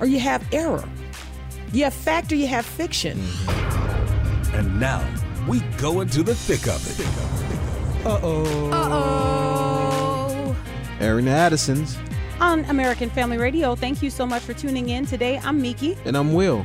or 0.00 0.06
you 0.06 0.18
have 0.20 0.46
error. 0.52 0.84
You 1.72 1.84
have 1.84 1.94
fact 1.94 2.32
or 2.32 2.36
you 2.36 2.46
have 2.46 2.64
fiction. 2.64 3.20
And 4.52 4.78
now 4.78 5.04
we 5.48 5.60
go 5.78 6.00
into 6.00 6.22
the 6.22 6.34
thick 6.34 6.66
of 6.68 6.80
it. 6.88 8.06
Uh 8.06 8.20
oh. 8.22 8.70
Uh 8.70 8.88
oh. 8.92 10.56
Airing 11.00 11.24
the 11.24 11.32
Addisons. 11.32 11.98
On 12.40 12.64
American 12.66 13.10
Family 13.10 13.38
Radio, 13.38 13.74
thank 13.74 14.02
you 14.02 14.10
so 14.10 14.26
much 14.26 14.42
for 14.42 14.52
tuning 14.52 14.90
in 14.90 15.06
today. 15.06 15.40
I'm 15.42 15.60
Miki. 15.60 15.96
And 16.04 16.16
I'm 16.16 16.34
Will. 16.34 16.64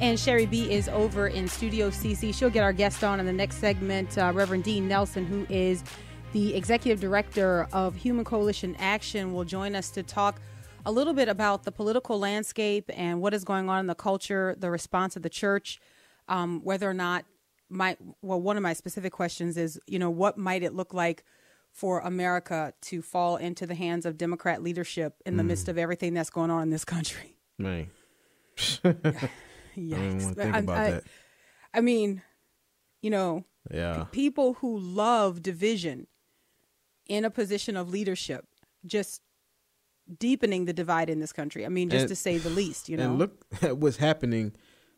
And 0.00 0.18
Sherry 0.18 0.46
B 0.46 0.70
is 0.72 0.88
over 0.88 1.28
in 1.28 1.46
Studio 1.46 1.90
CC. 1.90 2.34
She'll 2.34 2.50
get 2.50 2.64
our 2.64 2.72
guest 2.72 3.04
on 3.04 3.20
in 3.20 3.26
the 3.26 3.32
next 3.32 3.56
segment, 3.58 4.18
uh, 4.18 4.32
Reverend 4.34 4.64
Dean 4.64 4.88
Nelson, 4.88 5.24
who 5.24 5.46
is 5.48 5.84
the 6.32 6.54
executive 6.56 7.00
director 7.00 7.68
of 7.72 7.94
Human 7.94 8.24
Coalition 8.24 8.74
Action, 8.78 9.32
will 9.32 9.44
join 9.44 9.76
us 9.76 9.90
to 9.90 10.02
talk 10.02 10.40
a 10.84 10.92
little 10.92 11.14
bit 11.14 11.28
about 11.28 11.64
the 11.64 11.72
political 11.72 12.18
landscape 12.18 12.90
and 12.94 13.20
what 13.20 13.34
is 13.34 13.44
going 13.44 13.68
on 13.68 13.80
in 13.80 13.86
the 13.86 13.94
culture, 13.94 14.54
the 14.58 14.70
response 14.70 15.16
of 15.16 15.22
the 15.22 15.28
church, 15.30 15.80
um, 16.28 16.60
whether 16.64 16.88
or 16.88 16.94
not 16.94 17.24
my 17.68 17.96
well, 18.20 18.40
one 18.40 18.56
of 18.56 18.62
my 18.62 18.72
specific 18.74 19.12
questions 19.12 19.56
is, 19.56 19.78
you 19.86 19.98
know, 19.98 20.10
what 20.10 20.36
might 20.36 20.62
it 20.62 20.74
look 20.74 20.92
like 20.92 21.24
for 21.72 22.00
America 22.00 22.74
to 22.82 23.00
fall 23.00 23.36
into 23.36 23.66
the 23.66 23.74
hands 23.74 24.04
of 24.04 24.18
Democrat 24.18 24.62
leadership 24.62 25.14
in 25.24 25.36
the 25.38 25.44
midst 25.44 25.68
of 25.68 25.78
everything 25.78 26.12
that's 26.12 26.28
going 26.30 26.50
on 26.50 26.62
in 26.62 26.70
this 26.70 26.84
country? 26.84 27.36
Man. 27.58 27.88
Yikes! 28.58 28.80
I 28.84 28.90
don't 29.74 30.22
want 30.22 30.36
think 30.36 30.54
I- 30.54 30.58
about 30.58 30.76
I- 30.78 30.90
that. 30.90 31.04
I 31.74 31.80
mean, 31.80 32.22
you 33.00 33.08
know, 33.10 33.44
Yeah. 33.70 34.04
people 34.12 34.54
who 34.54 34.78
love 34.78 35.42
division 35.42 36.06
in 37.08 37.24
a 37.24 37.30
position 37.30 37.76
of 37.76 37.88
leadership 37.88 38.46
just 38.84 39.22
deepening 40.18 40.64
the 40.66 40.72
divide 40.72 41.08
in 41.10 41.20
this 41.20 41.32
country. 41.32 41.64
I 41.64 41.68
mean, 41.68 41.88
just 41.90 42.02
And- 42.02 42.08
to 42.10 42.16
say 42.16 42.38
the 42.38 42.50
least, 42.50 42.88
you 42.88 42.96
know. 42.96 43.10
And 43.10 43.18
look 43.18 43.44
at 43.62 43.78
what's 43.78 43.96
happening 43.98 44.52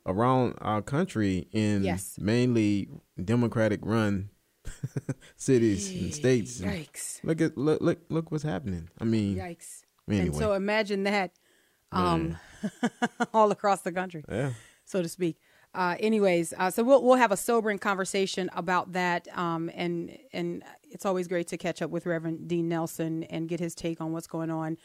around 0.06 0.54
our 0.60 0.82
country 0.82 1.48
in 1.52 1.82
Yes. 1.82 2.18
mainly 2.20 2.88
Democratic 3.22 3.80
run 3.82 4.30
cities 5.36 5.90
and 5.90 6.14
states. 6.14 6.60
And 6.60 6.70
Yikes. 6.70 7.20
Look 7.22 7.40
at 7.40 7.56
look 7.56 7.80
look 7.80 7.98
look 8.08 8.30
what's 8.30 8.44
happening. 8.44 8.88
I 9.00 9.04
mean, 9.04 9.36
Yikes. 9.36 9.82
anyway. 10.08 10.26
And 10.26 10.34
so 10.36 10.52
imagine 10.52 11.04
that 11.04 11.32
um, 11.92 12.36
all 13.34 13.50
across 13.52 13.82
the 13.82 13.92
country, 13.92 14.24
yeah. 14.28 14.50
so 14.84 15.02
to 15.02 15.08
speak. 15.08 15.38
Uh, 15.74 15.96
anyways, 15.98 16.54
uh, 16.56 16.70
so 16.70 16.82
we'll 16.84 17.02
we'll 17.02 17.16
have 17.16 17.32
a 17.32 17.36
sobering 17.36 17.78
conversation 17.78 18.48
about 18.54 18.92
that, 18.92 19.26
um, 19.36 19.70
and 19.74 20.16
and 20.32 20.62
it's 20.94 21.04
always 21.04 21.28
great 21.28 21.48
to 21.48 21.58
catch 21.58 21.82
up 21.82 21.90
with 21.90 22.06
Reverend 22.06 22.48
Dean 22.48 22.68
Nelson 22.68 23.24
and 23.24 23.48
get 23.48 23.60
his 23.60 23.74
take 23.74 24.00
on 24.00 24.12
what's 24.12 24.26
going 24.28 24.50
on. 24.50 24.78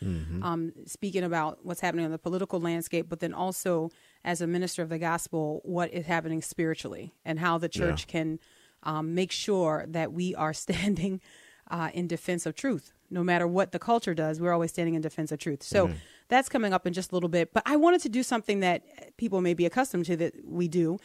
Um, 0.44 0.74
speaking 0.86 1.24
about 1.24 1.60
what's 1.64 1.80
happening 1.82 2.04
on 2.04 2.12
the 2.12 2.18
political 2.18 2.60
landscape, 2.60 3.08
but 3.08 3.20
then 3.20 3.34
also 3.34 3.92
as 4.26 4.42
a 4.42 4.48
minister 4.48 4.82
of 4.82 4.90
the 4.90 4.98
gospel, 4.98 5.62
what 5.64 5.94
is 5.94 6.06
happening 6.08 6.42
spiritually 6.42 7.14
and 7.24 7.40
how 7.40 7.58
the 7.60 7.70
church 7.70 8.08
can 8.08 8.40
um, 8.84 9.14
make 9.14 9.32
sure 9.32 9.86
that 9.88 10.12
we 10.12 10.34
are 10.36 10.54
standing 10.66 11.22
uh, 11.70 11.90
in 11.94 12.08
defense 12.08 12.46
of 12.46 12.56
truth. 12.56 12.92
No 13.12 13.24
matter 13.24 13.48
what 13.48 13.72
the 13.72 13.80
culture 13.80 14.14
does, 14.14 14.40
we're 14.42 14.54
always 14.54 14.72
standing 14.72 14.96
in 14.96 15.02
defense 15.02 15.32
of 15.32 15.40
truth. 15.40 15.62
So 15.64 15.88
that's 16.28 16.50
coming 16.50 16.74
up 16.74 16.86
in 16.88 16.94
just 16.94 17.12
a 17.12 17.16
little 17.16 17.30
bit. 17.30 17.54
But 17.54 17.64
I 17.66 17.76
wanted 17.76 18.02
to 18.02 18.10
do 18.10 18.24
something 18.24 18.60
that 18.62 18.84
people 19.18 19.42
may 19.42 19.54
be 19.54 19.66
accustomed 19.66 20.06
to 20.06 20.16
that 20.18 20.34
we 20.46 20.68
do 20.68 20.98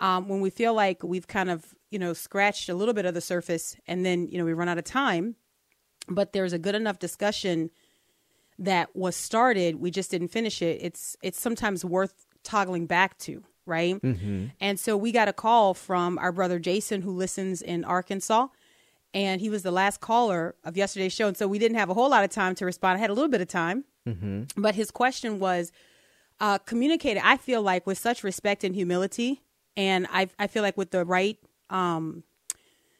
um, 0.00 0.28
when 0.28 0.40
we 0.40 0.50
feel 0.50 0.72
like 0.74 1.02
we've 1.02 1.26
kind 1.28 1.50
of, 1.50 1.74
you 1.90 1.98
know, 1.98 2.12
scratched 2.12 2.68
a 2.68 2.74
little 2.74 2.94
bit 2.94 3.04
of 3.04 3.14
the 3.14 3.20
surface 3.20 3.76
and 3.86 4.04
then, 4.06 4.28
you 4.28 4.38
know, 4.38 4.44
we 4.44 4.52
run 4.52 4.68
out 4.68 4.78
of 4.78 4.84
time. 4.84 5.36
But 6.08 6.32
there's 6.32 6.52
a 6.52 6.58
good 6.58 6.74
enough 6.74 6.98
discussion 6.98 7.70
that 8.58 8.94
was 8.94 9.16
started 9.16 9.76
we 9.76 9.90
just 9.90 10.10
didn't 10.10 10.28
finish 10.28 10.60
it. 10.62 10.78
It's 10.82 11.16
it's 11.22 11.40
sometimes 11.40 11.84
worth 11.84 12.26
toggling 12.44 12.86
back 12.86 13.18
to 13.18 13.42
right? 13.66 14.00
And 14.60 14.80
so 14.80 14.96
we 14.96 15.12
got 15.12 15.28
a 15.28 15.32
call 15.32 15.74
from 15.74 16.18
our 16.18 16.32
brother 16.32 16.58
jason 16.58 17.02
who 17.02 17.12
listens 17.12 17.62
in 17.62 17.84
arkansas 17.84 18.48
and 19.14 19.40
he 19.40 19.48
was 19.48 19.62
the 19.62 19.70
last 19.70 20.00
caller 20.00 20.54
of 20.64 20.76
yesterday's 20.76 21.12
show. 21.12 21.28
And 21.28 21.36
so 21.36 21.46
we 21.46 21.58
didn't 21.58 21.76
have 21.78 21.88
a 21.90 21.94
whole 21.94 22.08
lot 22.10 22.24
of 22.24 22.30
time 22.30 22.54
to 22.56 22.64
respond. 22.64 22.96
I 22.96 23.00
had 23.00 23.10
a 23.10 23.12
little 23.12 23.28
bit 23.30 23.40
of 23.40 23.48
time. 23.48 23.84
But 24.56 24.74
his 24.74 24.90
question 24.90 25.38
was 25.38 25.72
uh, 26.40 26.56
communicated 26.58 27.20
i 27.24 27.36
feel 27.36 27.60
like 27.60 27.86
with 27.86 27.98
such 27.98 28.24
respect 28.24 28.64
and 28.64 28.74
humility. 28.74 29.42
And 29.76 30.06
i, 30.10 30.28
I 30.38 30.46
feel 30.48 30.62
like 30.62 30.76
with 30.76 30.90
the 30.90 31.04
right 31.04 31.38
um, 31.70 32.24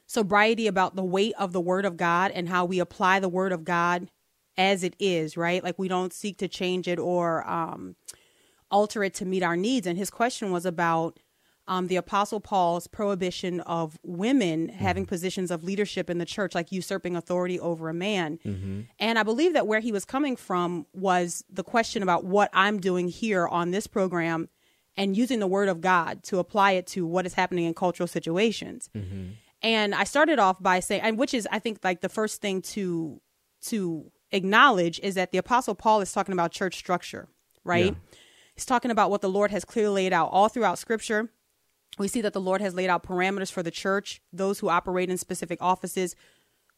sobriety 0.06 0.66
about 0.66 0.97
the 0.97 1.04
weight 1.04 1.34
of 1.38 1.53
the 1.53 1.60
word 1.60 1.84
of 1.84 1.97
God 1.97 2.31
and 2.32 2.48
how 2.48 2.64
we 2.64 2.78
apply 2.81 3.20
the 3.20 3.28
word 3.28 3.53
of 3.53 3.64
God 3.64 4.10
as 4.56 4.82
it 4.82 4.94
is, 4.98 5.36
right? 5.36 5.62
Like 5.62 5.78
we 5.78 5.88
don't 5.88 6.12
seek 6.12 6.38
to 6.38 6.48
change 6.48 6.88
it 6.88 6.98
or 6.98 7.48
um, 7.48 7.97
alter 8.70 9.04
it 9.04 9.14
to 9.14 9.25
meet 9.25 9.42
our 9.42 9.56
needs. 9.56 9.86
And 9.86 9.97
his 9.97 10.10
question 10.10 10.50
was 10.50 10.66
about 10.66 11.19
um, 11.69 11.86
the 11.86 11.97
Apostle 11.97 12.41
Paul's 12.41 12.88
prohibition 12.88 13.60
of 13.60 13.97
women 14.03 14.69
having 14.70 15.06
positions 15.06 15.52
of 15.52 15.62
leadership 15.62 16.10
in 16.10 16.19
the 16.19 16.25
church, 16.25 16.54
like 16.54 16.72
usurping 16.72 17.14
authority 17.14 17.60
over 17.60 17.88
a 17.88 17.94
man. 17.94 18.41
And 18.98 19.19
I 19.19 19.22
believe 19.22 19.52
that 19.52 19.69
where 19.69 19.78
he 19.78 19.92
was 19.92 20.04
coming 20.04 20.34
from 20.34 20.87
was 20.92 21.44
the 21.48 21.62
question 21.62 22.02
about 22.02 22.25
what 22.25 22.50
I'm 22.52 22.81
doing 22.81 23.08
here 23.08 23.47
on 23.47 23.70
this 23.70 23.87
program 23.87 24.48
and 24.96 25.16
using 25.16 25.38
the 25.38 25.46
word 25.46 25.68
of 25.68 25.80
God 25.80 26.22
to 26.24 26.38
apply 26.38 26.72
it 26.72 26.86
to 26.88 27.06
what 27.06 27.26
is 27.26 27.34
happening 27.34 27.64
in 27.64 27.74
cultural 27.74 28.06
situations. 28.06 28.88
And 29.62 29.94
I 29.94 30.04
started 30.04 30.38
off 30.38 30.62
by 30.62 30.80
saying, 30.80 31.02
and 31.02 31.18
which 31.18 31.34
is 31.34 31.46
I 31.50 31.58
think 31.58 31.78
like 31.84 32.00
the 32.00 32.08
first 32.08 32.40
thing 32.40 32.62
to 32.62 33.20
to 33.62 34.10
acknowledge 34.32 35.00
is 35.02 35.14
that 35.16 35.32
the 35.32 35.38
apostle 35.38 35.74
Paul 35.74 36.00
is 36.00 36.12
talking 36.12 36.32
about 36.32 36.52
church 36.52 36.76
structure, 36.76 37.28
right? 37.64 37.94
He's 38.54 38.64
talking 38.64 38.90
about 38.90 39.10
what 39.10 39.20
the 39.20 39.28
Lord 39.28 39.50
has 39.50 39.64
clearly 39.64 40.04
laid 40.04 40.12
out 40.12 40.30
all 40.32 40.48
throughout 40.48 40.78
scripture. 40.78 41.30
We 41.98 42.08
see 42.08 42.20
that 42.22 42.32
the 42.32 42.40
Lord 42.40 42.60
has 42.60 42.74
laid 42.74 42.88
out 42.88 43.02
parameters 43.02 43.50
for 43.50 43.62
the 43.62 43.70
church, 43.70 44.20
those 44.32 44.60
who 44.60 44.68
operate 44.68 45.10
in 45.10 45.18
specific 45.18 45.58
offices, 45.60 46.14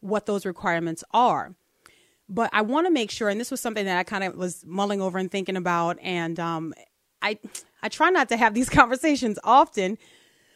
what 0.00 0.26
those 0.26 0.44
requirements 0.46 1.04
are. 1.12 1.54
But 2.28 2.50
I 2.52 2.62
want 2.62 2.86
to 2.86 2.90
make 2.90 3.10
sure, 3.10 3.28
and 3.28 3.38
this 3.40 3.50
was 3.50 3.60
something 3.60 3.84
that 3.84 3.98
I 3.98 4.04
kind 4.04 4.24
of 4.24 4.36
was 4.36 4.64
mulling 4.66 5.00
over 5.00 5.18
and 5.18 5.30
thinking 5.30 5.56
about, 5.56 5.98
and 6.00 6.40
um, 6.40 6.72
I 7.20 7.38
I 7.82 7.88
try 7.88 8.10
not 8.10 8.28
to 8.30 8.36
have 8.36 8.54
these 8.54 8.68
conversations 8.80 9.38
often 9.44 9.98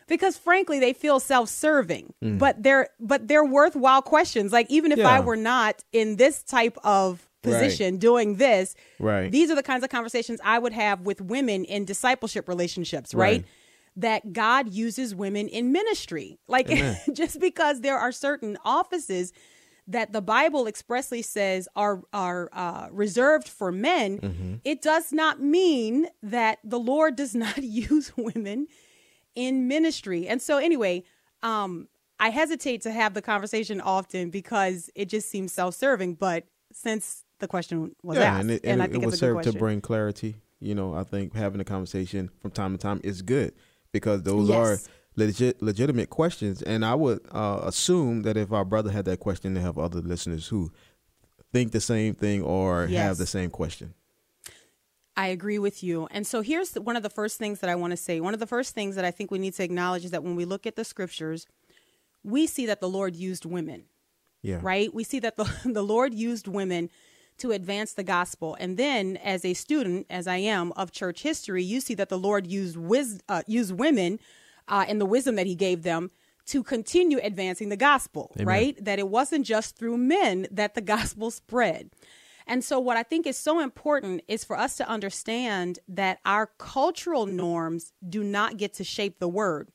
because 0.08 0.36
frankly 0.36 0.78
they 0.78 0.92
feel 0.92 1.18
self-serving. 1.20 2.14
Mm. 2.22 2.38
But 2.38 2.62
they're 2.62 2.88
but 3.00 3.28
they're 3.28 3.44
worthwhile 3.44 4.02
questions. 4.02 4.52
Like 4.52 4.70
even 4.70 4.92
if 4.92 5.04
i 5.04 5.20
were 5.20 5.36
not 5.36 5.84
in 5.92 6.16
this 6.16 6.42
type 6.42 6.76
of 6.84 7.28
position 7.42 7.98
doing 7.98 8.36
this 8.36 8.74
Right. 8.98 9.30
these 9.30 9.50
are 9.52 9.54
the 9.54 9.62
kinds 9.62 9.84
of 9.84 9.90
conversations 9.90 10.40
i 10.42 10.58
would 10.58 10.72
have 10.72 11.02
with 11.02 11.20
women 11.20 11.64
in 11.64 11.84
discipleship 11.84 12.48
relationships 12.48 13.14
right, 13.14 13.42
Right. 13.42 13.44
that 13.98 14.32
god 14.32 14.72
uses 14.72 15.14
women 15.14 15.46
in 15.48 15.70
ministry. 15.70 16.38
Like 16.48 16.68
just 17.12 17.38
because 17.38 17.82
there 17.82 17.98
are 17.98 18.10
certain 18.10 18.58
offices 18.64 19.32
that 19.88 20.12
the 20.12 20.20
Bible 20.20 20.66
expressly 20.66 21.22
says 21.22 21.68
are 21.76 22.02
are 22.12 22.48
uh, 22.52 22.88
reserved 22.90 23.48
for 23.48 23.70
men, 23.70 24.60
it 24.64 24.82
does 24.82 25.12
not 25.12 25.40
mean 25.40 26.08
that 26.22 26.58
the 26.64 26.78
Lord 26.78 27.16
does 27.16 27.34
not 27.44 27.62
use 27.62 28.12
women 28.16 28.66
in 29.34 29.68
ministry. 29.68 30.26
And 30.26 30.40
so, 30.42 30.58
anyway, 30.58 31.04
um, 31.42 31.88
I 32.18 32.30
hesitate 32.30 32.82
to 32.82 32.90
have 32.90 33.14
the 33.14 33.22
conversation 33.22 33.80
often 33.80 34.30
because 34.30 34.90
it 34.94 35.08
just 35.08 35.28
seems 35.30 35.52
self-serving. 35.52 36.14
But 36.14 36.44
since 36.72 37.24
the 37.38 37.46
question 37.46 37.94
was 38.02 38.18
yeah, 38.18 38.24
asked, 38.24 38.40
and 38.40 38.50
it, 38.52 38.60
and, 38.64 38.72
and 38.72 38.82
I 38.82 38.86
think 38.86 39.04
will 39.04 39.12
it's 39.12 39.18
a 39.18 39.20
good 39.20 39.26
serve 39.26 39.34
question. 39.34 39.52
to 39.52 39.58
bring 39.58 39.80
clarity. 39.80 40.36
You 40.58 40.74
know, 40.74 40.94
I 40.94 41.02
think 41.04 41.34
having 41.34 41.60
a 41.60 41.64
conversation 41.64 42.30
from 42.40 42.50
time 42.50 42.72
to 42.72 42.78
time 42.78 43.00
is 43.04 43.20
good 43.22 43.52
because 43.92 44.22
those 44.22 44.48
Yes. 44.48 44.56
are 44.56 44.90
legit 45.16 45.62
legitimate 45.62 46.10
questions. 46.10 46.62
And 46.62 46.84
I 46.84 46.94
would 46.94 47.20
uh, 47.32 47.60
assume 47.64 48.22
that 48.22 48.36
if 48.36 48.52
our 48.52 48.64
brother 48.64 48.90
had 48.90 49.04
that 49.06 49.20
question, 49.20 49.54
they 49.54 49.60
have 49.60 49.78
other 49.78 50.00
listeners 50.00 50.48
who 50.48 50.70
think 51.52 51.72
the 51.72 51.80
same 51.80 52.14
thing 52.14 52.42
or 52.42 52.86
Yes. 52.86 53.02
have 53.02 53.16
the 53.18 53.26
same 53.26 53.50
question. 53.50 53.94
I 55.16 55.28
agree 55.28 55.58
with 55.58 55.82
you. 55.82 56.06
And 56.10 56.26
so 56.26 56.42
here's 56.42 56.74
one 56.74 56.94
of 56.96 57.02
the 57.02 57.08
first 57.10 57.38
things 57.38 57.60
that 57.60 57.70
I 57.70 57.74
want 57.74 57.92
to 57.92 57.96
say. 57.96 58.20
One 58.20 58.34
of 58.34 58.40
the 58.40 58.46
first 58.46 58.74
things 58.74 58.96
that 58.96 59.04
I 59.06 59.10
think 59.10 59.30
we 59.30 59.38
need 59.38 59.54
to 59.54 59.62
acknowledge 59.64 60.04
is 60.04 60.10
that 60.10 60.22
when 60.22 60.36
we 60.36 60.44
look 60.44 60.66
at 60.66 60.76
the 60.76 60.84
scriptures, 60.84 61.46
we 62.22 62.46
see 62.46 62.66
that 62.66 62.80
the 62.80 62.88
Lord 62.88 63.16
used 63.16 63.46
women, 63.46 63.84
Yeah. 64.42 64.58
right? 64.60 64.92
We 64.92 65.04
see 65.04 65.18
that 65.20 65.38
the, 65.38 65.44
the 65.64 65.82
Lord 65.82 66.12
used 66.12 66.46
women 66.46 66.90
to 67.38 67.52
advance 67.52 67.94
the 67.94 68.02
gospel. 68.04 68.56
And 68.60 68.76
then, 68.76 69.16
as 69.18 69.44
a 69.44 69.54
student, 69.54 70.06
as 70.10 70.26
I 70.26 70.36
am 70.38 70.72
of 70.72 70.90
church 70.92 71.22
history, 71.22 71.62
you 71.62 71.80
see 71.80 71.94
that 71.94 72.08
the 72.10 72.18
Lord 72.18 72.46
used 72.46 72.76
wis- 72.76 73.20
uh, 73.28 73.42
used 73.46 73.72
women 73.72 74.18
uh, 74.68 74.84
and 74.88 75.00
the 75.00 75.06
wisdom 75.06 75.36
that 75.36 75.46
He 75.46 75.54
gave 75.54 75.82
them 75.82 76.10
to 76.46 76.62
continue 76.62 77.18
advancing 77.22 77.68
the 77.68 77.76
gospel. 77.76 78.32
Amen. 78.36 78.46
Right? 78.46 78.84
That 78.84 78.98
it 78.98 79.08
wasn't 79.08 79.46
just 79.46 79.76
through 79.76 79.96
men 79.98 80.46
that 80.50 80.74
the 80.74 80.80
gospel 80.96 81.30
spread. 81.30 81.90
And 82.46 82.62
so, 82.62 82.78
what 82.78 82.96
I 82.96 83.02
think 83.02 83.26
is 83.26 83.36
so 83.36 83.60
important 83.60 84.22
is 84.28 84.44
for 84.44 84.56
us 84.56 84.76
to 84.76 84.88
understand 84.88 85.80
that 85.88 86.20
our 86.24 86.46
cultural 86.58 87.26
norms 87.26 87.92
do 88.08 88.22
not 88.22 88.56
get 88.56 88.72
to 88.74 88.84
shape 88.84 89.18
the 89.18 89.28
word. 89.28 89.70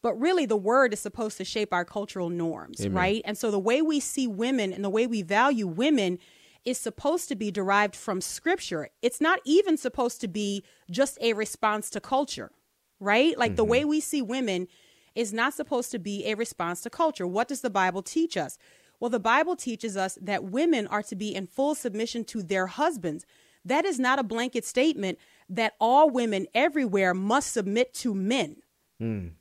But 0.00 0.18
really, 0.18 0.46
the 0.46 0.56
word 0.56 0.92
is 0.94 1.00
supposed 1.00 1.36
to 1.36 1.44
shape 1.44 1.72
our 1.72 1.84
cultural 1.84 2.30
norms, 2.30 2.80
Amen. 2.80 2.96
right? 2.96 3.22
And 3.26 3.36
so, 3.36 3.50
the 3.50 3.58
way 3.58 3.82
we 3.82 4.00
see 4.00 4.26
women 4.26 4.72
and 4.72 4.82
the 4.82 4.90
way 4.90 5.06
we 5.06 5.20
value 5.20 5.66
women 5.66 6.18
is 6.64 6.78
supposed 6.78 7.28
to 7.28 7.36
be 7.36 7.50
derived 7.50 7.94
from 7.94 8.20
scripture. 8.20 8.88
It's 9.02 9.20
not 9.20 9.40
even 9.44 9.76
supposed 9.76 10.20
to 10.22 10.28
be 10.28 10.64
just 10.90 11.18
a 11.20 11.32
response 11.34 11.90
to 11.90 12.00
culture, 12.00 12.52
right? 13.02 13.36
Like 13.36 13.56
the 13.56 13.64
mm-hmm. 13.64 13.70
way 13.70 13.84
we 13.84 14.00
see 14.00 14.22
women 14.22 14.68
is 15.14 15.32
not 15.32 15.54
supposed 15.54 15.90
to 15.90 15.98
be 15.98 16.24
a 16.26 16.34
response 16.34 16.80
to 16.82 16.90
culture. 16.90 17.26
What 17.26 17.48
does 17.48 17.60
the 17.60 17.70
Bible 17.70 18.02
teach 18.02 18.36
us? 18.36 18.56
Well, 19.00 19.10
the 19.10 19.20
Bible 19.20 19.56
teaches 19.56 19.96
us 19.96 20.16
that 20.22 20.44
women 20.44 20.86
are 20.86 21.02
to 21.02 21.16
be 21.16 21.34
in 21.34 21.46
full 21.48 21.74
submission 21.74 22.24
to 22.26 22.42
their 22.42 22.68
husbands. 22.68 23.26
That 23.64 23.84
is 23.84 23.98
not 23.98 24.18
a 24.18 24.22
blanket 24.22 24.64
statement 24.64 25.18
that 25.48 25.74
all 25.80 26.08
women 26.08 26.46
everywhere 26.54 27.12
must 27.12 27.52
submit 27.52 27.92
to 27.94 28.14
men. 28.14 28.56
Mm. 29.00 29.32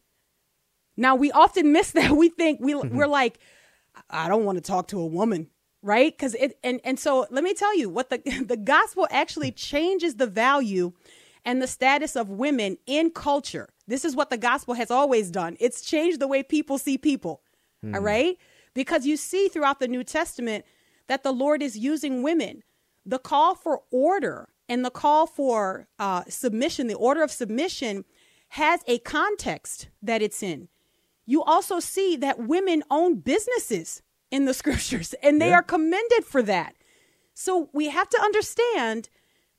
Now, 0.98 1.16
we 1.16 1.32
often 1.32 1.72
miss 1.72 1.92
that. 1.94 2.12
We 2.12 2.30
think 2.30 2.60
we, 2.60 2.74
mm-hmm. 2.74 2.96
we're 2.96 3.08
like, 3.08 3.40
I 4.10 4.28
don't 4.28 4.46
want 4.46 4.58
to 4.58 4.64
talk 4.64 4.88
to 4.88 5.00
a 5.00 5.06
woman, 5.06 5.48
right? 5.84 6.12
Because 6.12 6.34
it, 6.36 6.58
and, 6.64 6.82
and 6.84 7.00
so 7.00 7.28
let 7.30 7.44
me 7.44 7.54
tell 7.54 7.78
you 7.78 7.90
what 7.90 8.10
the, 8.10 8.18
the 8.48 8.58
gospel 8.58 9.08
actually 9.12 9.50
hmm. 9.52 9.56
changes 9.56 10.16
the 10.16 10.28
value 10.28 10.94
and 11.46 11.62
the 11.62 11.68
status 11.68 12.16
of 12.16 12.30
women 12.30 12.78
in 12.86 13.10
culture. 13.12 13.70
This 13.88 14.06
is 14.06 14.16
what 14.16 14.30
the 14.30 14.38
gospel 14.38 14.76
has 14.76 14.92
always 14.92 15.32
done. 15.32 15.58
It's 15.60 15.82
changed 15.82 16.20
the 16.20 16.28
way 16.28 16.44
people 16.44 16.78
see 16.78 16.98
people. 16.98 17.42
All 17.84 18.00
right? 18.00 18.38
Because 18.76 19.08
you 19.08 19.18
see 19.18 19.48
throughout 19.48 19.80
the 19.80 19.88
New 19.88 20.04
Testament 20.04 20.66
that 21.08 21.24
the 21.24 21.32
Lord 21.34 21.64
is 21.64 21.78
using 21.78 22.22
women. 22.22 22.62
The 23.06 23.18
call 23.18 23.56
for 23.56 23.82
order 23.90 24.50
and 24.70 24.86
the 24.86 24.92
call 24.92 25.26
for 25.26 25.88
uh, 25.98 26.24
submission, 26.30 26.86
the 26.88 26.94
order 26.94 27.24
of 27.24 27.32
submission, 27.32 28.06
has 28.50 28.82
a 28.88 29.00
context 29.00 29.88
that 30.04 30.22
it's 30.22 30.44
in. 30.44 30.68
You 31.26 31.42
also 31.44 31.80
see 31.80 32.16
that 32.18 32.38
women 32.48 32.84
own 32.92 33.16
businesses 33.16 34.04
in 34.30 34.46
the 34.46 34.54
scriptures, 34.62 35.14
and 35.24 35.42
they 35.42 35.50
Yeah. 35.50 35.56
are 35.56 35.64
commended 35.64 36.24
for 36.24 36.44
that. 36.44 36.76
So 37.34 37.70
we 37.74 37.90
have 37.90 38.10
to 38.10 38.22
understand 38.22 39.10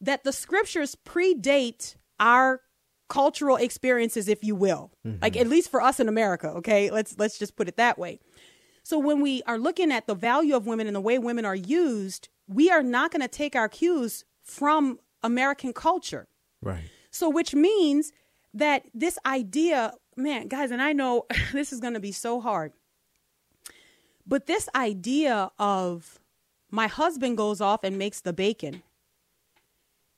that 0.03 0.25
the 0.25 0.33
scriptures 0.33 0.95
predate 1.07 1.95
our 2.21 2.61
cultural 3.09 3.57
experiences 3.57 4.29
if 4.29 4.43
you 4.45 4.55
will. 4.55 4.91
Mm-hmm. 5.07 5.19
Like 5.23 5.37
at 5.37 5.47
least 5.47 5.71
for 5.71 5.81
us 5.81 6.01
in 6.01 6.09
america 6.09 6.49
okay? 6.49 6.91
Let's 6.91 7.19
let's 7.19 7.39
just 7.39 7.57
put 7.57 7.69
it 7.69 7.77
that 7.77 7.99
way. 7.99 8.21
So 8.83 8.99
when 8.99 9.21
we 9.21 9.43
are 9.47 9.59
looking 9.59 9.93
at 9.93 10.07
the 10.07 10.15
value 10.15 10.57
of 10.57 10.67
women 10.67 10.87
and 10.87 10.97
the 10.97 11.01
way 11.01 11.19
women 11.19 11.45
are 11.45 11.57
used 11.57 12.29
we 12.49 12.71
are 12.71 12.83
not 12.83 13.13
going 13.13 13.23
to 13.23 13.29
take 13.29 13.55
our 13.55 13.69
cues 13.69 14.25
from 14.43 14.99
american 15.23 15.73
culture. 15.73 16.27
Right. 16.61 16.85
so 17.11 17.29
which 17.29 17.55
means 17.55 18.13
that 18.55 18.85
this 18.95 19.19
idea 19.27 19.95
man 20.17 20.47
guys 20.47 20.71
and 20.71 20.81
i 20.81 20.93
know 20.93 21.27
this 21.53 21.73
is 21.73 21.81
going 21.81 21.95
to 21.95 22.01
be 22.01 22.13
so 22.13 22.41
hard 22.41 22.73
but 24.27 24.47
this 24.47 24.69
idea 24.75 25.51
of 25.59 26.21
my 26.71 26.87
husband 26.87 27.37
goes 27.37 27.61
off 27.61 27.83
and 27.83 27.99
makes 27.99 28.21
the 28.21 28.33
bacon 28.33 28.83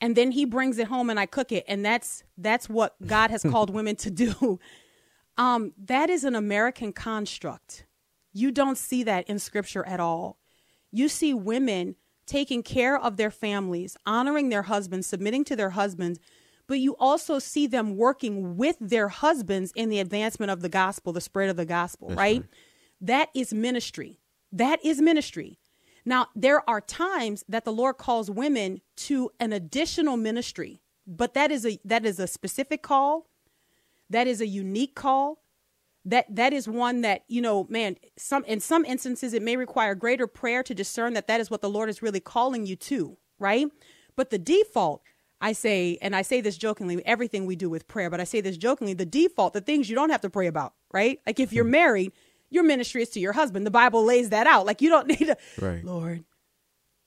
and 0.04 0.16
then 0.16 0.32
he 0.32 0.44
brings 0.44 0.76
it 0.76 0.88
home 0.88 1.08
and 1.08 1.18
I 1.18 1.24
cook 1.24 1.50
it 1.50 1.64
and 1.66 1.84
that's 1.84 2.24
that's 2.36 2.68
what 2.68 2.94
God 3.06 3.30
has 3.30 3.42
called 3.42 3.70
women 3.78 3.96
to 3.96 4.10
do. 4.10 4.60
Um 5.36 5.72
that 5.86 6.10
is 6.10 6.22
an 6.22 6.36
American 6.36 6.92
construct. 6.92 7.86
You 8.32 8.52
don't 8.52 8.78
see 8.78 9.02
that 9.02 9.28
in 9.28 9.40
scripture 9.40 9.84
at 9.84 9.98
all. 9.98 10.38
You 10.92 11.08
see 11.08 11.34
women 11.34 11.96
taking 12.24 12.62
care 12.62 12.96
of 12.96 13.16
their 13.16 13.32
families, 13.32 13.96
honoring 14.06 14.48
their 14.50 14.62
husbands, 14.62 15.08
submitting 15.08 15.42
to 15.46 15.56
their 15.56 15.70
husbands, 15.70 16.20
but 16.68 16.78
you 16.78 16.94
also 17.00 17.40
see 17.40 17.66
them 17.66 17.96
working 17.96 18.56
with 18.56 18.76
their 18.80 19.08
husbands 19.08 19.72
in 19.74 19.88
the 19.88 19.98
advancement 19.98 20.52
of 20.52 20.60
the 20.60 20.68
gospel, 20.68 21.12
the 21.12 21.20
spread 21.20 21.50
of 21.50 21.56
the 21.56 21.66
gospel, 21.66 22.10
right? 22.10 22.44
That 23.00 23.30
is 23.34 23.52
ministry. 23.52 24.20
That 24.52 24.78
is 24.84 25.00
ministry. 25.02 25.58
Now, 26.04 26.28
there 26.34 26.68
are 26.68 26.80
times 26.80 27.44
that 27.48 27.64
the 27.64 27.72
Lord 27.72 27.96
calls 27.96 28.30
women 28.30 28.80
to 28.96 29.30
an 29.40 29.52
additional 29.52 30.16
ministry, 30.16 30.82
but 31.06 31.34
that 31.34 31.50
is 31.50 31.64
a 31.64 31.78
that 31.84 32.04
is 32.04 32.18
a 32.18 32.26
specific 32.26 32.82
call. 32.82 33.26
That 34.10 34.26
is 34.26 34.40
a 34.40 34.46
unique 34.46 34.94
call. 34.94 35.42
That 36.04 36.26
that 36.34 36.52
is 36.52 36.68
one 36.68 37.00
that, 37.00 37.24
you 37.28 37.40
know, 37.40 37.66
man, 37.70 37.96
some 38.18 38.44
in 38.44 38.60
some 38.60 38.84
instances 38.84 39.32
it 39.32 39.42
may 39.42 39.56
require 39.56 39.94
greater 39.94 40.26
prayer 40.26 40.62
to 40.62 40.74
discern 40.74 41.14
that 41.14 41.26
that 41.28 41.40
is 41.40 41.50
what 41.50 41.62
the 41.62 41.70
Lord 41.70 41.88
is 41.88 42.02
really 42.02 42.20
calling 42.20 42.66
you 42.66 42.76
to, 42.76 43.16
right? 43.38 43.66
But 44.14 44.28
the 44.28 44.38
default, 44.38 45.02
I 45.40 45.52
say, 45.52 45.98
and 46.02 46.14
I 46.14 46.20
say 46.20 46.42
this 46.42 46.58
jokingly, 46.58 47.04
everything 47.06 47.46
we 47.46 47.56
do 47.56 47.70
with 47.70 47.88
prayer, 47.88 48.10
but 48.10 48.20
I 48.20 48.24
say 48.24 48.42
this 48.42 48.58
jokingly, 48.58 48.92
the 48.92 49.06
default, 49.06 49.54
the 49.54 49.62
things 49.62 49.88
you 49.88 49.96
don't 49.96 50.10
have 50.10 50.20
to 50.20 50.30
pray 50.30 50.46
about, 50.46 50.74
right? 50.92 51.20
Like 51.26 51.40
if 51.40 51.52
you're 51.52 51.64
hmm. 51.64 51.70
married, 51.70 52.12
your 52.54 52.64
ministry 52.64 53.02
is 53.02 53.10
to 53.10 53.20
your 53.20 53.32
husband. 53.32 53.66
The 53.66 53.70
Bible 53.70 54.04
lays 54.04 54.30
that 54.30 54.46
out. 54.46 54.64
Like 54.66 54.80
you 54.80 54.88
don't 54.88 55.06
need 55.14 55.26
to, 55.26 55.36
Right. 55.60 55.84
Lord, 55.84 56.24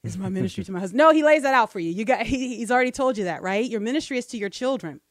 is 0.03 0.17
my 0.17 0.29
ministry 0.29 0.63
to 0.63 0.71
my 0.71 0.79
husband. 0.79 0.97
No, 0.97 1.11
he 1.11 1.23
lays 1.23 1.43
that 1.43 1.53
out 1.53 1.71
for 1.71 1.79
you. 1.79 1.91
You 1.91 2.05
got 2.05 2.25
he, 2.25 2.57
he's 2.57 2.69
already 2.71 2.91
told 2.91 3.17
you 3.17 3.23
that, 3.25 3.41
right? 3.41 3.67
Your 3.69 3.79
ministry 3.81 4.17
is 4.17 4.25
to 4.27 4.37
your 4.37 4.49
children. 4.49 5.01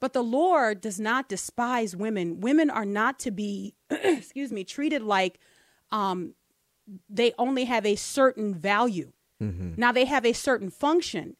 But 0.00 0.12
the 0.12 0.22
Lord 0.22 0.80
does 0.80 1.00
not 1.00 1.28
despise 1.28 1.96
women. 1.96 2.40
Women 2.40 2.70
are 2.70 2.84
not 2.84 3.18
to 3.20 3.30
be, 3.30 3.74
excuse 3.90 4.52
me, 4.52 4.62
treated 4.64 5.02
like 5.02 5.40
um, 5.90 6.34
they 7.08 7.32
only 7.38 7.64
have 7.64 7.84
a 7.84 7.96
certain 7.96 8.54
value. 8.54 9.12
Now 9.76 9.92
they 9.92 10.04
have 10.04 10.26
a 10.26 10.32
certain 10.32 10.68
function, 10.70 11.36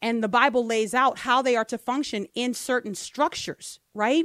and 0.00 0.22
the 0.22 0.28
Bible 0.28 0.64
lays 0.64 0.94
out 0.94 1.18
how 1.20 1.42
they 1.42 1.56
are 1.56 1.64
to 1.66 1.76
function 1.78 2.26
in 2.34 2.54
certain 2.54 2.94
structures, 2.94 3.80
right? 3.94 4.24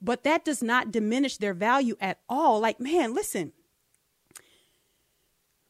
But 0.00 0.22
that 0.24 0.44
does 0.44 0.62
not 0.62 0.90
diminish 0.90 1.38
their 1.38 1.54
value 1.54 1.96
at 2.00 2.20
all. 2.28 2.60
Like, 2.60 2.78
man, 2.78 3.14
listen. 3.14 3.52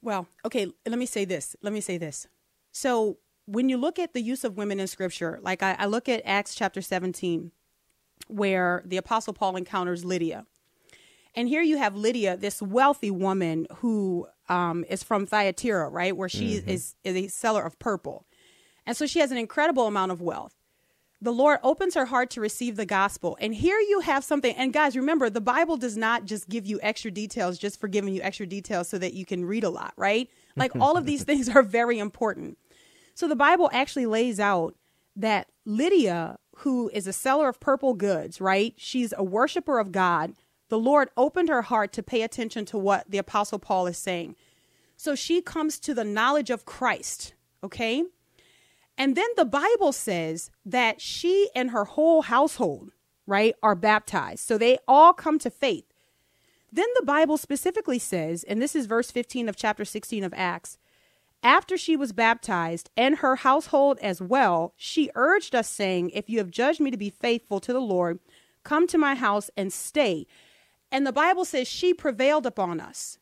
Well, 0.03 0.29
okay, 0.45 0.67
let 0.87 0.99
me 0.99 1.07
say 1.07 1.25
this. 1.25 1.57
Let 1.63 1.73
me 1.73 1.81
say 1.81 1.99
this. 1.99 2.27
So, 2.73 3.19
when 3.47 3.71
you 3.71 3.79
look 3.79 3.99
at 3.99 4.13
the 4.13 4.21
use 4.21 4.45
of 4.45 4.59
women 4.59 4.79
in 4.79 4.87
scripture, 4.87 5.39
like 5.43 5.63
I, 5.63 5.75
I 5.79 5.87
look 5.87 6.07
at 6.07 6.21
Acts 6.27 6.55
chapter 6.55 6.83
17, 6.83 7.51
where 8.29 8.82
the 8.85 8.99
Apostle 8.99 9.32
Paul 9.32 9.56
encounters 9.56 10.05
Lydia. 10.05 10.44
And 11.35 11.49
here 11.49 11.63
you 11.63 11.79
have 11.79 11.97
Lydia, 11.97 12.37
this 12.37 12.61
wealthy 12.61 13.11
woman 13.11 13.67
who 13.77 14.27
um, 14.51 14.85
is 14.89 15.03
from 15.03 15.25
Thyatira, 15.25 15.89
right? 15.89 16.15
Where 16.15 16.29
she 16.29 16.56
is, 16.67 16.94
is 17.05 17.17
a 17.17 17.29
seller 17.29 17.63
of 17.63 17.79
purple. 17.79 18.27
And 18.85 18.97
so 18.97 19.06
she 19.06 19.20
has 19.20 19.31
an 19.31 19.39
incredible 19.39 19.87
amount 19.87 20.13
of 20.13 20.20
wealth. 20.20 20.57
The 21.20 21.32
Lord 21.32 21.58
opens 21.65 21.94
her 21.94 22.06
heart 22.06 22.31
to 22.31 22.41
receive 22.41 22.77
the 22.77 22.87
gospel. 22.87 23.37
And 23.41 23.53
here 23.53 23.79
you 23.81 24.01
have 24.01 24.22
something. 24.22 24.55
And 24.55 24.72
guys, 24.72 24.96
remember, 24.96 25.29
the 25.29 25.41
Bible 25.41 25.77
does 25.77 25.96
not 25.96 26.27
just 26.27 26.48
give 26.48 26.65
you 26.65 26.79
extra 26.81 27.10
details 27.10 27.58
just 27.58 27.81
for 27.81 27.89
giving 27.89 28.15
you 28.15 28.22
extra 28.22 28.46
details 28.46 28.89
so 28.89 28.98
that 28.98 29.15
you 29.15 29.25
can 29.25 29.44
read 29.44 29.65
a 29.65 29.70
lot, 29.70 29.93
right? 29.96 30.31
Like 30.55 30.77
all 30.77 30.96
of 30.96 31.06
these 31.06 31.25
things 31.25 31.48
are 31.48 31.63
very 31.63 31.98
important. 31.98 32.56
So 33.15 33.27
the 33.27 33.34
Bible 33.34 33.69
actually 33.72 34.06
lays 34.06 34.39
out 34.39 34.77
that 35.17 35.48
Lydia, 35.65 36.39
who 36.58 36.89
is 36.94 37.08
a 37.08 37.13
seller 37.13 37.48
of 37.48 37.58
purple 37.58 37.94
goods, 37.94 38.41
right? 38.41 38.75
She's 38.77 39.13
a 39.17 39.25
worshiper 39.25 39.81
of 39.81 39.91
God. 39.91 40.34
The 40.69 40.79
Lord 40.79 41.08
opened 41.17 41.48
her 41.48 41.63
heart 41.63 41.93
to 41.94 42.03
pay 42.03 42.22
attention 42.22 42.65
to 42.67 42.79
what 42.79 43.10
the 43.10 43.19
Apostle 43.19 43.58
Paul 43.58 43.89
is 43.89 43.98
saying. 43.98 44.37
So 44.96 45.15
she 45.15 45.41
comes 45.41 45.81
to 45.81 45.94
the 45.94 46.05
knowledge 46.05 46.51
of 46.51 46.65
Christ, 46.65 47.34
okay? 47.65 48.05
And 48.98 49.17
then 49.17 49.28
the 49.36 49.44
Bible 49.44 49.93
says 49.93 50.50
that 50.67 51.00
she 51.00 51.48
and 51.55 51.70
her 51.70 51.84
whole 51.84 52.22
household, 52.22 52.90
right, 53.26 53.55
are 53.62 53.76
baptized. 53.76 54.40
So 54.40 54.58
they 54.58 54.78
all 54.88 55.12
come 55.12 55.38
to 55.38 55.50
faith. 55.50 55.84
Then 56.72 56.88
the 56.98 57.06
Bible 57.06 57.38
specifically 57.38 58.00
says, 58.00 58.44
and 58.44 58.60
this 58.60 58.74
is 58.74 58.86
verse 58.86 59.12
15 59.12 59.48
of 59.48 59.56
chapter 59.56 59.84
16 59.84 60.24
of 60.24 60.34
Acts, 60.36 60.78
after 61.43 61.78
she 61.78 61.96
was 61.96 62.12
baptized 62.12 62.90
and 62.96 63.19
her 63.19 63.36
household 63.36 63.98
as 64.02 64.20
well, 64.20 64.74
she 64.76 65.10
urged 65.14 65.55
us, 65.55 65.69
saying, 65.69 66.10
If 66.10 66.28
you 66.28 66.38
have 66.38 66.50
judged 66.50 66.81
me 66.81 66.90
to 66.90 66.96
be 66.96 67.10
faithful 67.10 67.60
to 67.60 67.72
the 67.72 67.81
Lord, 67.81 68.19
come 68.64 68.88
to 68.88 68.98
my 68.98 69.14
house 69.14 69.48
and 69.56 69.72
stay. 69.72 70.26
And 70.90 71.06
the 71.06 71.12
Bible 71.12 71.44
says 71.44 71.69
she 71.69 71.94
prevailed 71.94 72.44
upon 72.44 72.81
us. 72.81 73.19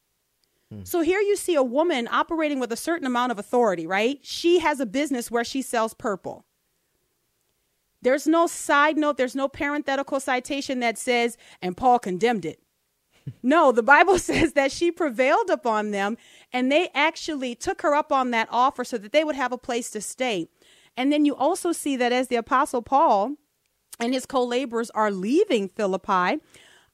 Hmm. 0.73 0.85
So 0.85 1.01
here 1.01 1.21
you 1.21 1.37
see 1.37 1.55
a 1.55 1.63
woman 1.63 2.09
operating 2.11 2.59
with 2.61 2.73
a 2.73 2.77
certain 2.77 3.07
amount 3.07 3.33
of 3.33 3.39
authority, 3.39 3.87
right? 3.87 4.19
She 4.23 4.59
has 4.61 4.81
a 4.81 4.87
business 4.87 5.31
where 5.31 5.45
she 5.45 5.63
sells 5.63 5.95
purple. 5.95 6.45
There's 8.03 8.27
no 8.27 8.47
side 8.47 8.97
note, 8.97 9.17
there's 9.17 9.35
no 9.35 9.49
parenthetical 9.49 10.21
citation 10.21 10.81
that 10.81 10.99
says, 10.99 11.37
and 11.61 11.77
Paul 11.77 11.99
condemned 11.99 12.45
it. 12.45 12.61
no, 13.43 13.73
the 13.73 13.83
Bible 13.83 14.19
says 14.21 14.53
that 14.53 14.73
she 14.73 14.91
prevailed 14.91 15.51
upon 15.51 15.91
them 15.91 16.17
And 16.53 16.71
they 16.71 16.89
actually 16.95 17.55
took 17.55 17.83
her 17.83 17.95
up 17.95 18.13
on 18.13 18.31
that 18.31 18.49
offer 18.51 18.85
so 18.85 18.99
that 18.99 19.13
they 19.13 19.25
would 19.25 19.37
have 19.37 19.53
a 19.53 19.59
place 19.59 19.91
to 19.91 20.01
stay. 20.01 20.49
And 20.97 21.13
then 21.13 21.25
you 21.25 21.35
also 21.35 21.73
see 21.73 21.97
that 21.97 22.13
as 22.13 22.29
the 22.29 22.37
Apostle 22.37 22.83
Paul 22.83 23.33
and 24.01 24.15
his 24.15 24.27
co 24.27 24.45
laborers 24.45 24.91
are 24.91 25.11
leaving 25.11 25.69
Philippi, 25.69 26.41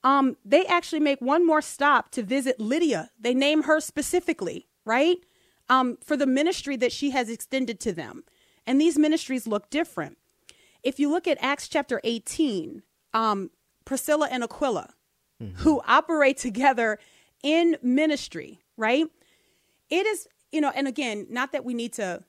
um, 0.04 0.36
they 0.44 0.64
actually 0.66 1.00
make 1.00 1.20
one 1.20 1.46
more 1.46 1.62
stop 1.62 2.10
to 2.10 2.22
visit 2.22 2.58
Lydia. 2.58 3.10
They 3.18 3.34
name 3.34 3.64
her 3.64 3.80
specifically, 3.80 4.66
right? 4.84 5.18
Um, 5.68 5.98
for 6.04 6.16
the 6.16 6.26
ministry 6.26 6.76
that 6.76 6.92
she 6.92 7.10
has 7.10 7.30
extended 7.30 7.80
to 7.80 7.92
them. 7.92 8.24
And 8.66 8.80
these 8.80 8.98
ministries 8.98 9.46
look 9.46 9.70
different. 9.70 10.18
If 10.82 10.98
you 10.98 11.08
look 11.10 11.28
at 11.28 11.38
Acts 11.40 11.68
chapter 11.68 12.00
18, 12.02 12.82
um, 13.14 13.50
Priscilla 13.84 14.28
and 14.30 14.42
Aquila, 14.42 14.94
mm-hmm. 15.40 15.56
who 15.58 15.80
operate 15.86 16.36
together 16.36 16.98
in 17.42 17.76
ministry, 17.82 18.60
right? 18.76 19.06
It 19.88 20.06
is, 20.06 20.26
you 20.50 20.60
know, 20.60 20.72
and 20.74 20.88
again, 20.88 21.26
not 21.30 21.52
that 21.52 21.64
we 21.64 21.74
need 21.74 21.92
to, 21.94 22.22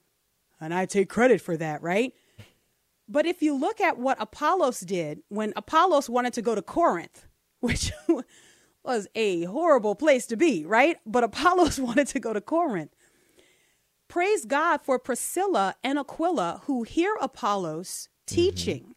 and 0.61 0.73
I 0.73 0.85
take 0.85 1.09
credit 1.09 1.41
for 1.41 1.57
that, 1.57 1.81
right? 1.81 2.13
But 3.07 3.25
if 3.25 3.41
you 3.41 3.55
look 3.55 3.81
at 3.81 3.97
what 3.97 4.17
Apollos 4.19 4.79
did 4.81 5.21
when 5.29 5.53
Apollos 5.55 6.09
wanted 6.09 6.33
to 6.33 6.41
go 6.41 6.55
to 6.55 6.61
Corinth, 6.61 7.27
which 7.63 7.93
was 8.83 9.07
a 9.15 9.45
horrible 9.45 9.95
place 9.95 10.25
to 10.27 10.35
be, 10.35 10.65
right? 10.65 10.97
But 11.05 11.23
Apollos 11.23 11.79
wanted 11.87 12.07
to 12.07 12.19
go 12.19 12.33
to 12.33 12.41
Corinth. 12.41 12.93
Praise 14.09 14.43
God 14.43 14.81
for 14.81 14.99
Priscilla 14.99 15.75
and 15.81 15.97
Aquila 15.97 16.61
who 16.65 16.83
hear 16.83 17.15
Apollos 17.21 18.09
teaching 18.27 18.81
mm-hmm. 18.81 18.91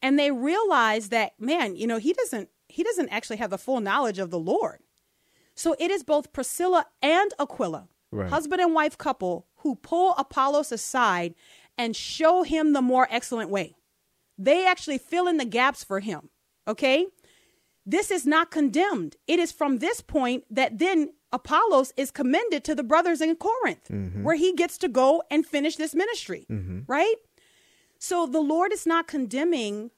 and 0.00 0.18
they 0.18 0.30
realize 0.30 1.10
that 1.10 1.38
man, 1.38 1.76
you 1.76 1.86
know, 1.86 1.98
he 1.98 2.14
doesn't 2.14 2.48
he 2.68 2.82
doesn't 2.82 3.10
actually 3.10 3.36
have 3.36 3.50
the 3.50 3.58
full 3.58 3.80
knowledge 3.80 4.18
of 4.18 4.30
the 4.30 4.38
Lord. 4.38 4.78
So 5.54 5.76
it 5.78 5.90
is 5.90 6.02
both 6.02 6.32
Priscilla 6.32 6.86
and 7.02 7.30
Aquila, 7.38 7.88
right. 8.10 8.30
husband 8.30 8.62
and 8.62 8.72
wife 8.74 8.96
couple, 8.96 9.46
who 9.56 9.76
pull 9.76 10.14
Apollos 10.16 10.72
aside 10.72 11.34
and 11.76 11.94
show 11.94 12.42
him 12.42 12.72
the 12.72 12.80
more 12.80 13.06
excellent 13.10 13.50
way. 13.50 13.76
They 14.38 14.66
actually 14.66 14.96
fill 14.96 15.28
in 15.28 15.36
the 15.36 15.44
gaps 15.44 15.84
for 15.84 16.00
him. 16.00 16.30
Okay? 16.66 17.06
This 17.84 18.10
is 18.10 18.26
not 18.26 18.50
condemned. 18.50 19.16
It 19.26 19.38
is 19.38 19.52
from 19.52 19.78
this 19.78 20.00
point 20.00 20.44
that 20.50 20.78
then 20.78 21.10
Apollos 21.32 21.92
is 21.96 22.10
commended 22.10 22.62
to 22.64 22.74
the 22.74 22.82
brothers 22.82 23.20
in 23.20 23.36
Corinth, 23.36 23.88
mm-hmm. 23.90 24.22
where 24.22 24.36
he 24.36 24.52
gets 24.52 24.78
to 24.78 24.88
go 24.88 25.22
and 25.30 25.46
finish 25.46 25.76
this 25.76 25.94
ministry, 25.94 26.46
mm-hmm. 26.50 26.80
right? 26.86 27.16
So 27.98 28.26
the 28.26 28.40
Lord 28.40 28.72
is 28.72 28.86
not 28.86 29.06
condemning 29.06 29.90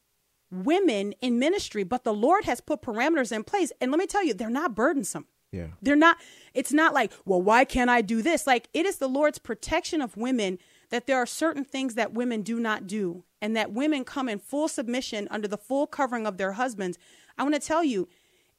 women 0.50 1.14
in 1.20 1.38
ministry, 1.38 1.84
but 1.84 2.04
the 2.04 2.14
Lord 2.14 2.44
has 2.44 2.60
put 2.60 2.82
parameters 2.82 3.32
in 3.32 3.44
place. 3.44 3.72
And 3.80 3.90
let 3.90 3.98
me 3.98 4.06
tell 4.06 4.24
you, 4.24 4.34
they're 4.34 4.50
not 4.50 4.74
burdensome. 4.74 5.26
Yeah. 5.50 5.68
They're 5.82 5.96
not, 5.96 6.16
it's 6.52 6.72
not 6.72 6.94
like, 6.94 7.12
well, 7.24 7.40
why 7.40 7.64
can't 7.64 7.90
I 7.90 8.02
do 8.02 8.22
this? 8.22 8.46
Like, 8.46 8.68
it 8.72 8.86
is 8.86 8.98
the 8.98 9.08
Lord's 9.08 9.38
protection 9.38 10.00
of 10.00 10.16
women 10.16 10.58
that 10.90 11.06
there 11.06 11.16
are 11.16 11.26
certain 11.26 11.64
things 11.64 11.94
that 11.94 12.12
women 12.12 12.42
do 12.42 12.60
not 12.60 12.86
do, 12.86 13.24
and 13.40 13.56
that 13.56 13.72
women 13.72 14.04
come 14.04 14.28
in 14.28 14.38
full 14.38 14.68
submission 14.68 15.26
under 15.30 15.48
the 15.48 15.56
full 15.56 15.86
covering 15.86 16.26
of 16.26 16.38
their 16.38 16.52
husbands. 16.52 16.98
I 17.38 17.42
want 17.42 17.54
to 17.54 17.60
tell 17.60 17.84
you, 17.84 18.08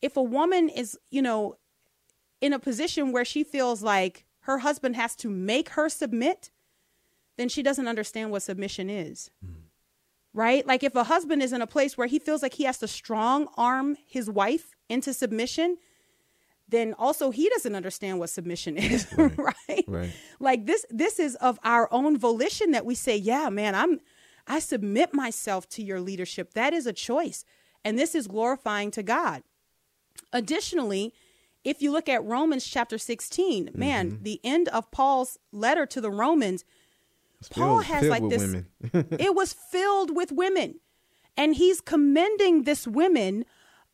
if 0.02 0.18
a 0.18 0.24
woman 0.24 0.70
is, 0.70 0.98
you 1.10 1.22
know, 1.22 1.56
in 2.42 2.54
a 2.54 2.60
position 2.60 3.12
where 3.12 3.26
she 3.26 3.44
feels 3.44 3.82
like 3.82 4.26
her 4.42 4.60
husband 4.60 4.96
has 4.96 5.16
to 5.18 5.30
make 5.30 5.70
her 5.70 5.90
submit, 5.90 6.52
then 7.38 7.50
she 7.50 7.64
doesn't 7.64 7.88
understand 7.88 8.32
what 8.32 8.44
submission 8.44 8.90
is. 8.90 9.32
Mm. 9.46 9.56
Right? 10.34 10.68
Like 10.68 10.84
if 10.84 10.96
a 10.96 11.06
husband 11.06 11.42
is 11.42 11.54
in 11.54 11.62
a 11.62 11.68
place 11.68 11.98
where 11.98 12.08
he 12.08 12.20
feels 12.20 12.44
like 12.44 12.56
he 12.56 12.66
has 12.66 12.78
to 12.80 12.88
strong 12.88 13.48
arm 13.58 13.98
his 14.06 14.30
wife 14.30 14.76
into 14.90 15.14
submission, 15.14 15.78
then 16.68 16.94
also 16.98 17.32
he 17.32 17.50
doesn't 17.50 17.76
understand 17.76 18.20
what 18.20 18.30
submission 18.30 18.78
is, 18.78 19.08
right. 19.18 19.38
right? 19.70 19.86
Right. 19.88 20.12
Like 20.40 20.66
this 20.66 20.86
this 20.90 21.20
is 21.20 21.36
of 21.36 21.60
our 21.64 21.88
own 21.92 22.18
volition 22.18 22.72
that 22.72 22.86
we 22.86 22.96
say, 22.96 23.16
"Yeah, 23.16 23.50
man, 23.50 23.76
I'm 23.76 24.00
I 24.48 24.60
submit 24.60 25.14
myself 25.14 25.70
to 25.70 25.84
your 25.84 26.02
leadership." 26.02 26.54
That 26.54 26.74
is 26.74 26.86
a 26.86 26.94
choice. 26.94 27.46
And 27.86 27.98
this 27.98 28.16
is 28.16 28.28
glorifying 28.28 28.92
to 28.92 29.04
God. 29.04 29.44
Additionally, 30.34 31.14
if 31.64 31.82
you 31.82 31.92
look 31.92 32.10
at 32.10 32.24
Romans 32.26 32.66
chapter 32.66 32.98
16, 32.98 33.68
mm-hmm. 33.68 33.80
man, 33.80 34.20
the 34.24 34.42
end 34.44 34.68
of 34.70 34.92
Paul's 34.92 35.38
letter 35.54 35.86
to 35.86 36.02
the 36.02 36.12
Romans, 36.12 36.66
it's 37.40 37.48
Paul 37.48 37.82
filled, 37.82 37.86
has 37.86 38.02
filled 38.02 38.12
like 38.12 38.30
this 38.30 39.16
it 39.20 39.34
was 39.34 39.54
filled 39.54 40.14
with 40.14 40.34
women. 40.34 40.82
And 41.38 41.56
he's 41.56 41.80
commending 41.80 42.64
this 42.64 42.88
women 42.88 43.46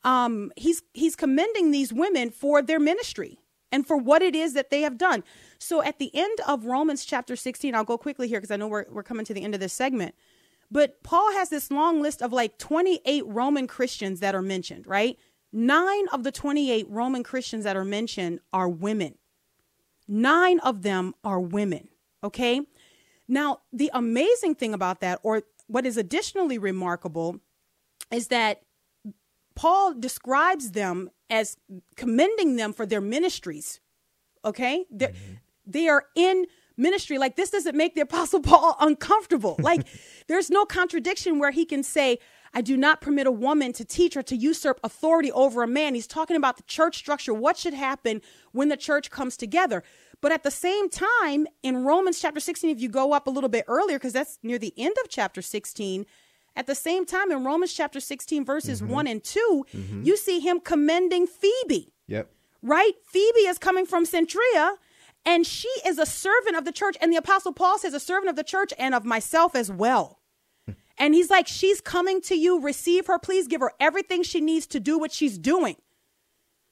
um, 0.04 0.52
he's 0.56 0.82
he's 0.94 1.16
commending 1.16 1.72
these 1.72 1.94
women 1.94 2.32
for 2.32 2.62
their 2.62 2.80
ministry 2.80 3.40
and 3.72 3.86
for 3.86 3.98
what 3.98 4.22
it 4.22 4.36
is 4.36 4.54
that 4.54 4.70
they 4.70 4.82
have 4.82 4.98
done. 4.98 5.24
So 5.60 5.82
at 5.82 6.00
the 6.00 6.12
end 6.14 6.40
of 6.48 6.66
Romans 6.66 7.06
chapter 7.06 7.36
16, 7.36 7.74
I'll 7.76 7.84
go 7.84 7.98
quickly 7.98 8.28
here 8.28 8.40
because 8.40 8.52
I 8.52 8.58
know 8.58 8.68
we're, 8.68 8.86
we're 8.90 9.04
coming 9.04 9.26
to 9.26 9.34
the 9.34 9.44
end 9.44 9.54
of 9.54 9.60
this 9.60 9.74
segment. 9.74 10.16
But 10.72 11.04
Paul 11.04 11.34
has 11.34 11.50
this 11.50 11.70
long 11.70 12.02
list 12.02 12.22
of 12.22 12.32
like 12.32 12.58
28 12.58 13.24
Roman 13.28 13.68
Christians 13.68 14.22
that 14.22 14.34
are 14.34 14.42
mentioned, 14.42 14.88
right? 14.88 15.18
Nine 15.52 16.08
of 16.14 16.24
the 16.24 16.32
28 16.32 16.88
Roman 16.90 17.24
Christians 17.24 17.66
that 17.66 17.76
are 17.76 17.84
mentioned 17.84 18.40
are 18.54 18.70
women. 18.70 19.16
Nine 20.08 20.60
of 20.60 20.82
them 20.82 21.14
are 21.24 21.42
women, 21.42 21.90
okay? 22.24 22.62
Now, 23.28 23.60
the 23.72 23.92
amazing 23.94 24.56
thing 24.56 24.74
about 24.74 25.02
that, 25.02 25.20
or 25.24 25.44
what 25.68 25.86
is 25.86 25.98
additionally 25.98 26.58
remarkable, 26.58 27.40
is 28.12 28.28
that 28.28 28.62
Paul 29.56 29.94
describes 29.94 30.72
them 30.72 31.12
as 31.30 31.58
commending 31.96 32.56
them 32.56 32.74
for 32.74 32.86
their 32.86 33.02
ministries. 33.02 33.80
Okay? 34.44 34.86
They're, 34.90 35.10
mm-hmm. 35.10 35.34
They 35.66 35.88
are 35.88 36.06
in 36.16 36.48
ministry. 36.78 37.18
Like, 37.18 37.36
this 37.36 37.50
doesn't 37.50 37.76
make 37.76 37.96
the 37.96 38.02
Apostle 38.02 38.40
Paul 38.50 38.76
uncomfortable. 38.80 39.58
Like, 39.72 39.88
there's 40.28 40.50
no 40.50 40.66
contradiction 40.66 41.38
where 41.38 41.52
he 41.52 41.66
can 41.66 41.84
say, 41.84 42.18
I 42.54 42.62
do 42.62 42.76
not 42.76 43.00
permit 43.00 43.28
a 43.28 43.32
woman 43.32 43.74
to 43.74 43.86
teach 43.86 44.18
or 44.18 44.24
to 44.24 44.36
usurp 44.36 44.80
authority 44.84 45.32
over 45.32 45.64
a 45.64 45.68
man. 45.68 45.94
He's 45.94 46.08
talking 46.08 46.36
about 46.36 46.58
the 46.58 46.64
church 46.64 46.98
structure, 46.98 47.34
what 47.34 47.58
should 47.58 47.74
happen 47.74 48.22
when 48.52 48.70
the 48.70 48.76
church 48.76 49.10
comes 49.12 49.38
together. 49.38 49.84
But 50.20 50.32
at 50.32 50.44
the 50.44 50.52
same 50.52 50.90
time, 50.90 51.48
in 51.64 51.84
Romans 51.84 52.20
chapter 52.20 52.40
16, 52.40 52.70
if 52.70 52.82
you 52.82 52.90
go 52.90 53.14
up 53.14 53.28
a 53.28 53.30
little 53.30 53.50
bit 53.50 53.66
earlier, 53.68 53.98
because 53.98 54.14
that's 54.14 54.40
near 54.44 54.60
the 54.60 54.74
end 54.78 54.96
of 55.04 55.10
chapter 55.10 55.42
16, 55.42 56.06
at 56.56 56.68
the 56.68 56.76
same 56.76 57.06
time, 57.06 57.32
in 57.32 57.44
Romans 57.44 57.74
chapter 57.74 58.00
16, 58.00 58.44
verses 58.44 58.82
mm-hmm. 58.82 58.92
1 58.92 59.08
and 59.08 59.24
2, 59.24 59.66
mm-hmm. 59.74 60.04
you 60.04 60.18
see 60.18 60.40
him 60.40 60.60
commending 60.60 61.26
Phoebe. 61.28 61.94
Yep. 62.08 62.30
Right? 62.62 62.94
Phoebe 63.06 63.40
is 63.42 63.58
coming 63.58 63.86
from 63.86 64.06
Cenchrea, 64.06 64.76
and 65.26 65.46
she 65.46 65.70
is 65.86 65.98
a 65.98 66.06
servant 66.06 66.56
of 66.56 66.66
the 66.66 66.72
church. 66.72 66.98
And 67.02 67.12
the 67.12 67.18
Apostle 67.18 67.54
Paul 67.54 67.78
says, 67.78 67.94
a 67.94 68.00
servant 68.00 68.30
of 68.30 68.36
the 68.36 68.44
church 68.44 68.74
and 68.78 68.96
of 68.96 69.06
myself 69.06 69.56
as 69.56 69.72
well. 69.72 70.20
Hmm. 70.66 70.74
and 70.98 71.14
he's 71.14 71.30
like, 71.30 71.48
she's 71.48 71.82
coming 71.82 72.22
to 72.22 72.36
you. 72.36 72.60
Receive 72.60 73.08
her. 73.08 73.20
Please 73.20 73.48
give 73.48 73.62
her 73.62 73.72
everything 73.80 74.24
she 74.24 74.42
needs 74.42 74.68
to 74.68 74.80
do 74.80 74.98
what 74.98 75.12
she's 75.12 75.38
doing. 75.38 75.76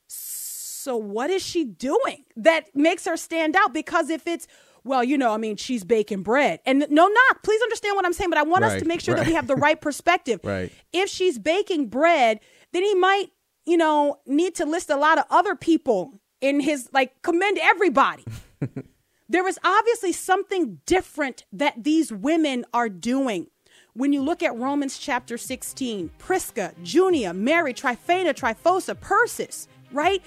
So, 0.07 0.95
what 0.95 1.29
is 1.29 1.43
she 1.43 1.65
doing 1.65 2.23
that 2.37 2.73
makes 2.73 3.05
her 3.05 3.17
stand 3.17 3.55
out? 3.55 3.73
Because 3.73 4.09
if 4.09 4.25
it's 4.25 4.47
well, 4.83 5.03
you 5.03 5.17
know, 5.17 5.33
I 5.33 5.37
mean, 5.37 5.57
she's 5.57 5.83
baking 5.83 6.23
bread. 6.23 6.59
And 6.65 6.85
no 6.89 7.07
knock, 7.07 7.43
please 7.43 7.61
understand 7.61 7.95
what 7.95 8.05
I'm 8.05 8.13
saying, 8.13 8.29
but 8.29 8.39
I 8.39 8.43
want 8.43 8.63
right, 8.63 8.73
us 8.73 8.81
to 8.81 8.87
make 8.87 9.01
sure 9.01 9.13
right. 9.13 9.21
that 9.21 9.27
we 9.27 9.35
have 9.35 9.47
the 9.47 9.55
right 9.55 9.79
perspective. 9.81 10.39
right. 10.43 10.71
If 10.93 11.09
she's 11.09 11.37
baking 11.37 11.87
bread, 11.87 12.39
then 12.71 12.83
he 12.83 12.95
might, 12.95 13.27
you 13.65 13.77
know, 13.77 14.19
need 14.25 14.55
to 14.55 14.65
list 14.65 14.89
a 14.89 14.95
lot 14.95 15.17
of 15.17 15.25
other 15.29 15.55
people 15.55 16.19
in 16.41 16.59
his, 16.59 16.89
like, 16.93 17.21
commend 17.21 17.57
everybody. 17.61 18.25
there 19.29 19.47
is 19.47 19.59
obviously 19.63 20.11
something 20.11 20.79
different 20.85 21.45
that 21.51 21.83
these 21.83 22.11
women 22.11 22.65
are 22.73 22.89
doing. 22.89 23.47
When 23.93 24.13
you 24.13 24.21
look 24.21 24.43
at 24.43 24.55
Romans 24.55 24.97
chapter 24.97 25.37
16, 25.37 26.11
Prisca, 26.17 26.73
Junia, 26.83 27.33
Mary, 27.33 27.73
Tryphena, 27.73 28.33
Tryphosa, 28.33 28.99
Persis, 28.99 29.67
right? 29.91 30.21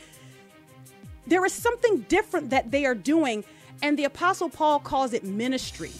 There 1.26 1.44
is 1.44 1.52
something 1.52 2.00
different 2.08 2.50
that 2.50 2.70
they 2.70 2.84
are 2.84 2.94
doing 2.94 3.44
and 3.82 3.98
the 3.98 4.04
Apostle 4.04 4.48
Paul 4.48 4.78
calls 4.78 5.12
it 5.12 5.24
ministry. 5.24 5.90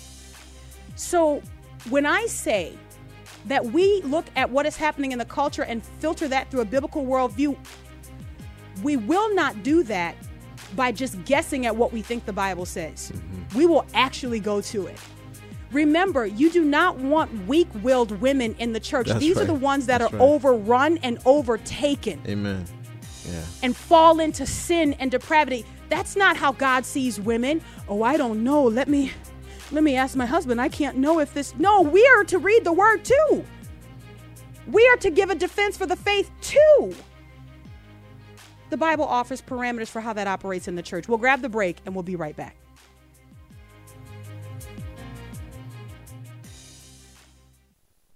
So 0.95 1.43
when 1.91 2.07
I 2.07 2.27
say 2.27 2.79
that 3.47 3.65
we 3.65 4.03
look 4.03 4.27
at 4.37 4.49
what 4.49 4.67
is 4.67 4.77
happening 4.77 5.13
in 5.13 5.19
the 5.19 5.25
culture 5.25 5.65
and 5.65 5.83
filter 5.83 6.29
that 6.29 6.51
through 6.51 6.61
a 6.61 6.65
biblical 6.65 7.05
worldview, 7.05 7.57
we 8.83 8.97
will 8.97 9.35
not 9.35 9.63
do 9.63 9.83
that 9.85 10.17
by 10.75 10.93
just 10.93 11.23
guessing 11.25 11.67
at 11.67 11.77
what 11.77 11.93
we 11.93 12.03
think 12.03 12.25
the 12.25 12.33
Bible 12.33 12.67
says. 12.67 13.13
Mm-hmm. 13.15 13.59
We 13.59 13.67
will 13.67 13.87
actually 13.95 14.41
go 14.41 14.61
to 14.61 14.87
it. 14.87 14.99
Remember, 15.71 16.27
you 16.27 16.51
do 16.51 16.65
not 16.65 16.99
want 16.99 17.47
weak 17.47 17.69
willed 17.83 18.11
women 18.21 18.55
in 18.59 18.73
the 18.73 18.81
church. 18.81 19.09
That's 19.09 19.21
These 19.21 19.37
right. 19.37 19.43
are 19.43 19.47
the 19.47 19.55
ones 19.55 19.87
that 19.87 19.99
That's 19.99 20.13
are 20.13 20.17
right. 20.17 20.23
overrun 20.23 20.99
and 20.99 21.19
overtaken. 21.25 22.21
Amen. 22.27 22.67
Yeah. 23.27 23.41
And 23.63 23.75
fall 23.75 24.21
into 24.21 24.45
sin 24.45 24.95
and 24.95 25.11
depravity. 25.11 25.65
That's 25.89 26.17
not 26.17 26.37
how 26.37 26.53
God 26.53 26.85
sees 26.85 27.21
women. 27.21 27.63
Oh, 27.89 28.03
I 28.03 28.17
don't 28.17 28.45
know. 28.45 28.65
Let 28.65 28.89
me 28.89 29.13
let 29.71 29.83
me 29.83 29.97
ask 29.97 30.17
my 30.17 30.27
husband. 30.27 30.61
I 30.61 30.69
can't 30.69 30.99
know 30.99 31.21
if 31.21 31.33
this 31.33 31.55
No, 31.59 31.81
we 31.81 32.07
are 32.07 32.25
to 32.25 32.39
read 32.39 32.65
the 32.65 32.73
word 32.73 33.05
too. 33.05 33.45
We 34.67 34.87
are 34.89 34.97
to 34.99 35.11
give 35.11 35.31
a 35.31 35.35
defense 35.35 35.77
for 35.77 35.87
the 35.87 35.97
faith 35.97 36.31
too. 36.41 36.95
The 38.73 38.79
Bible 38.79 39.05
offers 39.05 39.43
parameters 39.43 39.89
for 39.89 40.01
how 40.01 40.15
that 40.15 40.27
operates 40.27 40.67
in 40.67 40.77
the 40.77 40.83
church. 40.83 41.07
We'll 41.07 41.19
grab 41.19 41.43
the 41.43 41.51
break 41.51 41.77
and 41.85 41.95
we'll 41.95 42.03
be 42.03 42.17
right 42.17 42.35
back. 42.35 42.57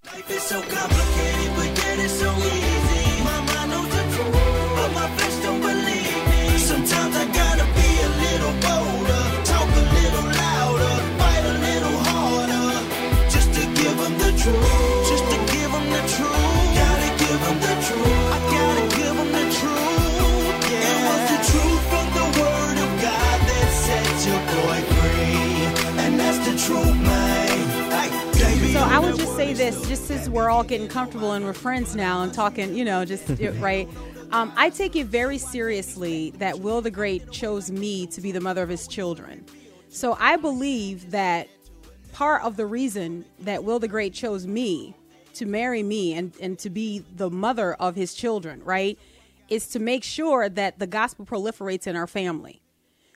Life 0.06 0.30
is 0.30 0.42
so 0.42 0.62
complicated, 0.62 1.56
say 29.46 29.52
this, 29.52 29.88
just 29.88 30.10
as 30.10 30.28
we're 30.28 30.50
all 30.50 30.64
getting 30.64 30.88
comfortable 30.88 31.30
and 31.30 31.44
we're 31.44 31.52
friends 31.52 31.94
now 31.94 32.22
and 32.22 32.34
talking, 32.34 32.74
you 32.74 32.84
know, 32.84 33.04
just 33.04 33.28
right. 33.60 33.88
Um, 34.32 34.52
I 34.56 34.70
take 34.70 34.96
it 34.96 35.06
very 35.06 35.38
seriously 35.38 36.30
that 36.38 36.58
Will 36.58 36.80
the 36.80 36.90
Great 36.90 37.30
chose 37.30 37.70
me 37.70 38.08
to 38.08 38.20
be 38.20 38.32
the 38.32 38.40
mother 38.40 38.64
of 38.64 38.68
his 38.68 38.88
children. 38.88 39.44
So 39.88 40.16
I 40.18 40.36
believe 40.36 41.12
that 41.12 41.48
part 42.12 42.42
of 42.42 42.56
the 42.56 42.66
reason 42.66 43.24
that 43.40 43.62
Will 43.62 43.78
the 43.78 43.86
Great 43.86 44.14
chose 44.14 44.48
me 44.48 44.96
to 45.34 45.46
marry 45.46 45.84
me 45.84 46.14
and, 46.14 46.32
and 46.40 46.58
to 46.58 46.68
be 46.68 47.04
the 47.14 47.30
mother 47.30 47.74
of 47.74 47.94
his 47.94 48.14
children, 48.14 48.64
right, 48.64 48.98
is 49.48 49.68
to 49.68 49.78
make 49.78 50.02
sure 50.02 50.48
that 50.48 50.80
the 50.80 50.88
gospel 50.88 51.24
proliferates 51.24 51.86
in 51.86 51.94
our 51.94 52.08
family. 52.08 52.62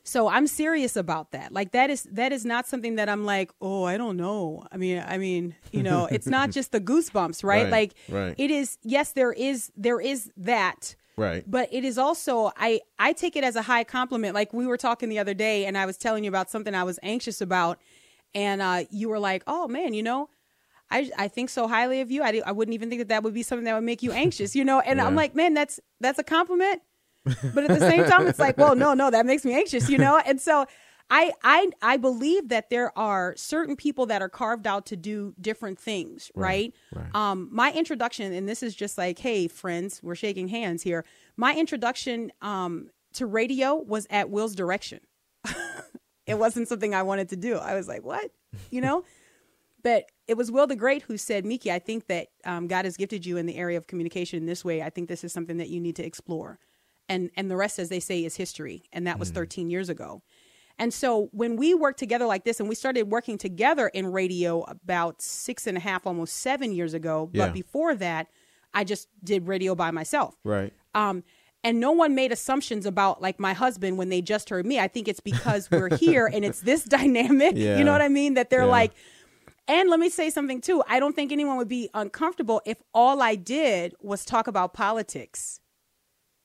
So 0.03 0.29
I'm 0.29 0.47
serious 0.47 0.97
about 0.97 1.33
that. 1.33 1.53
Like 1.53 1.73
that 1.73 1.91
is 1.91 2.05
that 2.13 2.33
is 2.33 2.45
not 2.45 2.67
something 2.67 2.97
that 2.97 3.09
I'm 3.09 3.25
like, 3.25 3.51
oh, 3.61 3.85
I 3.85 3.97
don't 3.97 4.17
know. 4.17 4.67
I 4.73 4.77
mean, 4.77 5.05
I 5.07 5.19
mean, 5.19 5.55
you 5.73 5.83
know, 5.83 6.07
it's 6.11 6.27
not 6.27 6.51
just 6.53 6.73
the 6.73 6.81
goosebumps, 6.81 7.45
right? 7.45 7.65
Right, 7.65 7.71
like 7.71 7.95
right. 8.09 8.35
it 8.39 8.51
is 8.51 8.79
yes, 8.83 9.13
there 9.13 9.33
is 9.33 9.71
there 9.77 10.01
is 10.01 10.31
that. 10.37 10.97
Right. 11.17 11.45
But 11.47 11.69
it 11.73 11.85
is 11.85 11.99
also 11.99 12.51
I 12.57 12.81
I 12.99 13.13
take 13.13 13.37
it 13.37 13.45
as 13.45 13.57
a 13.57 13.63
high 13.63 13.85
compliment. 13.85 14.35
Like 14.35 14.53
we 14.53 14.67
were 14.67 14.79
talking 14.79 15.09
the 15.09 15.19
other 15.19 15.35
day 15.35 15.67
and 15.67 15.77
I 15.77 15.87
was 15.87 15.97
telling 15.97 16.25
you 16.25 16.29
about 16.29 16.51
something 16.51 16.75
I 16.75 16.85
was 16.85 16.99
anxious 17.03 17.41
about 17.41 17.79
and 18.35 18.63
uh 18.63 18.85
you 18.91 19.09
were 19.09 19.19
like, 19.19 19.43
"Oh 19.47 19.69
man, 19.69 19.93
you 19.93 20.03
know, 20.03 20.31
I, 20.91 21.11
I 21.17 21.29
think 21.29 21.51
so 21.51 21.69
highly 21.69 22.01
of 22.01 22.11
you. 22.11 22.23
I, 22.23 22.43
I 22.45 22.53
wouldn't 22.53 22.75
even 22.75 22.89
think 22.89 23.01
that 23.01 23.09
that 23.09 23.23
would 23.23 23.35
be 23.35 23.43
something 23.43 23.65
that 23.65 23.75
would 23.75 23.85
make 23.85 24.03
you 24.03 24.13
anxious, 24.13 24.57
you 24.57 24.65
know. 24.65 24.81
And 24.81 25.01
I'm 25.01 25.15
like, 25.15 25.35
man, 25.35 25.55
that's 25.55 25.79
that's 26.01 26.19
a 26.19 26.25
compliment. 26.25 26.83
But 27.25 27.65
at 27.65 27.79
the 27.79 27.81
same 27.81 28.05
time, 28.05 28.27
it's 28.27 28.39
like, 28.39 28.57
well, 28.57 28.75
no, 28.75 28.95
no, 28.95 29.11
that 29.11 29.27
makes 29.27 29.45
me 29.45 29.55
anxious, 29.55 29.89
you 29.89 29.99
know. 29.99 30.19
And 30.25 30.41
so, 30.41 30.67
I 31.11 31.33
I 31.43 31.71
I 31.83 31.97
believe 31.97 32.49
that 32.49 32.71
there 32.71 32.97
are 32.97 33.35
certain 33.37 33.77
people 33.77 34.07
that 34.07 34.23
are 34.23 34.29
carved 34.29 34.67
out 34.67 34.87
to 34.87 34.97
do 34.97 35.35
different 35.41 35.79
things, 35.79 36.31
right? 36.35 36.73
right. 36.95 37.15
Um, 37.15 37.49
my 37.51 37.73
introduction, 37.73 38.33
and 38.33 38.49
this 38.49 38.63
is 38.63 38.75
just 38.75 38.97
like, 38.97 39.19
hey, 39.19 39.49
friends, 39.49 40.01
we're 40.03 40.15
shaking 40.15 40.49
hands 40.49 40.83
here. 40.83 41.05
My 41.37 41.55
introduction 41.55 42.33
um 42.41 42.91
to 43.15 43.27
radio 43.27 43.75
was 43.75 44.07
at 44.09 44.31
Will's 44.31 44.55
direction. 44.55 45.01
it 46.27 46.39
wasn't 46.39 46.69
something 46.69 46.95
I 46.95 47.03
wanted 47.03 47.31
to 47.31 47.37
do. 47.37 47.57
I 47.57 47.75
was 47.75 47.89
like, 47.89 48.05
what, 48.05 48.31
you 48.71 48.81
know. 48.81 49.05
But 49.83 50.11
it 50.29 50.37
was 50.37 50.51
Will 50.51 50.67
the 50.67 50.77
Great 50.77 51.01
who 51.01 51.17
said, 51.17 51.47
Miki, 51.47 51.73
I 51.73 51.79
think 51.79 52.07
that 52.09 52.29
um, 52.45 52.69
God 52.69 52.85
has 52.85 52.99
gifted 52.99 53.25
you 53.25 53.39
in 53.39 53.47
the 53.47 53.57
area 53.57 53.79
of 53.79 53.87
communication 53.87 54.37
in 54.37 54.45
this 54.45 54.63
way. 54.63 54.83
I 54.83 54.91
think 54.91 55.09
this 55.09 55.25
is 55.25 55.33
something 55.33 55.57
that 55.57 55.71
you 55.71 55.81
need 55.81 55.97
to 55.97 56.05
explore. 56.05 56.59
And, 57.11 57.31
and 57.37 57.51
the 57.51 57.57
rest, 57.57 57.79
as 57.79 57.89
they 57.91 58.01
say, 58.01 58.25
is 58.25 58.37
history. 58.37 58.85
And 58.93 59.07
that 59.07 59.19
was 59.19 59.31
13 59.31 59.69
years 59.69 59.89
ago. 59.91 60.23
And 60.79 60.95
so 60.95 61.29
when 61.33 61.57
we 61.57 61.75
worked 61.75 61.99
together 61.99 62.25
like 62.25 62.45
this, 62.45 62.59
and 62.61 62.69
we 62.69 62.75
started 62.75 63.11
working 63.11 63.37
together 63.37 63.89
in 63.89 64.11
radio 64.13 64.63
about 64.63 65.21
six 65.21 65.67
and 65.67 65.77
a 65.77 65.81
half, 65.81 66.07
almost 66.07 66.37
seven 66.37 66.73
years 66.73 66.95
ago. 66.95 67.29
Yeah. 67.35 67.47
But 67.47 67.53
before 67.53 67.95
that, 67.97 68.29
I 68.73 68.85
just 68.85 69.09
did 69.23 69.47
radio 69.47 69.75
by 69.75 69.91
myself. 69.91 70.37
Right. 70.45 70.73
Um, 70.95 71.23
and 71.63 71.81
no 71.81 71.93
one 71.93 72.15
made 72.15 72.33
assumptions 72.33 72.87
about 72.87 73.21
like 73.21 73.39
my 73.39 73.53
husband 73.53 73.99
when 73.99 74.09
they 74.09 74.23
just 74.23 74.49
heard 74.49 74.65
me. 74.65 74.79
I 74.79 74.89
think 74.89 75.07
it's 75.09 75.21
because 75.21 75.71
we're 75.71 75.95
here 75.97 76.27
and 76.33 76.45
it's 76.47 76.61
this 76.61 76.85
dynamic. 76.99 77.53
Yeah. 77.57 77.77
You 77.77 77.85
know 77.85 77.93
what 77.93 78.01
I 78.01 78.09
mean? 78.09 78.35
That 78.35 78.49
they're 78.49 78.61
Yeah. 78.61 78.67
like, 78.67 78.93
and 79.69 79.91
let 79.91 80.01
me 80.01 80.09
say 80.09 80.31
something 80.31 80.61
too. 80.63 80.83
I 80.89 80.99
don't 80.99 81.15
think 81.15 81.31
anyone 81.33 81.59
would 81.59 81.69
be 81.69 81.91
uncomfortable 81.93 82.63
if 82.65 82.79
all 82.95 83.21
I 83.21 83.35
did 83.35 83.95
was 84.01 84.25
talk 84.25 84.47
about 84.47 84.73
politics. 84.73 85.61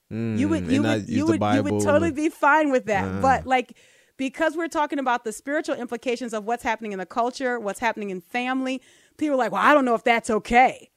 You 0.09 0.47
would, 0.49 0.65
Mm, 0.65 0.71
you 0.71 0.81
would, 0.83 1.09
you 1.09 1.25
would, 1.25 1.41
you 1.55 1.63
would 1.63 1.83
totally 1.83 2.11
be 2.11 2.29
fine 2.29 2.71
with 2.71 2.85
that. 2.85 3.21
But 3.21 3.47
like, 3.47 3.77
because 4.17 4.55
we're 4.55 4.67
talking 4.67 4.99
about 4.99 5.23
the 5.23 5.31
spiritual 5.31 5.75
implications 5.75 6.33
of 6.33 6.45
what's 6.45 6.63
happening 6.63 6.91
in 6.91 6.99
the 6.99 7.05
culture, 7.05 7.59
what's 7.59 7.79
happening 7.79 8.09
in 8.11 8.21
family, 8.21 8.81
people 9.17 9.35
are 9.35 9.37
like, 9.37 9.51
well, 9.51 9.61
I 9.61 9.73
don't 9.73 9.85
know 9.85 9.95
if 9.95 10.03
that's 10.03 10.29
okay. 10.29 10.89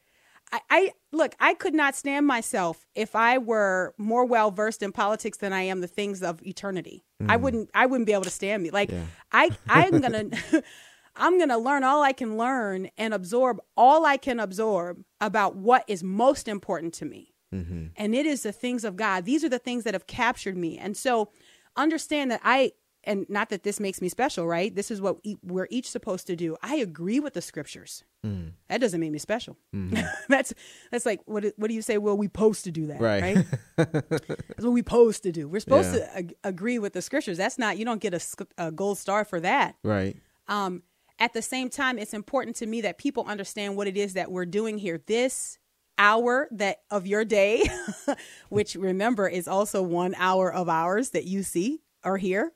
I, 0.52 0.60
I 0.70 0.92
look, 1.12 1.34
I 1.40 1.54
could 1.54 1.74
not 1.74 1.94
stand 1.94 2.26
myself 2.26 2.86
if 2.94 3.14
I 3.14 3.38
were 3.38 3.94
more 3.98 4.24
well 4.24 4.50
versed 4.50 4.82
in 4.82 4.92
politics 4.92 5.38
than 5.38 5.52
I 5.52 5.62
am 5.62 5.80
the 5.80 5.86
things 5.86 6.22
of 6.22 6.42
eternity. 6.42 7.04
I 7.28 7.36
wouldn't 7.36 7.70
I 7.74 7.86
wouldn't 7.86 8.06
be 8.06 8.12
able 8.12 8.24
to 8.24 8.30
stand 8.30 8.62
me. 8.62 8.70
Like 8.70 8.90
I 9.32 9.50
I'm 9.68 10.00
gonna 10.00 10.24
I'm 11.16 11.38
gonna 11.38 11.58
learn 11.58 11.84
all 11.84 12.02
I 12.02 12.12
can 12.12 12.38
learn 12.38 12.88
and 12.96 13.12
absorb 13.12 13.60
all 13.76 14.06
I 14.06 14.16
can 14.16 14.38
absorb 14.40 15.02
about 15.20 15.56
what 15.56 15.84
is 15.88 16.02
most 16.02 16.48
important 16.48 16.94
to 16.94 17.04
me. 17.04 17.34
Mm-hmm. 17.54 17.86
And 17.96 18.14
it 18.14 18.26
is 18.26 18.42
the 18.42 18.52
things 18.52 18.84
of 18.84 18.96
God. 18.96 19.24
These 19.24 19.44
are 19.44 19.48
the 19.48 19.58
things 19.58 19.84
that 19.84 19.94
have 19.94 20.06
captured 20.06 20.56
me. 20.56 20.78
And 20.78 20.96
so 20.96 21.30
understand 21.76 22.30
that 22.30 22.40
I 22.44 22.72
and 23.04 23.24
not 23.30 23.48
that 23.50 23.62
this 23.62 23.78
makes 23.80 24.02
me 24.02 24.08
special, 24.08 24.46
right? 24.46 24.74
This 24.74 24.90
is 24.90 25.00
what 25.00 25.16
e- 25.22 25.36
we're 25.42 25.68
each 25.70 25.88
supposed 25.88 26.26
to 26.26 26.36
do. 26.36 26.56
I 26.62 26.76
agree 26.76 27.20
with 27.20 27.32
the 27.32 27.40
scriptures. 27.40 28.04
Mm. 28.26 28.52
That 28.68 28.80
doesn't 28.80 29.00
make 29.00 29.12
me 29.12 29.18
special. 29.18 29.56
Mm-hmm. 29.74 30.04
that's 30.28 30.52
that's 30.90 31.06
like 31.06 31.20
what 31.24 31.44
do- 31.44 31.52
what 31.56 31.68
do 31.68 31.74
you 31.74 31.80
say? 31.80 31.96
Well, 31.96 32.16
we 32.18 32.26
supposed 32.26 32.64
to 32.64 32.70
do 32.72 32.88
that, 32.88 33.00
Right. 33.00 33.36
right? 33.36 33.46
that's 33.92 34.62
what 34.64 34.72
we 34.72 34.80
supposed 34.80 35.22
to 35.22 35.32
do. 35.32 35.48
We're 35.48 35.60
supposed 35.60 35.94
Yeah. 35.94 36.00
to 36.00 36.16
ag- 36.18 36.34
agree 36.44 36.78
with 36.78 36.92
the 36.92 37.00
scriptures. 37.00 37.38
That's 37.38 37.56
not 37.58 37.78
you 37.78 37.84
don't 37.84 38.00
get 38.00 38.12
a, 38.14 38.20
sc- 38.20 38.42
a 38.58 38.70
gold 38.72 38.98
star 38.98 39.24
for 39.24 39.40
that. 39.40 39.76
Right. 39.82 40.16
Um, 40.48 40.82
at 41.20 41.32
the 41.32 41.42
same 41.42 41.70
time, 41.70 41.98
it's 41.98 42.14
important 42.14 42.56
to 42.56 42.66
me 42.66 42.80
that 42.82 42.98
people 42.98 43.24
understand 43.26 43.76
what 43.76 43.86
it 43.86 43.96
is 43.96 44.14
that 44.14 44.30
we're 44.30 44.46
doing 44.46 44.76
here. 44.78 45.00
This 45.06 45.57
hour 45.98 46.48
that 46.52 46.78
of 46.90 47.06
your 47.06 47.24
day, 47.24 47.64
which 48.48 48.74
remember 48.76 49.28
is 49.28 49.48
also 49.48 49.82
one 49.82 50.14
hour 50.16 50.52
of 50.52 50.68
ours 50.68 51.10
that 51.10 51.24
you 51.24 51.42
see 51.42 51.80
or 52.04 52.16
hear. 52.16 52.52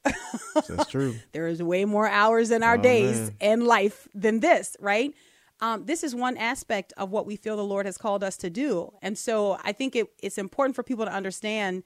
That's 0.68 0.86
true. 0.90 1.16
there 1.32 1.46
is 1.48 1.62
way 1.62 1.84
more 1.84 2.06
hours 2.08 2.50
in 2.50 2.62
our 2.62 2.78
Oh, 2.78 2.82
days 2.82 3.16
man. 3.18 3.36
and 3.40 3.66
life 3.66 4.06
than 4.14 4.40
this, 4.40 4.76
right? 4.80 5.12
Um, 5.60 5.84
this 5.86 6.02
is 6.04 6.14
one 6.14 6.36
aspect 6.36 6.92
of 6.96 7.10
what 7.10 7.26
we 7.26 7.36
feel 7.36 7.56
the 7.56 7.64
Lord 7.64 7.86
has 7.86 7.96
called 7.98 8.24
us 8.24 8.36
to 8.38 8.50
do, 8.50 8.92
and 9.02 9.16
so 9.18 9.58
I 9.62 9.72
think 9.72 9.94
it, 9.96 10.08
it's 10.22 10.38
important 10.38 10.74
for 10.76 10.82
people 10.82 11.04
to 11.04 11.12
understand. 11.12 11.82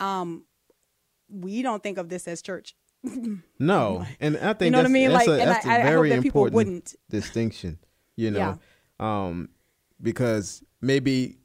Um, 0.00 0.44
we 1.30 1.62
don't 1.62 1.82
think 1.82 1.96
of 1.98 2.08
this 2.08 2.26
as 2.28 2.42
church. 2.42 2.74
No, 3.58 4.04
and 4.20 4.36
I 4.36 4.52
think 4.54 4.62
you 4.66 4.70
know 4.70 4.78
what 4.78 4.80
I 4.80 4.82
that's, 4.82 4.92
mean? 4.92 5.12
Like, 5.12 5.28
a, 5.28 5.32
and 5.40 5.50
that's 5.50 5.66
a 5.66 5.70
I- 5.70 5.74
I 5.76 5.80
hope 5.80 5.88
very 5.90 6.08
that 6.10 6.22
people 6.22 6.40
important 6.46 6.54
wouldn't. 6.56 6.94
distinction. 7.08 7.78
You 8.16 8.30
know, 8.30 8.58
um, 8.98 9.48
because 10.00 10.62
maybe 10.80 11.38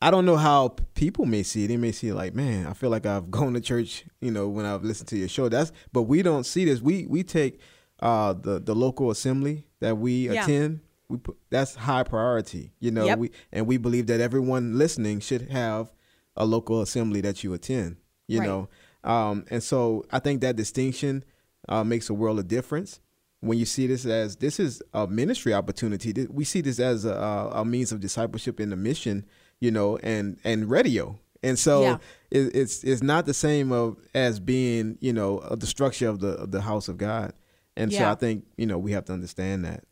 I 0.00 0.10
don't 0.10 0.26
know 0.26 0.36
how 0.36 0.74
people 0.94 1.26
may 1.26 1.42
see 1.42 1.64
it. 1.64 1.68
They 1.68 1.76
may 1.76 1.92
see 1.92 2.08
it 2.08 2.14
like, 2.14 2.34
man, 2.34 2.66
I 2.66 2.72
feel 2.72 2.90
like 2.90 3.06
I've 3.06 3.30
gone 3.30 3.54
to 3.54 3.60
church. 3.60 4.04
You 4.20 4.30
know, 4.30 4.48
when 4.48 4.66
I've 4.66 4.82
listened 4.84 5.08
to 5.10 5.16
your 5.16 5.28
show. 5.28 5.48
That's 5.48 5.72
but 5.92 6.02
we 6.02 6.22
don't 6.22 6.44
see 6.44 6.64
this. 6.64 6.80
We 6.80 7.06
we 7.06 7.22
take 7.22 7.60
uh, 8.00 8.32
the 8.32 8.58
the 8.58 8.74
local 8.74 9.10
assembly 9.10 9.66
that 9.80 9.98
we 9.98 10.28
Yeah. 10.28 10.42
attend. 10.42 10.80
We 11.08 11.18
put 11.18 11.36
that's 11.50 11.74
high 11.74 12.02
priority. 12.04 12.72
You 12.80 12.90
know, 12.90 13.06
Yep. 13.06 13.18
we 13.18 13.30
and 13.52 13.66
we 13.66 13.76
believe 13.76 14.06
that 14.08 14.20
everyone 14.20 14.78
listening 14.78 15.20
should 15.20 15.50
have 15.50 15.92
a 16.36 16.46
local 16.46 16.80
assembly 16.80 17.20
that 17.20 17.44
you 17.44 17.52
attend. 17.52 17.96
You 18.28 18.40
Right. 18.40 18.46
know, 18.46 18.68
um, 19.04 19.44
and 19.50 19.62
so 19.62 20.04
I 20.10 20.18
think 20.20 20.40
that 20.40 20.56
distinction 20.56 21.24
uh, 21.68 21.84
makes 21.84 22.08
a 22.08 22.14
world 22.14 22.38
of 22.38 22.48
difference 22.48 22.98
when 23.42 23.58
you 23.58 23.64
see 23.64 23.88
this 23.88 24.06
as 24.06 24.36
this 24.36 24.60
is 24.60 24.80
a 24.94 25.06
ministry 25.06 25.52
opportunity. 25.52 26.26
We 26.30 26.44
see 26.44 26.60
this 26.60 26.78
as 26.78 27.04
a, 27.04 27.50
a 27.52 27.64
means 27.64 27.90
of 27.90 27.98
discipleship 27.98 28.60
in 28.60 28.70
the 28.70 28.76
mission, 28.76 29.26
you 29.60 29.70
know, 29.70 29.98
and 29.98 30.38
and 30.44 30.70
radio. 30.70 31.18
And 31.42 31.58
so 31.58 31.82
Yeah. 31.82 31.98
it, 32.30 32.54
it's 32.54 32.84
it's 32.84 33.02
not 33.02 33.26
the 33.26 33.34
same 33.34 33.72
of 33.72 33.96
as 34.14 34.38
being 34.38 34.96
you 35.00 35.12
know 35.12 35.40
the 35.50 35.66
structure 35.66 36.08
of 36.08 36.20
the 36.20 36.34
of 36.34 36.52
the 36.52 36.62
house 36.62 36.88
of 36.88 36.96
God. 36.96 37.32
And 37.76 37.92
so 37.92 38.08
I 38.08 38.14
think 38.14 38.44
you 38.56 38.66
know 38.66 38.78
we 38.78 38.92
have 38.92 39.06
to 39.06 39.12
understand 39.12 39.64
that. 39.64 39.84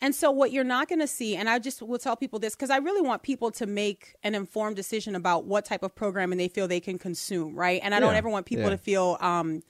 And 0.00 0.14
so, 0.14 0.30
what 0.30 0.52
you're 0.52 0.64
not 0.64 0.88
going 0.88 1.00
to 1.00 1.08
see, 1.08 1.34
and 1.34 1.50
I 1.50 1.58
just 1.58 1.82
will 1.82 1.98
tell 1.98 2.16
people 2.16 2.38
this 2.38 2.54
because 2.54 2.70
I 2.70 2.76
really 2.76 3.02
want 3.02 3.22
people 3.22 3.50
to 3.50 3.66
make 3.66 4.14
an 4.22 4.34
informed 4.36 4.76
decision 4.76 5.16
about 5.16 5.44
what 5.44 5.64
type 5.64 5.82
of 5.82 5.94
programming 5.94 6.38
they 6.38 6.46
feel 6.46 6.68
they 6.68 6.78
can 6.78 6.98
consume, 6.98 7.56
right? 7.56 7.80
And 7.82 7.94
I 7.94 8.00
don't 8.00 8.14
ever 8.14 8.28
want 8.28 8.46
people 8.46 8.64
yeah. 8.64 8.70
to 8.70 8.78
feel 8.78 9.18
um, 9.20 9.62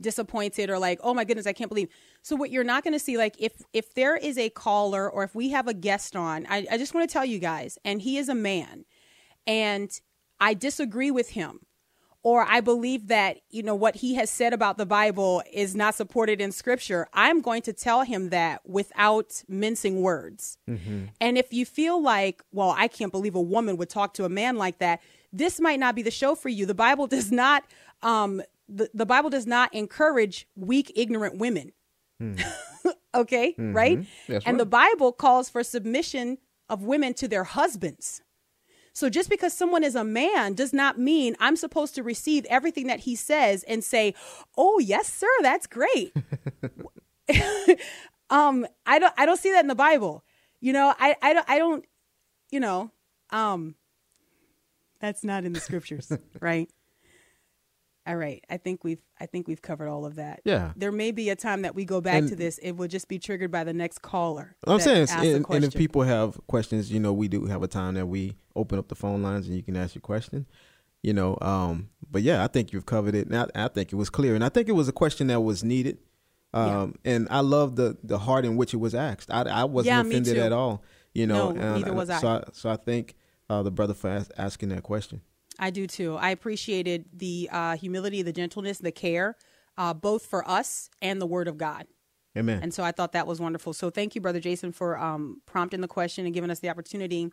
disappointed 0.00 0.70
or 0.70 0.78
like, 0.78 1.00
oh 1.02 1.14
my 1.14 1.24
goodness, 1.24 1.46
I 1.46 1.52
can't 1.52 1.68
believe. 1.68 1.88
So, 2.22 2.36
what 2.36 2.50
you're 2.50 2.64
not 2.64 2.84
going 2.84 2.92
to 2.92 2.98
see, 2.98 3.16
like, 3.16 3.36
if 3.38 3.62
if 3.72 3.94
there 3.94 4.16
is 4.16 4.38
a 4.38 4.50
caller 4.50 5.10
or 5.10 5.24
if 5.24 5.34
we 5.34 5.50
have 5.50 5.68
a 5.68 5.74
guest 5.74 6.16
on, 6.16 6.46
I, 6.48 6.66
I 6.70 6.78
just 6.78 6.94
want 6.94 7.08
to 7.08 7.12
tell 7.12 7.24
you 7.24 7.38
guys, 7.38 7.78
and 7.84 8.02
he 8.02 8.18
is 8.18 8.28
a 8.28 8.34
man, 8.34 8.84
and 9.46 9.90
I 10.40 10.54
disagree 10.54 11.10
with 11.10 11.30
him 11.30 11.60
or 12.26 12.42
I 12.42 12.60
believe 12.60 13.06
that, 13.06 13.36
you 13.50 13.62
know, 13.62 13.76
what 13.76 13.94
he 13.94 14.16
has 14.16 14.30
said 14.30 14.52
about 14.52 14.78
the 14.78 14.84
Bible 14.84 15.44
is 15.52 15.76
not 15.76 15.94
supported 15.94 16.40
in 16.40 16.50
scripture, 16.50 17.06
I'm 17.12 17.40
going 17.40 17.62
to 17.62 17.72
tell 17.72 18.02
him 18.02 18.30
that 18.30 18.68
without 18.68 19.44
mincing 19.46 20.02
words. 20.02 20.58
And 21.20 21.38
if 21.38 21.52
you 21.52 21.64
feel 21.64 22.02
like, 22.02 22.42
well, 22.50 22.74
I 22.76 22.88
can't 22.88 23.12
believe 23.12 23.36
a 23.36 23.40
woman 23.40 23.76
would 23.76 23.88
talk 23.90 24.12
to 24.14 24.24
a 24.24 24.28
man 24.28 24.56
like 24.56 24.78
that, 24.78 25.00
this 25.32 25.60
might 25.60 25.78
not 25.78 25.94
be 25.94 26.02
the 26.02 26.10
show 26.10 26.34
for 26.34 26.48
you. 26.48 26.66
The 26.66 26.74
Bible 26.74 27.06
does 27.06 27.30
not 27.30 27.62
um 28.02 28.42
the, 28.68 28.90
the 28.92 29.06
Bible 29.06 29.30
does 29.30 29.46
not 29.46 29.72
encourage 29.74 30.46
weak, 30.56 30.92
ignorant 30.96 31.38
women. 31.38 31.72
okay, 33.14 33.54
right? 33.58 34.06
That's 34.28 34.46
and 34.46 34.54
right. 34.54 34.58
the 34.58 34.66
Bible 34.66 35.12
calls 35.12 35.48
for 35.48 35.62
submission 35.62 36.38
of 36.68 36.82
women 36.82 37.14
to 37.14 37.28
their 37.28 37.44
husbands. 37.44 38.22
So 38.92 39.10
just 39.10 39.28
because 39.28 39.52
someone 39.52 39.84
is 39.84 39.94
a 39.94 40.04
man 40.04 40.54
does 40.54 40.72
not 40.72 40.98
mean 40.98 41.36
I'm 41.38 41.56
supposed 41.56 41.94
to 41.96 42.02
receive 42.02 42.46
everything 42.46 42.86
that 42.86 43.00
he 43.00 43.14
says 43.14 43.62
and 43.64 43.84
say, 43.84 44.14
"Oh, 44.56 44.78
yes, 44.78 45.12
sir, 45.12 45.28
that's 45.42 45.66
great." 45.66 46.14
um, 48.30 48.66
I 48.86 48.98
don't 48.98 49.12
I 49.18 49.26
don't 49.26 49.38
see 49.38 49.52
that 49.52 49.60
in 49.60 49.68
the 49.68 49.74
Bible. 49.74 50.24
You 50.60 50.72
know, 50.72 50.94
I 50.98 51.14
I 51.20 51.34
don't 51.34 51.50
I 51.50 51.58
don't 51.58 51.84
you 52.50 52.60
know, 52.60 52.90
um 53.30 53.74
that's 55.00 55.22
not 55.22 55.44
in 55.44 55.52
the 55.52 55.60
scriptures, 55.60 56.10
right? 56.40 56.70
All 58.06 58.16
right. 58.16 58.44
I 58.48 58.56
think 58.56 58.84
we've 58.84 59.00
I 59.20 59.26
think 59.26 59.48
we've 59.48 59.60
covered 59.62 59.88
all 59.88 60.06
of 60.06 60.14
that. 60.16 60.40
Yeah. 60.44 60.72
There 60.76 60.92
may 60.92 61.10
be 61.10 61.28
a 61.30 61.36
time 61.36 61.62
that 61.62 61.74
we 61.74 61.84
go 61.84 62.00
back 62.00 62.18
And- 62.20 62.28
to 62.28 62.36
this. 62.36 62.58
It 62.58 62.72
will 62.76 62.88
just 62.88 63.08
be 63.08 63.18
triggered 63.18 63.50
by 63.50 63.64
the 63.64 63.72
next 63.72 64.00
caller. 64.02 64.54
I'm 64.66 64.78
saying, 64.80 65.08
and, 65.10 65.44
and 65.50 65.64
if 65.64 65.74
people 65.74 66.02
have 66.02 66.38
questions, 66.46 66.92
you 66.92 67.00
know, 67.00 67.12
we 67.12 67.26
do 67.28 67.46
have 67.46 67.62
a 67.62 67.68
time 67.68 67.94
that 67.94 68.06
we 68.06 68.36
open 68.54 68.78
up 68.78 68.88
the 68.88 68.94
phone 68.94 69.22
lines 69.22 69.46
and 69.48 69.56
you 69.56 69.62
can 69.62 69.76
ask 69.76 69.94
your 69.94 70.02
question. 70.02 70.46
You 71.02 71.12
know, 71.14 71.36
um, 71.40 71.90
but 72.10 72.22
yeah, 72.22 72.42
I 72.42 72.46
think 72.48 72.72
you've 72.72 72.86
covered 72.86 73.14
it. 73.14 73.26
And 73.28 73.36
I, 73.36 73.46
I 73.64 73.68
think 73.68 73.92
it 73.92 73.96
was 73.96 74.10
clear, 74.10 74.34
and 74.34 74.44
I 74.44 74.48
think 74.48 74.68
it 74.68 74.72
was 74.72 74.88
a 74.88 74.92
question 74.92 75.26
that 75.28 75.40
was 75.40 75.62
needed. 75.64 75.98
Um, 76.54 76.94
And 77.04 77.26
I 77.30 77.40
love 77.40 77.76
the 77.76 77.96
the 78.02 78.18
heart 78.18 78.44
in 78.44 78.56
which 78.56 78.72
it 78.72 78.78
was 78.78 78.94
asked. 78.94 79.30
I, 79.30 79.42
I 79.42 79.64
wasn't 79.64 79.88
Yeah, 79.94 80.00
offended 80.00 80.38
at 80.38 80.52
all. 80.52 80.82
You 81.12 81.26
know, 81.26 81.50
No, 81.52 81.60
and- 81.60 81.74
neither 81.82 81.92
was 81.92 82.08
I. 82.10 82.20
So 82.20 82.28
I, 82.28 82.44
so 82.52 82.70
I 82.70 82.76
thank 82.76 83.14
uh, 83.50 83.62
the 83.62 83.70
brother 83.70 83.94
for 83.94 84.08
as- 84.10 84.30
asking 84.38 84.70
that 84.70 84.82
question. 84.82 85.20
I 85.58 85.70
do 85.70 85.86
too. 85.86 86.16
I 86.16 86.30
appreciated 86.30 87.06
the 87.12 87.48
uh, 87.52 87.76
humility, 87.76 88.22
the 88.22 88.32
gentleness, 88.32 88.78
the 88.78 88.92
care, 88.92 89.36
uh, 89.78 89.94
both 89.94 90.26
for 90.26 90.48
us 90.48 90.90
and 91.02 91.20
the 91.20 91.26
Word 91.26 91.48
of 91.48 91.56
God. 91.58 91.86
Amen. 92.36 92.60
And 92.62 92.74
so 92.74 92.82
I 92.84 92.92
thought 92.92 93.12
that 93.12 93.26
was 93.26 93.40
wonderful. 93.40 93.72
So 93.72 93.88
thank 93.88 94.14
you, 94.14 94.20
Brother 94.20 94.40
Jason, 94.40 94.70
for 94.72 94.98
um, 94.98 95.40
prompting 95.46 95.80
the 95.80 95.88
question 95.88 96.26
and 96.26 96.34
giving 96.34 96.50
us 96.50 96.60
the 96.60 96.68
opportunity 96.68 97.30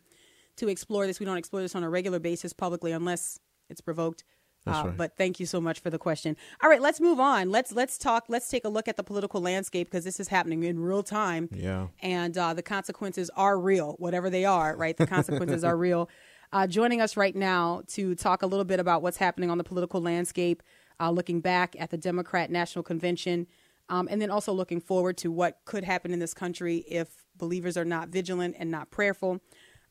to 0.56 0.68
explore 0.68 1.06
this. 1.06 1.20
We 1.20 1.26
don't 1.26 1.36
explore 1.36 1.60
this 1.62 1.74
on 1.74 1.82
a 1.84 1.90
regular 1.90 2.18
basis 2.18 2.52
publicly 2.54 2.92
unless 2.92 3.38
it's 3.68 3.80
provoked. 3.82 4.24
That's 4.64 4.78
Uh, 4.78 4.88
right. 4.88 4.96
But 4.96 5.16
thank 5.18 5.38
you 5.40 5.44
so 5.44 5.60
much 5.60 5.80
for 5.80 5.90
the 5.90 5.98
question. 5.98 6.36
All 6.62 6.70
right, 6.70 6.80
let's 6.80 6.98
move 7.00 7.20
on. 7.20 7.50
Let's 7.50 7.70
let's 7.72 7.98
talk. 7.98 8.24
Let's 8.28 8.48
take 8.48 8.64
a 8.64 8.70
look 8.70 8.88
at 8.88 8.96
the 8.96 9.04
political 9.04 9.42
landscape 9.42 9.88
because 9.90 10.04
this 10.04 10.18
is 10.18 10.28
happening 10.28 10.62
in 10.62 10.78
real 10.80 11.02
time. 11.02 11.50
Yeah. 11.52 11.88
And 12.00 12.38
uh, 12.38 12.54
the 12.54 12.62
consequences 12.62 13.30
are 13.36 13.58
real, 13.58 13.96
whatever 13.98 14.30
they 14.30 14.46
are. 14.46 14.74
Right, 14.74 14.96
the 14.96 15.06
consequences 15.06 15.64
are 15.64 15.76
real. 15.76 16.08
Uh, 16.54 16.68
joining 16.68 17.00
us 17.00 17.16
right 17.16 17.34
now 17.34 17.82
to 17.88 18.14
talk 18.14 18.42
a 18.42 18.46
little 18.46 18.64
bit 18.64 18.78
about 18.78 19.02
what's 19.02 19.16
happening 19.16 19.50
on 19.50 19.58
the 19.58 19.64
political 19.64 20.00
landscape, 20.00 20.62
uh, 21.00 21.10
looking 21.10 21.40
back 21.40 21.74
at 21.80 21.90
the 21.90 21.98
Democrat 21.98 22.48
National 22.48 22.84
Convention, 22.84 23.48
um, 23.88 24.06
and 24.08 24.22
then 24.22 24.30
also 24.30 24.52
looking 24.52 24.80
forward 24.80 25.16
to 25.16 25.32
what 25.32 25.58
could 25.64 25.82
happen 25.82 26.12
in 26.12 26.20
this 26.20 26.32
country 26.32 26.76
if 26.88 27.24
believers 27.36 27.76
are 27.76 27.84
not 27.84 28.08
vigilant 28.08 28.54
and 28.56 28.70
not 28.70 28.92
prayerful. 28.92 29.40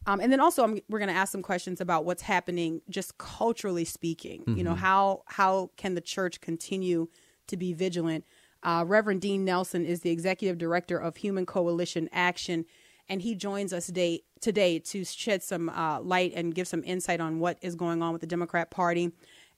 Um, 0.06 0.22
and 0.22 0.32
then 0.32 0.40
also, 0.40 0.64
I'm, 0.64 0.80
we're 0.88 1.00
going 1.00 1.10
to 1.10 1.16
ask 1.16 1.34
some 1.34 1.42
questions 1.42 1.82
about 1.82 2.06
what's 2.06 2.22
happening, 2.22 2.82
just 2.90 3.18
culturally 3.18 3.84
speaking. 3.84 4.46
You 4.56 4.64
know, 4.64 4.76
how 4.76 5.24
how 5.26 5.70
can 5.76 5.96
the 5.96 6.02
church 6.02 6.40
continue 6.40 7.10
to 7.48 7.58
be 7.58 7.74
vigilant? 7.74 8.24
Uh, 8.64 8.86
Reverend 8.88 9.20
Dean 9.20 9.44
Nelson 9.44 9.86
is 9.86 10.00
the 10.00 10.12
executive 10.12 10.58
director 10.58 10.98
of 10.98 11.18
Human 11.18 11.46
Coalition 11.46 12.08
Action, 12.14 12.64
and 13.10 13.22
he 13.22 13.36
joins 13.36 13.74
us 13.74 13.88
day, 13.88 14.22
today 14.44 14.80
to 14.80 15.04
shed 15.04 15.42
some 15.42 15.70
uh, 15.70 16.00
light 16.02 16.34
and 16.36 16.54
give 16.54 16.68
some 16.68 16.84
insight 16.86 17.20
on 17.20 17.40
what 17.40 17.58
is 17.62 17.76
going 17.76 18.02
on 18.04 18.12
with 18.12 18.22
the 18.22 18.28
Democrat 18.28 18.70
Party, 18.70 19.12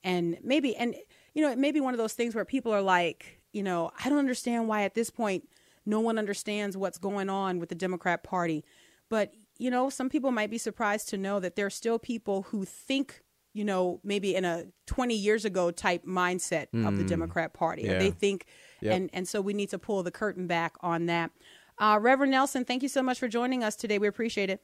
and 0.04 0.38
maybe 0.42 0.74
and 0.76 0.94
you 1.34 1.42
know 1.42 1.50
it 1.50 1.58
may 1.58 1.72
be 1.72 1.80
one 1.80 1.92
of 1.92 1.98
those 1.98 2.14
things 2.14 2.34
where 2.34 2.44
people 2.44 2.72
are 2.72 2.82
like, 2.82 3.40
you 3.52 3.62
know, 3.62 3.90
I 4.02 4.08
don't 4.08 4.18
understand 4.18 4.68
why 4.68 4.82
at 4.84 4.94
this 4.94 5.10
point 5.10 5.48
no 5.84 6.00
one 6.00 6.18
understands 6.18 6.76
what's 6.76 6.98
going 6.98 7.28
on 7.28 7.58
with 7.58 7.68
the 7.68 7.74
Democrat 7.74 8.22
Party, 8.22 8.64
but 9.10 9.34
you 9.58 9.70
know, 9.70 9.90
some 9.90 10.08
people 10.08 10.30
might 10.32 10.50
be 10.50 10.58
surprised 10.58 11.08
to 11.10 11.16
know 11.16 11.40
that 11.40 11.56
there 11.56 11.66
are 11.66 11.70
still 11.70 11.98
people 11.98 12.42
who 12.42 12.64
think 12.64 13.22
you 13.52 13.64
know, 13.64 14.00
maybe 14.04 14.34
in 14.34 14.44
a 14.44 14.66
20 14.84 15.14
years 15.14 15.46
ago 15.46 15.70
type 15.70 16.04
mindset 16.04 16.66
of 16.86 16.98
the 16.98 17.04
Democrat 17.04 17.54
Party. 17.54 17.84
Yeah. 17.84 17.98
They 17.98 18.10
think, 18.10 18.44
Yep. 18.82 18.94
and, 18.94 19.10
and 19.14 19.26
so 19.26 19.40
we 19.40 19.54
need 19.54 19.70
to 19.70 19.78
pull 19.78 20.02
the 20.02 20.10
curtain 20.10 20.46
back 20.46 20.74
on 20.80 21.06
that. 21.06 21.30
Uh, 21.78 21.98
Reverend 21.98 22.32
Nelson, 22.32 22.66
thank 22.66 22.82
you 22.82 22.90
so 22.90 23.02
much 23.02 23.18
for 23.18 23.28
joining 23.28 23.64
us 23.64 23.74
today. 23.74 23.98
We 23.98 24.08
appreciate 24.08 24.50
it. 24.50 24.60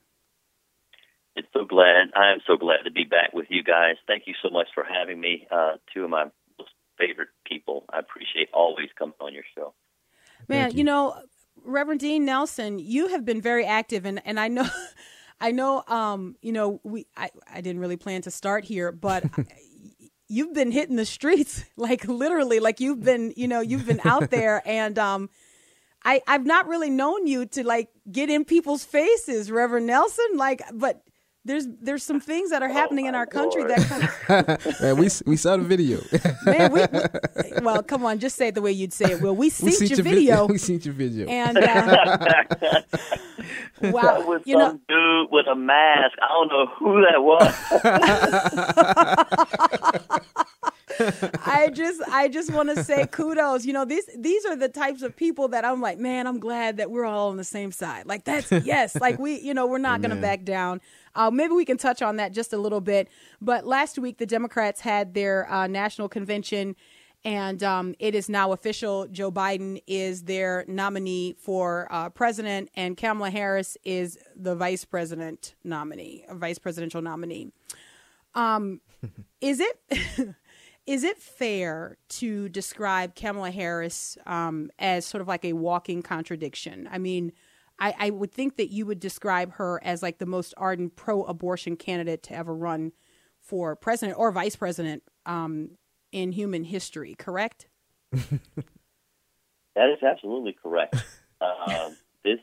It's 1.35 1.49
so 1.53 1.65
glad. 1.65 2.09
I 2.15 2.33
am 2.33 2.41
so 2.47 2.57
glad 2.57 2.83
to 2.85 2.91
be 2.91 3.05
back 3.05 3.33
with 3.33 3.47
you 3.49 3.63
guys. 3.63 3.97
Thank 4.07 4.25
you 4.27 4.35
so 4.43 4.51
much 4.51 4.69
for 4.75 4.85
having 4.85 5.21
me. 5.21 5.47
Uh, 5.51 5.73
two 5.93 6.05
of 6.05 6.11
my 6.11 6.25
most 6.59 6.73
favorite 6.99 7.29
people. 7.47 7.85
I 7.93 7.99
appreciate 7.99 8.49
always 8.53 8.89
coming 8.99 9.15
on 9.21 9.33
your 9.33 9.45
show. 9.57 9.75
Man, 10.49 10.77
you. 10.77 10.85
know, 10.85 11.17
Reverend 11.65 12.01
Dean 12.01 12.25
Nelson, 12.25 12.79
you 12.79 13.09
have 13.09 13.25
been 13.25 13.41
very 13.41 13.65
active, 13.65 14.05
and, 14.05 14.21
and 14.25 14.39
I 14.39 14.49
know, 14.49 14.69
I 15.41 15.53
know, 15.53 15.83
um, 15.89 16.37
you 16.43 16.53
know, 16.53 16.81
we 16.83 17.07
I, 17.17 17.31
I 17.53 17.61
didn't 17.61 17.81
really 17.81 17.97
plan 17.97 18.23
to 18.23 18.31
start 18.31 18.65
here, 18.65 18.93
but 18.93 19.25
you've 20.29 20.55
been 20.55 20.71
hitting 20.71 20.97
the 20.97 21.07
streets 21.07 21.65
like 21.77 22.07
literally, 22.07 22.61
like 22.61 22.81
you've 22.81 23.03
been, 23.03 23.33
you 23.37 23.49
know, 23.49 23.61
you've 23.61 23.87
been 23.87 24.01
out 24.05 24.31
there, 24.31 24.63
and 24.67 24.99
um, 24.99 25.31
I 26.05 26.21
I've 26.27 26.47
not 26.47 26.69
really 26.69 26.91
known 26.91 27.27
you 27.27 27.47
to 27.47 27.65
like 27.67 27.89
get 28.11 28.31
in 28.31 28.45
people's 28.45 28.85
faces, 28.85 29.51
Reverend 29.51 29.87
Nelson, 29.87 30.27
like, 30.37 30.63
but. 30.73 31.03
There's 31.45 31.67
there's 31.81 32.05
some 32.05 32.21
things 32.21 32.51
that 32.51 32.63
are 32.63 32.69
happening 32.81 33.07
in 33.07 33.13
my 33.13 33.19
our 33.19 33.27
country 33.27 33.63
Lord. 33.65 33.75
that 33.77 33.89
kind 33.89 34.49
of, 34.49 34.81
Man, 34.81 34.97
we 34.97 35.09
we 35.27 35.37
saw 35.37 35.57
the 35.57 35.65
video. 35.65 35.99
man 36.47 36.73
we, 36.73 36.81
we 36.81 37.61
well 37.63 37.83
come 37.83 38.05
on 38.05 38.19
just 38.21 38.37
say 38.37 38.49
it 38.49 38.55
the 38.55 38.63
way 38.63 38.71
you'd 38.71 38.93
say 38.93 39.13
it 39.13 39.21
Will 39.21 39.35
we 39.35 39.47
we 39.47 39.51
seen 39.51 39.73
seen 39.73 39.89
your 39.89 39.97
vid- 39.97 40.05
video 40.05 40.47
we 40.47 40.59
seen 40.59 40.81
your 40.83 40.95
video. 40.95 41.27
and 41.29 41.59
uh, 41.59 42.83
wow 43.83 44.25
with 44.29 44.43
you 44.47 44.57
know 44.57 44.79
dude 44.89 45.29
with 45.33 45.47
a 45.49 45.55
mask. 45.57 46.17
I 46.23 46.29
don't 46.29 46.49
know 46.49 46.67
who 46.79 47.01
that 47.03 47.23
was. 47.23 47.53
I 51.45 51.71
just 51.73 52.01
I 52.11 52.29
just 52.29 52.53
want 52.53 52.69
to 52.69 52.85
say 52.85 53.07
kudos. 53.07 53.65
You 53.65 53.73
know, 53.73 53.85
these 53.85 54.09
these 54.17 54.45
are 54.45 54.55
the 54.57 54.69
types 54.69 55.03
of 55.03 55.17
people 55.17 55.49
that 55.49 55.65
I'm 55.65 55.81
like, 55.81 55.99
man, 55.99 56.27
I'm 56.27 56.39
glad 56.39 56.77
that 56.77 56.91
we're 56.91 57.05
all 57.05 57.31
on 57.31 57.37
the 57.37 57.45
same 57.45 57.73
side. 57.73 58.07
Like 58.07 58.25
that's 58.25 58.53
yes, 58.65 58.95
like 59.01 59.19
we, 59.19 59.41
you 59.41 59.55
know, 59.55 59.67
we're 59.67 59.79
not 59.79 60.01
going 60.03 60.15
to 60.15 60.21
back 60.21 60.45
down. 60.45 60.81
Uh, 61.15 61.31
maybe 61.31 61.53
we 61.53 61.65
can 61.65 61.77
touch 61.77 62.03
on 62.03 62.17
that 62.17 62.33
just 62.33 62.53
a 62.53 62.59
little 62.59 62.81
bit. 62.81 63.09
But 63.41 63.67
last 63.67 63.99
week, 63.99 64.19
the 64.19 64.27
Democrats 64.27 64.81
had 64.81 65.15
their 65.15 65.51
uh, 65.51 65.67
national 65.67 66.09
convention, 66.09 66.77
and 67.25 67.63
um, 67.63 67.95
it 67.99 68.15
is 68.15 68.29
now 68.29 68.53
official. 68.53 69.07
Joe 69.09 69.31
Biden 69.31 69.83
is 69.87 70.25
their 70.25 70.65
nominee 70.67 71.35
for 71.39 71.87
uh, 71.91 72.09
president, 72.11 72.71
and 72.75 72.97
Kamala 72.97 73.31
Harris 73.31 73.77
is 73.85 74.19
the 74.35 74.55
vice 74.55 74.85
president 74.85 75.55
nominee, 75.65 76.25
a 76.29 76.35
vice 76.35 76.59
presidential 76.59 77.03
nominee. 77.03 77.53
Um, 78.35 78.81
is 79.41 79.61
it 79.61 79.79
is 80.87 81.05
it 81.05 81.19
fair 81.19 81.97
to 82.09 82.49
describe 82.49 83.15
Kamala 83.15 83.51
Harris 83.51 84.19
um, 84.27 84.71
as 84.79 85.07
sort 85.07 85.21
of 85.21 85.29
like 85.29 85.45
a 85.45 85.53
walking 85.53 86.03
contradiction? 86.03 86.89
I 86.91 86.99
mean, 86.99 87.33
I, 87.79 87.95
I 87.99 88.11
would 88.11 88.33
think 88.33 88.57
that 88.57 88.71
you 88.71 88.87
would 88.87 89.01
describe 89.01 89.55
her 89.55 89.81
as 89.83 90.03
like 90.03 90.19
the 90.19 90.27
most 90.27 90.55
ardent 90.57 90.97
pro-abortion 90.97 91.77
candidate 91.77 92.23
to 92.25 92.35
ever 92.35 92.55
run 92.55 92.93
for 93.41 93.75
president 93.75 94.19
or 94.19 94.31
vice 94.31 94.57
president 94.57 95.03
um, 95.27 95.71
in 96.13 96.33
human 96.33 96.65
history. 96.65 97.15
Correct? 97.19 97.67
That 99.75 99.89
is 99.91 100.03
absolutely 100.03 100.57
correct. 100.61 100.97
Um, 101.43 101.97
this 102.23 102.39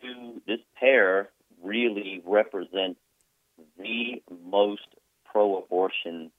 two, 0.00 0.42
this 0.44 0.58
pair 0.74 1.28
really 1.62 2.20
represents 2.26 2.98
the 3.78 4.20
most 4.42 4.88
pro-abortion 5.24 6.32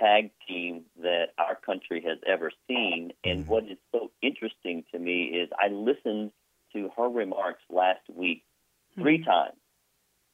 tag 0.00 0.30
team 0.48 0.84
that 1.02 1.34
our 1.36 1.54
country 1.54 2.02
has 2.06 2.16
ever 2.26 2.50
seen. 2.66 3.12
And 3.24 3.46
what 3.46 3.64
is 3.64 3.76
so 3.92 4.10
interesting 4.22 4.84
to 4.90 4.98
me 4.98 5.24
is 5.24 5.50
I 5.62 5.68
listened 5.68 6.30
to 6.72 6.90
her 6.96 7.08
remarks 7.08 7.62
last 7.70 8.00
week 8.12 8.42
hmm. 8.94 9.02
three 9.02 9.24
times. 9.24 9.56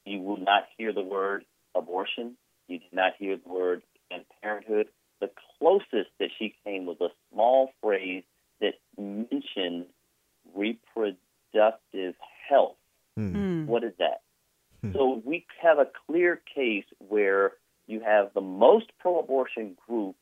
You 0.04 0.20
will 0.20 0.38
not 0.38 0.64
hear 0.76 0.92
the 0.92 1.02
word 1.02 1.44
abortion. 1.74 2.36
You 2.68 2.78
did 2.78 2.92
not 2.92 3.12
hear 3.18 3.36
the 3.36 3.52
word 3.52 3.82
Planned 4.08 4.26
Parenthood. 4.42 4.88
The 5.20 5.30
closest 5.58 6.10
that 6.18 6.30
she 6.38 6.54
came 6.64 6.86
was 6.86 6.98
a 7.00 7.08
small 7.32 7.70
phrase 7.82 8.24
that 8.60 8.74
mentioned 8.98 9.86
reproductive 10.54 12.14
health. 12.48 12.76
Hmm. 13.16 13.32
hmm. 13.32 13.66
What 13.66 13.84
is 13.84 13.92
that? 13.98 14.22
Hmm. 14.82 14.92
So 14.92 15.22
we 15.24 15.46
have 15.62 15.78
a 15.78 15.86
clear 16.06 16.40
case 16.54 16.84
where 16.98 17.52
you 17.86 18.00
have 18.00 18.32
the 18.34 18.40
most 18.40 18.86
pro-abortion 18.98 19.76
group 19.86 20.16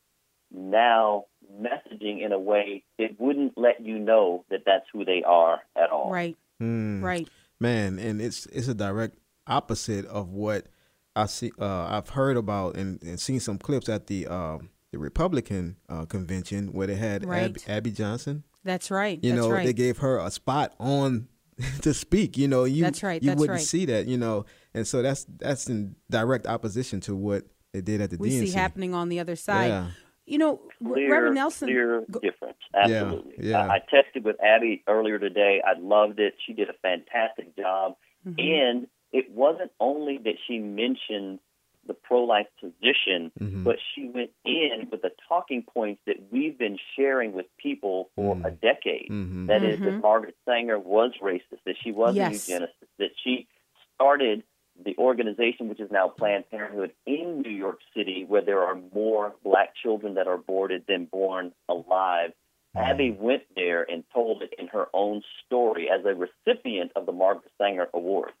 now 0.53 1.25
messaging 1.61 2.23
in 2.23 2.31
a 2.31 2.39
way 2.39 2.83
it 2.97 3.15
wouldn't 3.19 3.57
let 3.57 3.81
you 3.85 3.99
know 3.99 4.45
that 4.49 4.61
that's 4.65 4.85
who 4.93 5.03
they 5.05 5.21
are 5.25 5.59
at 5.75 5.89
all. 5.89 6.09
Right. 6.11 6.35
Right. 6.59 7.27
man 7.59 7.99
and 7.99 8.21
it's 8.21 8.45
it's 8.45 8.69
a 8.69 8.73
direct 8.73 9.17
opposite 9.47 10.05
of 10.05 10.29
what 10.29 10.67
i 11.13 11.25
see 11.25 11.51
uh 11.59 11.83
i've 11.89 12.07
heard 12.09 12.37
about 12.37 12.77
and, 12.77 13.01
and 13.03 13.19
seen 13.19 13.41
some 13.41 13.57
clips 13.57 13.89
at 13.89 14.07
the 14.07 14.25
um 14.27 14.69
the 14.93 14.97
republican 14.97 15.75
uh 15.89 16.05
convention 16.05 16.71
where 16.71 16.87
they 16.87 16.95
had 16.95 17.25
Right. 17.25 17.43
Ab- 17.43 17.57
abby 17.67 17.91
johnson 17.91 18.43
That's 18.63 18.89
right. 18.89 19.19
you 19.21 19.31
That's 19.33 19.41
know 19.45 19.51
right. 19.51 19.65
they 19.65 19.73
gave 19.73 19.97
her 19.97 20.17
a 20.19 20.31
spot 20.31 20.73
on 20.79 21.27
to 21.81 21.93
speak 21.93 22.37
you 22.37 22.47
know 22.47 22.63
you 22.63 22.83
That's 22.83 23.03
right, 23.03 23.21
you 23.21 23.27
that's 23.31 23.39
wouldn't 23.39 23.57
right. 23.57 23.65
see 23.65 23.85
that 23.87 24.07
you 24.07 24.17
know 24.17 24.45
and 24.73 24.87
so 24.87 25.01
that's 25.01 25.25
that's 25.37 25.67
in 25.67 25.95
direct 26.09 26.47
opposition 26.47 27.01
to 27.01 27.13
what 27.15 27.43
they 27.73 27.81
did 27.81 27.99
at 27.99 28.09
the 28.11 28.17
we 28.17 28.29
DNC. 28.29 28.39
see 28.47 28.51
happening 28.51 28.93
on 28.93 29.09
the 29.09 29.19
other 29.19 29.35
side. 29.35 29.67
Yeah. 29.67 29.87
You 30.25 30.37
know, 30.37 30.61
Clear, 30.81 31.11
Reverend 31.11 31.35
Nelson. 31.35 31.67
clear 31.67 32.05
go- 32.09 32.19
difference. 32.19 32.57
Absolutely. 32.73 33.33
yeah. 33.49 33.67
I, 33.67 33.75
I 33.75 33.79
texted 33.93 34.23
with 34.23 34.37
Abby 34.41 34.83
earlier 34.87 35.19
today. 35.19 35.61
I 35.65 35.77
loved 35.79 36.19
it. 36.19 36.35
She 36.45 36.53
did 36.53 36.69
a 36.69 36.73
fantastic 36.81 37.55
job. 37.57 37.95
Mm-hmm. 38.25 38.39
And 38.39 38.87
it 39.11 39.29
wasn't 39.31 39.71
only 39.81 40.17
that 40.19 40.35
she 40.47 40.59
mentioned 40.59 41.39
the 41.85 41.93
pro 41.93 42.23
life 42.23 42.47
position, 42.61 43.29
Mm-hmm. 43.37 43.63
but 43.65 43.75
she 43.93 44.07
went 44.07 44.29
in 44.45 44.87
with 44.89 45.01
the 45.01 45.11
talking 45.27 45.61
points 45.63 46.01
that 46.07 46.15
we've 46.31 46.57
been 46.57 46.77
sharing 46.95 47.33
with 47.33 47.45
people 47.57 48.09
for 48.15 48.35
Mm. 48.37 48.45
a 48.45 48.51
decade. 48.51 49.09
Mhm. 49.11 49.47
That 49.47 49.63
is, 49.63 49.79
that 49.81 49.91
Margaret 50.01 50.37
Sanger 50.45 50.79
was 50.79 51.11
racist, 51.21 51.59
that 51.65 51.75
she 51.83 51.91
was 51.91 52.15
Yes. 52.15 52.47
a 52.47 52.51
eugenicist, 52.53 52.87
that 52.99 53.11
she 53.21 53.47
started 53.95 54.43
the 54.83 54.95
organization, 54.97 55.69
which 55.69 55.79
is 55.79 55.91
now 55.91 56.07
Planned 56.07 56.49
Parenthood, 56.49 56.91
in 57.05 57.41
New 57.41 57.51
York 57.51 57.79
City, 57.95 58.25
where 58.27 58.43
there 58.43 58.61
are 58.61 58.77
more 58.93 59.33
black 59.43 59.73
children 59.81 60.15
that 60.15 60.27
are 60.27 60.35
aborted 60.35 60.85
than 60.87 61.05
born 61.05 61.51
alive. 61.69 62.31
Mm-hmm. 62.75 62.91
Abby 62.91 63.11
went 63.11 63.43
there 63.55 63.83
and 63.83 64.03
told 64.13 64.41
it 64.41 64.53
in 64.57 64.67
her 64.67 64.87
own 64.93 65.21
story 65.45 65.89
as 65.89 66.05
a 66.05 66.15
recipient 66.15 66.91
of 66.95 67.05
the 67.05 67.11
Margaret 67.11 67.51
Sanger 67.57 67.87
Award. 67.93 68.31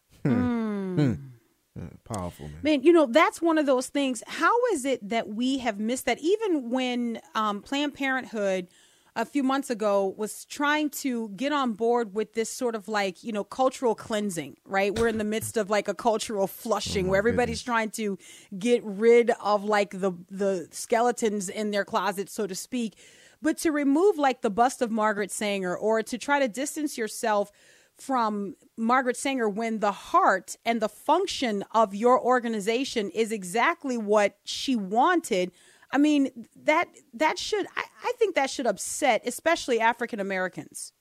Yeah, 1.75 1.87
powerful 2.03 2.47
man 2.47 2.59
Man, 2.61 2.83
you 2.83 2.93
know, 2.93 3.07
that's 3.07 3.41
one 3.41 3.57
of 3.57 3.65
those 3.65 3.87
things. 3.87 4.21
How 4.27 4.53
is 4.73 4.85
it 4.85 5.09
that 5.09 5.29
we 5.29 5.57
have 5.57 5.79
missed 5.79 6.05
that? 6.05 6.19
Even 6.19 6.69
when 6.69 7.19
um, 7.33 7.61
Planned 7.61 7.95
Parenthood 7.95 8.67
a 9.15 9.25
few 9.25 9.43
months 9.43 9.69
ago 9.69 10.13
was 10.17 10.45
trying 10.45 10.89
to 10.89 11.29
get 11.29 11.51
on 11.51 11.73
board 11.73 12.15
with 12.15 12.33
this 12.33 12.49
sort 12.49 12.73
of 12.73 12.87
like, 12.87 13.23
you 13.23 13.31
know, 13.31 13.43
cultural 13.43 13.93
cleansing, 13.93 14.57
right? 14.65 14.93
We're 14.93 15.07
in 15.07 15.19
the 15.19 15.23
midst 15.23 15.55
of 15.55 15.69
like 15.69 15.87
a 15.87 15.93
cultural 15.93 16.47
flushing 16.47 17.05
oh, 17.05 17.09
where 17.11 17.19
everybody's 17.19 17.61
trying 17.61 17.91
to 17.91 18.17
get 18.57 18.81
rid 18.83 19.31
of 19.41 19.63
like 19.63 19.91
the 19.91 20.13
the 20.31 20.67
skeletons 20.71 21.49
in 21.49 21.71
their 21.71 21.85
closet, 21.85 22.29
so 22.29 22.47
to 22.47 22.55
speak. 22.55 22.95
But 23.41 23.57
to 23.59 23.71
remove 23.71 24.17
like 24.17 24.41
the 24.41 24.49
bust 24.49 24.81
of 24.81 24.89
Margaret 24.89 25.29
Sanger 25.29 25.75
or 25.75 26.01
to 26.01 26.17
try 26.17 26.39
to 26.39 26.47
distance 26.47 26.97
yourself 26.97 27.51
from 27.97 28.55
Margaret 28.77 29.17
Sanger 29.17 29.47
when 29.47 29.79
the 29.79 29.91
heart 29.91 30.55
and 30.65 30.81
the 30.81 30.89
function 30.89 31.63
of 31.71 31.93
your 31.93 32.19
organization 32.19 33.09
is 33.11 33.31
exactly 33.31 33.97
what 33.97 34.37
she 34.43 34.75
wanted. 34.75 35.51
I 35.93 35.99
mean, 35.99 36.47
that 36.63 36.89
that 37.13 37.37
should 37.37 37.67
I, 37.77 37.83
I 38.03 38.11
think 38.17 38.35
that 38.35 38.49
should 38.49 38.65
upset 38.65 39.21
especially 39.25 39.79
African 39.79 40.19
Americans. 40.19 40.91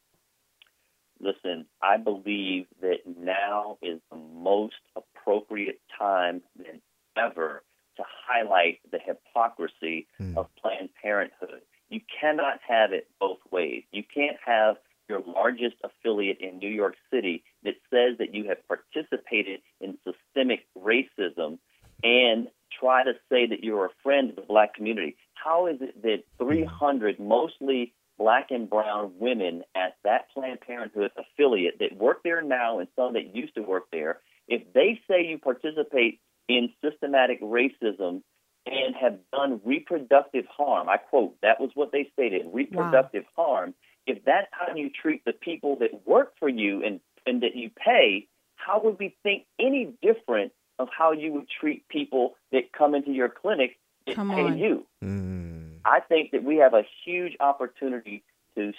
Listen, 1.18 1.66
I 1.80 1.96
believe 1.96 2.66
that 2.80 2.98
now 3.06 3.78
is 3.80 4.00
the 4.10 4.18
most 4.18 4.74
appropriate 4.94 5.80
time 5.98 6.42
than 6.56 6.82
ever 7.16 7.62
to 7.96 8.02
highlight 8.26 8.80
the 8.90 8.98
hypocrisy 8.98 10.06
hmm. 10.18 10.36
of 10.36 10.48
Planned 10.60 10.90
Parenthood. 11.00 11.62
You 11.88 12.00
cannot 12.20 12.58
have 12.66 12.92
it 12.92 13.08
both 13.20 13.38
ways. 13.50 13.84
You 13.92 14.02
can't 14.02 14.36
have 14.44 14.76
your 15.08 15.22
largest 15.26 15.76
affiliate 15.84 16.40
in 16.40 16.58
New 16.58 16.70
York 16.70 16.96
City 17.10 17.44
that 17.64 17.74
says 17.90 18.18
that 18.18 18.34
you 18.34 18.48
have 18.48 18.66
participated 18.66 19.60
in 19.80 19.98
systemic 20.04 20.66
racism 20.76 21.58
and 22.02 22.48
try 22.82 23.04
to 23.04 23.12
say 23.30 23.46
that 23.46 23.62
you're 23.62 23.86
a 23.86 23.90
friend 24.02 24.30
of 24.30 24.36
the 24.36 24.42
black 24.42 24.74
community. 24.74 25.16
How 25.34 25.66
is 25.66 25.76
it 25.80 26.02
that 26.02 26.24
300 26.38 27.20
mostly 27.20 27.94
black 28.18 28.48
and 28.50 28.68
brown 28.68 29.12
women 29.18 29.62
at 29.74 29.96
that 30.04 30.30
Planned 30.32 30.60
Parenthood 30.60 31.10
affiliate 31.16 31.78
that 31.80 31.96
work 31.96 32.22
there 32.22 32.42
now 32.42 32.78
and 32.78 32.88
some 32.96 33.14
that 33.14 33.34
used 33.34 33.54
to 33.54 33.62
work 33.62 33.84
there, 33.92 34.20
if 34.48 34.62
they 34.74 35.00
say 35.08 35.24
you 35.24 35.38
participate 35.38 36.20
in 36.48 36.70
systematic 36.84 37.40
racism 37.40 38.22
and 38.66 38.94
have 39.00 39.18
done 39.32 39.60
reproductive 39.64 40.44
harm, 40.46 40.88
I 40.88 40.96
quote, 40.96 41.34
that 41.42 41.60
was 41.60 41.70
what 41.74 41.92
they 41.92 42.10
stated, 42.12 42.46
reproductive 42.52 43.24
harm, 43.36 43.74
if 44.06 44.24
that's 44.24 44.48
how 44.50 44.74
you 44.74 44.90
treat 44.90 45.24
the 45.24 45.32
people 45.32 45.76
that 45.76 46.06
work 46.06 46.34
for 46.38 46.48
you 46.48 46.84
and, 46.84 47.00
and 47.26 47.42
that 47.42 47.56
you 47.56 47.70
pay, 47.70 48.28
how 48.56 48.80
would 48.84 48.98
we 48.98 49.16
think 49.22 49.44
any 49.58 49.92
different 50.02 50.52
of 50.82 50.88
how 50.96 51.12
you 51.12 51.32
would 51.32 51.46
treat 51.48 51.88
people 51.88 52.34
that 52.52 52.72
come 52.76 52.94
into 52.94 53.10
your 53.12 53.28
clinic 53.28 53.78
that 54.06 54.16
Come 54.16 54.30
pay 54.30 54.44
on. 54.44 54.58
you? 54.58 54.86
Mm. 55.02 55.76
I 55.84 56.00
think 56.00 56.32
that 56.32 56.44
we 56.44 56.56
have 56.56 56.74
a 56.74 56.82
huge 57.04 57.36
opportunity 57.40 58.22
to, 58.56 58.72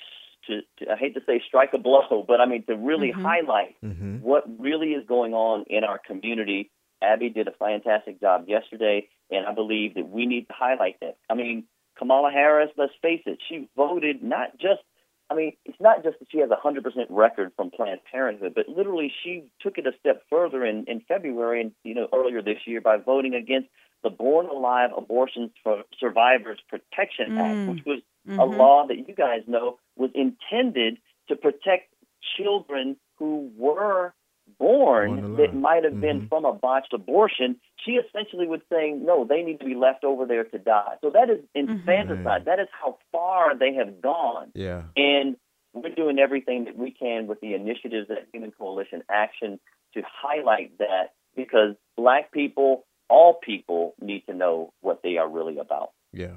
to, 0.47 0.61
to 0.79 0.91
I 0.91 0.95
hate 0.97 1.15
to 1.15 1.21
say 1.25 1.41
strike 1.47 1.73
a 1.73 1.77
blow, 1.77 2.23
but 2.27 2.39
I 2.41 2.45
mean 2.45 2.63
to 2.65 2.75
really 2.75 3.11
highlight 3.11 3.75
Mm-hmm. 3.83 4.17
what 4.17 4.43
really 4.59 4.91
is 4.91 5.05
going 5.07 5.33
on 5.33 5.65
in 5.67 5.83
our 5.83 5.97
community. 5.99 6.69
Abby 7.01 7.29
did 7.29 7.47
a 7.47 7.51
fantastic 7.51 8.21
job 8.21 8.45
yesterday, 8.47 9.07
and 9.29 9.45
I 9.45 9.53
believe 9.53 9.95
that 9.95 10.07
we 10.09 10.25
need 10.25 10.47
to 10.47 10.53
highlight 10.53 10.99
that. 11.01 11.17
I 11.29 11.33
mean, 11.33 11.65
Kamala 11.97 12.31
Harris, 12.31 12.69
let's 12.77 12.93
face 13.01 13.21
it, 13.25 13.39
she 13.49 13.67
voted 13.75 14.23
not 14.23 14.57
just 14.57 14.81
I 15.33 15.35
mean, 15.35 15.53
it's 15.65 15.79
not 15.81 16.03
just 16.03 16.19
that 16.19 16.27
she 16.31 16.39
has 16.39 16.49
a 16.51 16.55
100% 16.55 16.83
record 17.09 17.51
from 17.55 17.71
Planned 17.71 18.01
Parenthood, 18.09 18.53
but 18.53 18.69
literally 18.69 19.11
she 19.23 19.45
took 19.61 19.79
it 19.79 19.87
a 19.87 19.91
step 19.99 20.21
further 20.29 20.63
in, 20.63 20.85
in 20.87 21.01
February 21.07 21.61
and, 21.61 21.71
you 21.83 21.95
know, 21.95 22.07
earlier 22.13 22.41
this 22.41 22.59
year 22.65 22.81
by 22.81 22.97
voting 22.97 23.33
against 23.33 23.69
the 24.03 24.11
Born 24.11 24.45
Alive 24.45 24.91
Abortion 24.95 25.49
for 25.63 25.83
Survivors 25.99 26.59
Protection 26.69 27.37
Act, 27.37 27.55
mm. 27.55 27.69
which 27.71 27.85
was 27.85 27.99
a 28.27 28.29
mm-hmm. 28.29 28.57
law 28.57 28.85
that 28.87 28.97
you 28.97 29.15
guys 29.15 29.41
know 29.47 29.79
was 29.95 30.11
intended 30.13 30.97
to 31.29 31.35
protect 31.35 31.93
children 32.37 32.95
who 33.17 33.51
were 33.57 34.13
born 34.59 34.93
Born 35.03 35.35
that 35.37 35.53
might 35.53 35.83
have 35.83 35.99
been 35.99 36.19
mm-hmm. 36.19 36.27
from 36.27 36.45
a 36.45 36.53
botched 36.53 36.93
abortion. 36.93 37.57
She 37.85 37.93
essentially 37.93 38.47
was 38.47 38.61
saying, 38.71 39.05
no, 39.05 39.25
they 39.25 39.41
need 39.41 39.59
to 39.59 39.65
be 39.65 39.75
left 39.75 40.03
over 40.03 40.25
there 40.25 40.43
to 40.45 40.57
die. 40.57 40.95
So 41.01 41.09
that 41.11 41.29
is 41.29 41.39
mm-hmm. 41.55 41.71
infanticide. 41.71 42.45
That 42.45 42.59
is 42.59 42.67
how 42.71 42.97
far 43.11 43.57
they 43.57 43.73
have 43.73 44.01
gone. 44.01 44.51
Yeah. 44.53 44.83
And 44.95 45.35
we're 45.73 45.93
doing 45.95 46.19
everything 46.19 46.65
that 46.65 46.77
we 46.77 46.91
can 46.91 47.27
with 47.27 47.41
the 47.41 47.55
initiatives 47.55 48.09
at 48.09 48.27
Human 48.31 48.51
Coalition 48.51 49.03
Action 49.09 49.59
to 49.95 50.01
highlight 50.05 50.77
that 50.77 51.13
because 51.35 51.75
black 51.97 52.31
people, 52.31 52.85
all 53.09 53.33
people, 53.33 53.95
need 53.99 54.21
to 54.27 54.33
know 54.33 54.71
what 54.81 55.01
they 55.03 55.17
are 55.17 55.27
really 55.27 55.57
about. 55.57 55.91
Yeah. 56.11 56.35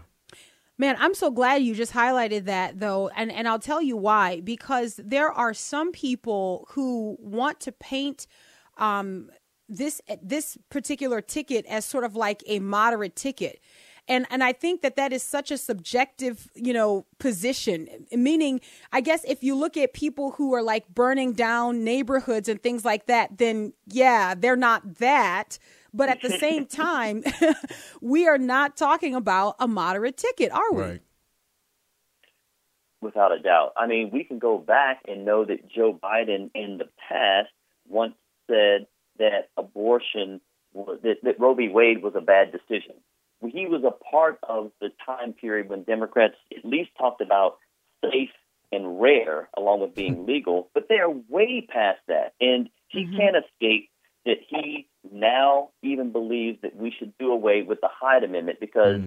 Man, 0.79 0.97
I'm 0.99 1.15
so 1.15 1.31
glad 1.31 1.63
you 1.63 1.75
just 1.75 1.93
highlighted 1.93 2.45
that 2.45 2.81
though, 2.81 3.09
and 3.17 3.33
and 3.33 3.49
I'll 3.49 3.59
tell 3.59 3.81
you 3.81 3.97
why. 3.97 4.41
Because 4.41 5.01
there 5.03 5.33
are 5.33 5.55
some 5.55 5.91
people 5.93 6.69
who 6.73 7.17
want 7.19 7.61
to 7.61 7.73
paint 7.73 8.27
um, 8.77 9.31
this 9.69 10.03
this 10.23 10.59
particular 10.71 11.21
ticket 11.21 11.65
as 11.67 11.85
sort 11.85 12.05
of 12.05 12.15
like 12.15 12.43
a 12.47 12.59
moderate 12.59 13.17
ticket. 13.17 13.61
And 14.09 14.27
and 14.31 14.45
I 14.45 14.53
think 14.53 14.83
that 14.83 14.97
that 14.97 15.13
is 15.13 15.23
such 15.23 15.51
a 15.51 15.59
subjective, 15.59 16.49
you 16.55 16.73
know, 16.75 17.07
position. 17.19 17.89
Meaning, 18.13 18.61
I 18.93 19.01
guess 19.01 19.25
if 19.25 19.43
you 19.43 19.57
look 19.57 19.77
at 19.77 19.95
people 19.95 20.33
who 20.33 20.55
are 20.55 20.63
like 20.63 20.89
burning 20.95 21.33
down 21.33 21.85
neighborhoods 21.85 22.49
and 22.49 22.63
things 22.63 22.85
like 22.85 23.07
that, 23.07 23.39
then 23.39 23.73
yeah, 23.87 24.35
they're 24.35 24.57
not 24.57 24.97
that. 24.97 25.59
But 25.97 26.11
at 26.11 26.21
the 26.21 26.39
same 26.39 26.67
time, 26.85 27.25
we 28.01 28.29
are 28.29 28.39
not 28.39 28.77
talking 28.77 29.15
about 29.15 29.57
a 29.59 29.67
moderate 29.67 30.17
ticket, 30.17 30.53
are 30.53 30.73
we? 30.73 30.83
Right. 30.83 31.03
Without 33.01 33.33
a 33.33 33.39
doubt. 33.39 33.73
I 33.77 33.87
mean, 33.87 34.11
we 34.13 34.25
can 34.25 34.39
go 34.39 34.59
back 34.59 35.03
and 35.09 35.25
know 35.25 35.45
that 35.45 35.69
Joe 35.69 35.99
Biden 36.01 36.51
in 36.55 36.79
the 36.79 36.89
past 37.09 37.51
once 37.89 38.15
said 38.49 38.87
that 39.19 39.49
abortion, 39.57 40.41
was, 40.73 40.99
that, 41.03 41.17
that 41.23 41.41
Roe 41.41 41.55
v. 41.55 41.69
Wade 41.69 42.03
was 42.03 42.15
a 42.17 42.21
bad 42.21 42.53
decision. 42.53 42.95
He 43.41 43.67
was 43.67 43.83
a 43.85 43.91
part 43.91 44.39
of 44.43 44.73
the 44.81 44.91
time 45.05 45.33
period 45.33 45.69
when 45.69 45.83
Democrats 45.83 46.35
at 46.57 46.65
least 46.65 46.91
talked 46.99 47.21
about 47.21 47.59
safe 48.03 48.31
and 48.73 49.01
rare, 49.01 49.49
along 49.57 49.81
with 49.81 49.95
being 49.95 50.27
legal, 50.27 50.69
but 50.75 50.87
they're 50.89 51.11
way 51.11 51.67
past 51.69 52.01
that. 52.09 52.35
And 52.41 52.69
he 52.89 53.05
mm-hmm. 53.05 53.17
can't 53.17 53.37
escape 53.37 53.91
that 54.27 54.39
he 54.47 54.87
now 55.11 55.71
even 55.83 56.13
believes 56.13 56.61
that 56.63 56.77
we 56.77 56.93
should 56.97 57.17
do 57.19 57.33
away 57.33 57.63
with 57.63 57.81
the 57.81 57.89
Hyde 57.91 58.25
Amendment 58.25 58.59
because 58.61 59.01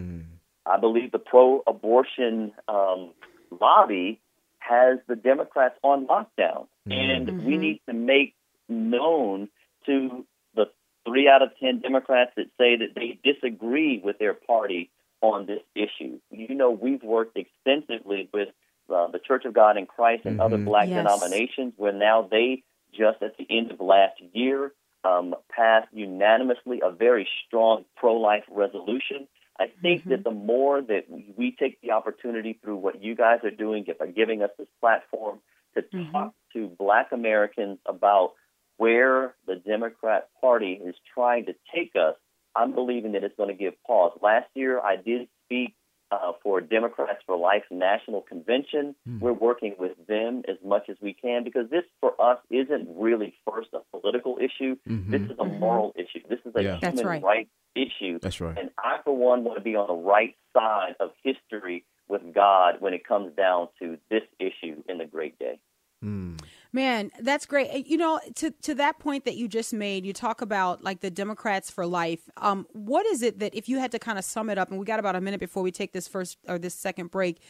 I 0.66 0.80
believe 0.80 1.12
the 1.12 1.20
pro 1.20 1.62
abortion 1.68 2.54
um, 2.68 3.12
lobby 3.52 4.20
has 4.60 5.00
the 5.08 5.16
Democrats 5.16 5.76
on 5.84 6.08
lockdown. 6.08 6.68
And 6.92 7.46
we 7.46 7.58
need 7.58 7.82
to 7.88 7.94
make 7.94 8.34
known 8.68 9.50
to 9.86 10.26
the 10.56 10.66
three 11.06 11.28
out 11.28 11.42
of 11.42 11.50
10 11.60 11.80
Democrats 11.82 12.32
that 12.36 12.48
say 12.58 12.78
that 12.78 12.96
they 12.96 13.20
disagree 13.24 14.02
with 14.04 14.18
their 14.20 14.34
party 14.34 14.90
on 15.22 15.46
this 15.46 15.62
issue. 15.76 16.20
You 16.32 16.56
know, 16.56 16.72
we've 16.72 17.04
worked 17.04 17.38
extensively 17.38 18.30
with 18.34 18.50
uh, 18.90 19.08
the 19.12 19.20
Church 19.20 19.46
of 19.46 19.54
God 19.54 19.78
in 19.78 19.86
Christ 19.86 20.26
and 20.26 20.40
other 20.40 20.58
black 20.58 20.88
Yes. 20.88 20.98
denominations 20.98 21.74
where 21.78 21.94
now 21.94 22.28
they 22.30 22.64
just 22.92 23.22
at 23.22 23.38
the 23.38 23.46
end 23.50 23.72
of 23.72 23.80
last 23.80 24.20
year 24.34 24.72
um, 25.04 25.36
passed 25.50 25.88
unanimously 25.92 26.82
a 26.84 26.92
very 26.92 27.28
strong 27.48 27.86
pro 27.96 28.16
life 28.16 28.44
resolution. 28.50 29.28
I 29.60 29.68
think 29.82 30.06
that 30.06 30.24
the 30.24 30.32
more 30.32 30.82
that 30.82 31.06
we 31.36 31.56
take 31.60 31.82
the 31.82 31.92
opportunity 31.92 32.58
through 32.64 32.78
what 32.78 33.04
you 33.04 33.16
guys 33.16 33.40
are 33.44 33.52
doing 33.52 33.86
by 34.00 34.08
giving 34.08 34.42
us 34.42 34.52
this 34.58 34.70
platform 34.80 35.40
to 35.76 35.82
talk 36.12 36.34
to 36.54 36.68
black 36.68 37.12
Americans 37.12 37.78
about 37.86 38.34
where 38.78 39.36
the 39.46 39.56
Democrat 39.56 40.30
Party 40.40 40.80
is 40.84 40.96
trying 41.14 41.46
to 41.48 41.56
take 41.76 41.92
us, 41.96 42.16
I'm 42.56 42.74
believing 42.74 43.12
that 43.12 43.24
it's 43.24 43.36
going 43.36 43.50
to 43.50 43.56
give 43.56 43.74
pause. 43.86 44.18
Last 44.22 44.48
year, 44.56 44.80
I 44.80 44.96
did 44.96 45.28
speak 45.46 45.76
uh, 46.12 46.32
for 46.44 46.62
Democrats 46.62 47.22
for 47.26 47.38
Life 47.38 47.64
National 47.72 48.22
Convention. 48.22 48.96
Hmm. 49.06 49.20
We're 49.20 49.34
working 49.34 49.76
with 49.78 49.94
them 50.08 50.44
as 50.48 50.58
much 50.64 50.90
as 50.90 50.98
we 51.02 51.14
can 51.14 51.44
because 51.44 51.70
this, 51.70 51.84
for 52.00 52.20
us, 52.22 52.40
isn't 52.50 52.88
really 52.96 53.34
first 53.50 53.70
a 53.74 53.80
political 53.92 54.38
issue. 54.38 54.76
Mm-hmm. 54.88 55.12
This 55.12 55.22
is 55.22 55.32
a 55.32 55.44
mm-hmm. 55.44 55.60
moral 55.60 55.94
issue. 55.96 56.26
This 56.30 56.40
is 56.46 56.54
a 56.56 56.64
Yeah. 56.64 56.80
That's 56.82 57.00
human 57.00 57.06
right. 57.06 57.24
rights 57.24 57.50
issue. 57.76 58.20
That's 58.22 58.42
right. 58.42 58.58
And 58.58 58.70
I, 58.78 59.00
for 59.04 59.16
one, 59.16 59.44
want 59.44 59.58
to 59.58 59.64
be 59.64 59.76
on 59.76 59.88
the 59.88 59.94
right 59.94 60.36
side 60.54 60.96
of 61.00 61.12
history 61.24 61.86
with 62.08 62.22
God 62.34 62.76
when 62.80 62.94
it 62.94 63.08
comes 63.08 63.36
down 63.36 63.70
to 63.80 63.98
this 64.10 64.24
issue 64.40 64.84
in 64.90 64.98
the 64.98 65.06
great 65.06 65.38
day. 65.38 65.60
Hmm. 66.02 66.36
Man, 66.72 67.10
that's 67.20 67.48
great. 67.48 67.88
You 67.88 67.98
know, 67.98 68.20
to 68.36 68.52
to 68.62 68.76
that 68.76 69.00
point 69.00 69.26
that 69.26 69.36
you 69.36 69.48
just 69.48 69.74
made, 69.74 70.06
you 70.06 70.14
talk 70.14 70.42
about 70.42 70.84
like 70.84 71.00
the 71.02 71.10
Democrats 71.10 71.72
for 71.72 71.86
life. 71.86 72.30
Um, 72.38 72.68
what 72.74 73.08
is 73.08 73.24
it 73.24 73.40
that 73.40 73.56
if 73.56 73.68
you 73.68 73.80
had 73.80 73.92
to 73.94 74.00
kind 74.00 74.20
of 74.20 74.26
sum 74.26 74.50
it 74.50 74.60
up, 74.60 74.70
and 74.70 74.80
we 74.80 74.86
got 74.86 75.00
about 75.00 75.16
a 75.16 75.22
minute 75.22 75.40
before 75.40 75.64
we 75.64 75.72
take 75.72 75.94
this 75.94 76.08
first 76.08 76.38
or 76.48 76.60
this 76.60 76.76
second 76.76 77.10
break, 77.10 77.42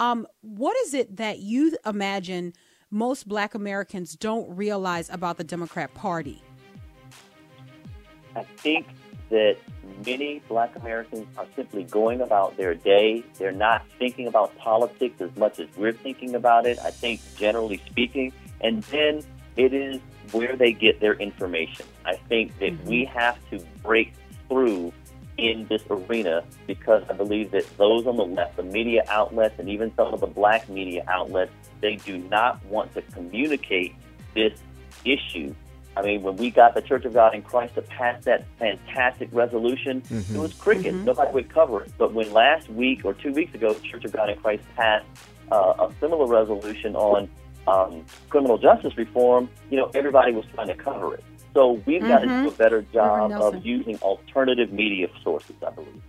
um, 0.00 0.26
what 0.40 0.76
is 0.78 0.94
it 0.94 1.16
that 1.18 1.38
you 1.38 1.76
imagine 1.86 2.52
most 2.90 3.28
Black 3.28 3.54
Americans 3.54 4.16
don't 4.16 4.56
realize 4.56 5.08
about 5.08 5.36
the 5.36 5.44
Democrat 5.44 5.94
Party? 5.94 6.42
I 8.34 8.42
think 8.56 8.88
that 9.30 9.56
many 10.04 10.42
black 10.48 10.74
Americans 10.76 11.26
are 11.38 11.46
simply 11.54 11.84
going 11.84 12.20
about 12.20 12.56
their 12.56 12.74
day. 12.74 13.24
They're 13.38 13.52
not 13.52 13.84
thinking 13.98 14.26
about 14.26 14.56
politics 14.58 15.20
as 15.20 15.34
much 15.36 15.60
as 15.60 15.68
we're 15.76 15.92
thinking 15.92 16.34
about 16.34 16.66
it, 16.66 16.78
I 16.80 16.90
think, 16.90 17.20
generally 17.36 17.80
speaking. 17.86 18.32
And 18.64 18.82
then 18.84 19.22
it 19.56 19.72
is 19.72 20.00
where 20.32 20.56
they 20.56 20.72
get 20.72 20.98
their 20.98 21.14
information. 21.14 21.86
I 22.04 22.16
think 22.16 22.58
that 22.58 22.72
mm-hmm. 22.72 22.88
we 22.88 23.04
have 23.04 23.38
to 23.50 23.64
break 23.82 24.14
through 24.48 24.92
in 25.36 25.66
this 25.68 25.82
arena 25.90 26.44
because 26.66 27.02
I 27.10 27.12
believe 27.12 27.50
that 27.50 27.64
those 27.76 28.06
on 28.06 28.16
the 28.16 28.24
left, 28.24 28.56
the 28.56 28.62
media 28.62 29.04
outlets, 29.08 29.58
and 29.58 29.68
even 29.68 29.94
some 29.96 30.14
of 30.14 30.20
the 30.20 30.26
black 30.26 30.68
media 30.68 31.04
outlets, 31.08 31.52
they 31.80 31.96
do 31.96 32.18
not 32.18 32.64
want 32.66 32.94
to 32.94 33.02
communicate 33.02 33.94
this 34.34 34.58
issue. 35.04 35.54
I 35.96 36.02
mean, 36.02 36.22
when 36.22 36.36
we 36.36 36.50
got 36.50 36.74
the 36.74 36.82
Church 36.82 37.04
of 37.04 37.14
God 37.14 37.34
in 37.34 37.42
Christ 37.42 37.74
to 37.74 37.82
pass 37.82 38.24
that 38.24 38.46
fantastic 38.58 39.28
resolution, 39.32 39.98
it 39.98 40.04
mm-hmm. 40.04 40.38
was 40.38 40.52
crickets. 40.54 40.96
Mm-hmm. 40.96 41.04
Nobody 41.04 41.32
would 41.32 41.48
cover 41.50 41.82
it. 41.82 41.92
But 41.98 42.14
when 42.14 42.32
last 42.32 42.68
week 42.68 43.04
or 43.04 43.14
two 43.14 43.32
weeks 43.32 43.54
ago, 43.54 43.74
the 43.74 43.80
Church 43.80 44.04
of 44.04 44.12
God 44.12 44.30
in 44.30 44.38
Christ 44.38 44.64
passed 44.76 45.06
uh, 45.52 45.74
a 45.88 45.92
similar 46.00 46.26
resolution 46.26 46.96
on 46.96 47.28
um, 47.66 48.04
criminal 48.28 48.58
justice 48.58 48.96
reform, 48.96 49.48
you 49.70 49.78
know, 49.78 49.90
everybody 49.94 50.32
was 50.32 50.44
trying 50.54 50.68
to 50.68 50.74
cover 50.74 51.14
it. 51.14 51.24
So 51.54 51.80
we've 51.86 52.02
got 52.02 52.20
to 52.20 52.26
do 52.26 52.48
a 52.48 52.52
better 52.52 52.82
job 52.82 53.30
of 53.32 53.64
using 53.64 53.96
alternative 53.98 54.72
media 54.72 55.08
sources, 55.22 55.54
I 55.64 55.70
believe. 55.70 56.02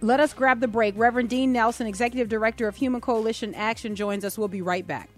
Let 0.00 0.18
us 0.18 0.32
grab 0.32 0.60
the 0.60 0.68
break. 0.68 0.94
Reverend 0.96 1.28
Dean 1.28 1.52
Nelson, 1.52 1.86
Executive 1.86 2.28
Director 2.28 2.66
of 2.66 2.76
Human 2.76 3.00
Coalition 3.00 3.54
Action, 3.54 3.94
joins 3.94 4.24
us. 4.24 4.36
We'll 4.36 4.48
be 4.48 4.62
right 4.62 4.86
back. 4.86 5.10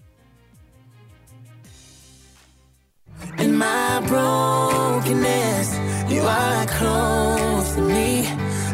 In 3.38 3.56
my 3.56 4.02
brokenness, 4.06 5.78
you 6.12 6.20
are 6.22 6.66
close 6.66 7.74
to 7.76 7.80
me. 7.82 8.26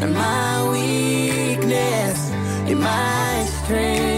In 0.02 0.14
my 0.14 0.68
weakness, 0.70 2.30
you're 2.68 2.78
my 2.78 3.44
strength. 3.64 4.17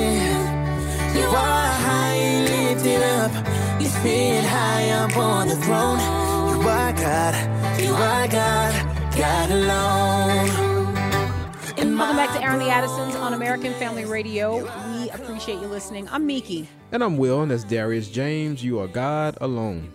Up. 4.01 4.45
High 4.45 4.91
up 4.91 5.17
on 5.17 5.49
the 5.49 5.57
throne. 5.57 5.99
You 5.99 6.69
are 6.69 6.93
God. 6.93 7.81
You 7.81 7.93
are 7.93 8.29
God. 8.29 9.17
God 9.17 9.51
alone. 9.51 10.49
In 11.77 11.97
Welcome 11.99 12.17
back 12.17 12.35
to 12.35 12.43
Aaron 12.43 12.59
the 12.59 12.71
Addisons 12.71 13.15
on 13.15 13.35
American 13.35 13.75
Family 13.75 14.07
Radio. 14.07 14.65
We 14.95 15.11
appreciate 15.11 15.61
you 15.61 15.67
listening. 15.67 16.09
I'm 16.09 16.27
Miki. 16.27 16.67
And 16.93 17.05
I'm 17.05 17.19
Will, 17.19 17.43
and 17.43 17.51
that's 17.51 17.65
Darius 17.65 18.09
James. 18.09 18.65
You 18.65 18.79
are 18.81 18.89
God 18.89 19.37
alone. 19.41 19.93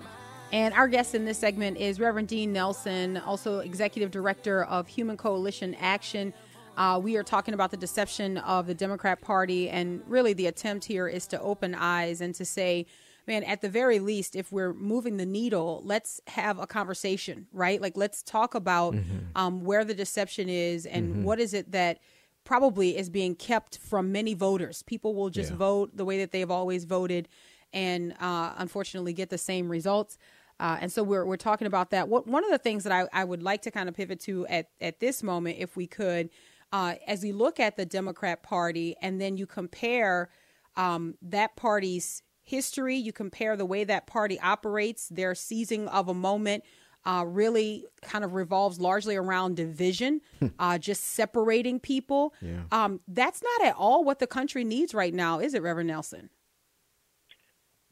And 0.52 0.74
our 0.76 0.88
guest 0.88 1.16
in 1.16 1.26
this 1.26 1.40
segment 1.40 1.78
is 1.78 2.00
Reverend 2.00 2.28
Dean 2.28 2.54
Nelson, 2.54 3.18
also 3.18 3.60
Executive 3.60 4.12
Director 4.12 4.66
of 4.66 4.88
Human 4.88 5.18
Coalition 5.18 5.76
Action. 5.76 6.32
Uh, 6.78 7.00
we 7.02 7.16
are 7.18 7.24
talking 7.24 7.54
about 7.54 7.72
the 7.72 7.78
deception 7.78 8.38
of 8.40 8.68
the 8.68 8.76
Democrat 8.76 9.22
Party, 9.22 9.70
and 9.70 10.02
really 10.08 10.34
the 10.34 10.46
attempt 10.46 10.86
here 10.86 11.08
is 11.08 11.26
to 11.28 11.42
open 11.42 11.74
eyes 11.74 12.22
and 12.22 12.36
to 12.36 12.46
say, 12.46 12.86
man, 13.28 13.44
at 13.44 13.62
the 13.62 13.70
very 13.70 14.00
least, 14.00 14.36
if 14.36 14.52
we're 14.52 14.74
moving 14.74 15.18
the 15.18 15.26
needle, 15.26 15.82
let's 15.84 16.22
have 16.28 16.60
a 16.60 16.68
conversation, 16.68 17.48
right? 17.52 17.82
Like, 17.82 17.98
let's 17.98 18.22
talk 18.24 18.56
about 18.56 18.96
um, 19.36 19.64
where 19.64 19.84
the 19.84 19.94
deception 19.94 20.50
is 20.50 20.86
and 20.86 21.24
what 21.24 21.40
is 21.40 21.54
it 21.54 21.72
that 21.72 22.00
probably 22.44 22.96
is 22.98 23.10
being 23.10 23.36
kept 23.36 23.78
from 23.80 24.12
many 24.12 24.34
voters. 24.36 24.84
People 24.84 25.16
will 25.16 25.30
just 25.30 25.52
Yeah. 25.52 25.58
vote 25.58 25.98
the 25.98 26.06
way 26.06 26.20
that 26.20 26.32
they've 26.32 26.52
always 26.52 26.86
voted 26.86 27.28
and 27.74 28.14
uh, 28.20 28.54
unfortunately 28.58 29.14
get 29.14 29.30
the 29.30 29.38
same 29.38 29.68
results. 29.70 30.18
Uh, 30.60 30.78
and 30.80 30.92
so 30.92 31.04
we're, 31.04 31.26
we're 31.26 31.36
talking 31.38 31.68
about 31.68 31.90
that. 31.90 32.08
What, 32.08 32.28
one 32.28 32.46
of 32.46 32.52
the 32.52 32.58
things 32.60 32.84
that 32.86 32.94
I, 32.94 33.08
I 33.12 33.24
would 33.24 33.44
like 33.44 33.64
to 33.64 33.72
kind 33.72 33.90
of 33.90 33.96
pivot 33.96 34.20
to 34.22 34.46
at, 34.48 34.70
at 34.80 35.00
this 35.00 35.24
moment, 35.24 35.58
if 35.60 35.76
we 35.76 35.88
could, 35.88 36.30
uh, 36.72 36.96
as 37.08 37.24
we 37.24 37.32
look 37.32 37.60
at 37.60 37.76
the 37.78 37.86
Democrat 37.86 38.44
Party 38.44 38.96
and 39.02 39.20
then 39.20 39.36
you 39.38 39.46
compare 39.48 40.30
um, 40.78 41.16
that 41.22 41.56
party's 41.56 42.22
history, 42.46 42.96
you 42.96 43.12
compare 43.12 43.58
the 43.58 43.66
way 43.66 43.84
that 43.84 44.08
party 44.08 44.40
operates, 44.40 45.10
their 45.10 45.36
seizing 45.36 45.88
of 45.90 46.08
a 46.08 46.14
moment 46.14 46.64
uh, 47.06 47.24
really 47.28 47.86
kind 48.02 48.24
of 48.24 48.34
revolves 48.34 48.80
largely 48.80 49.16
around 49.16 49.56
division, 49.56 50.22
uh, 50.60 50.78
just 50.78 51.04
separating 51.04 51.80
people. 51.80 52.34
Yeah. 52.42 52.64
Um, 52.72 53.02
that's 53.08 53.44
not 53.44 53.68
at 53.68 53.76
all 53.76 54.04
what 54.04 54.20
the 54.20 54.28
country 54.28 54.64
needs 54.64 54.94
right 54.94 55.14
now, 55.14 55.40
is 55.40 55.54
it, 55.54 55.62
Reverend 55.62 55.88
Nelson? 55.88 56.30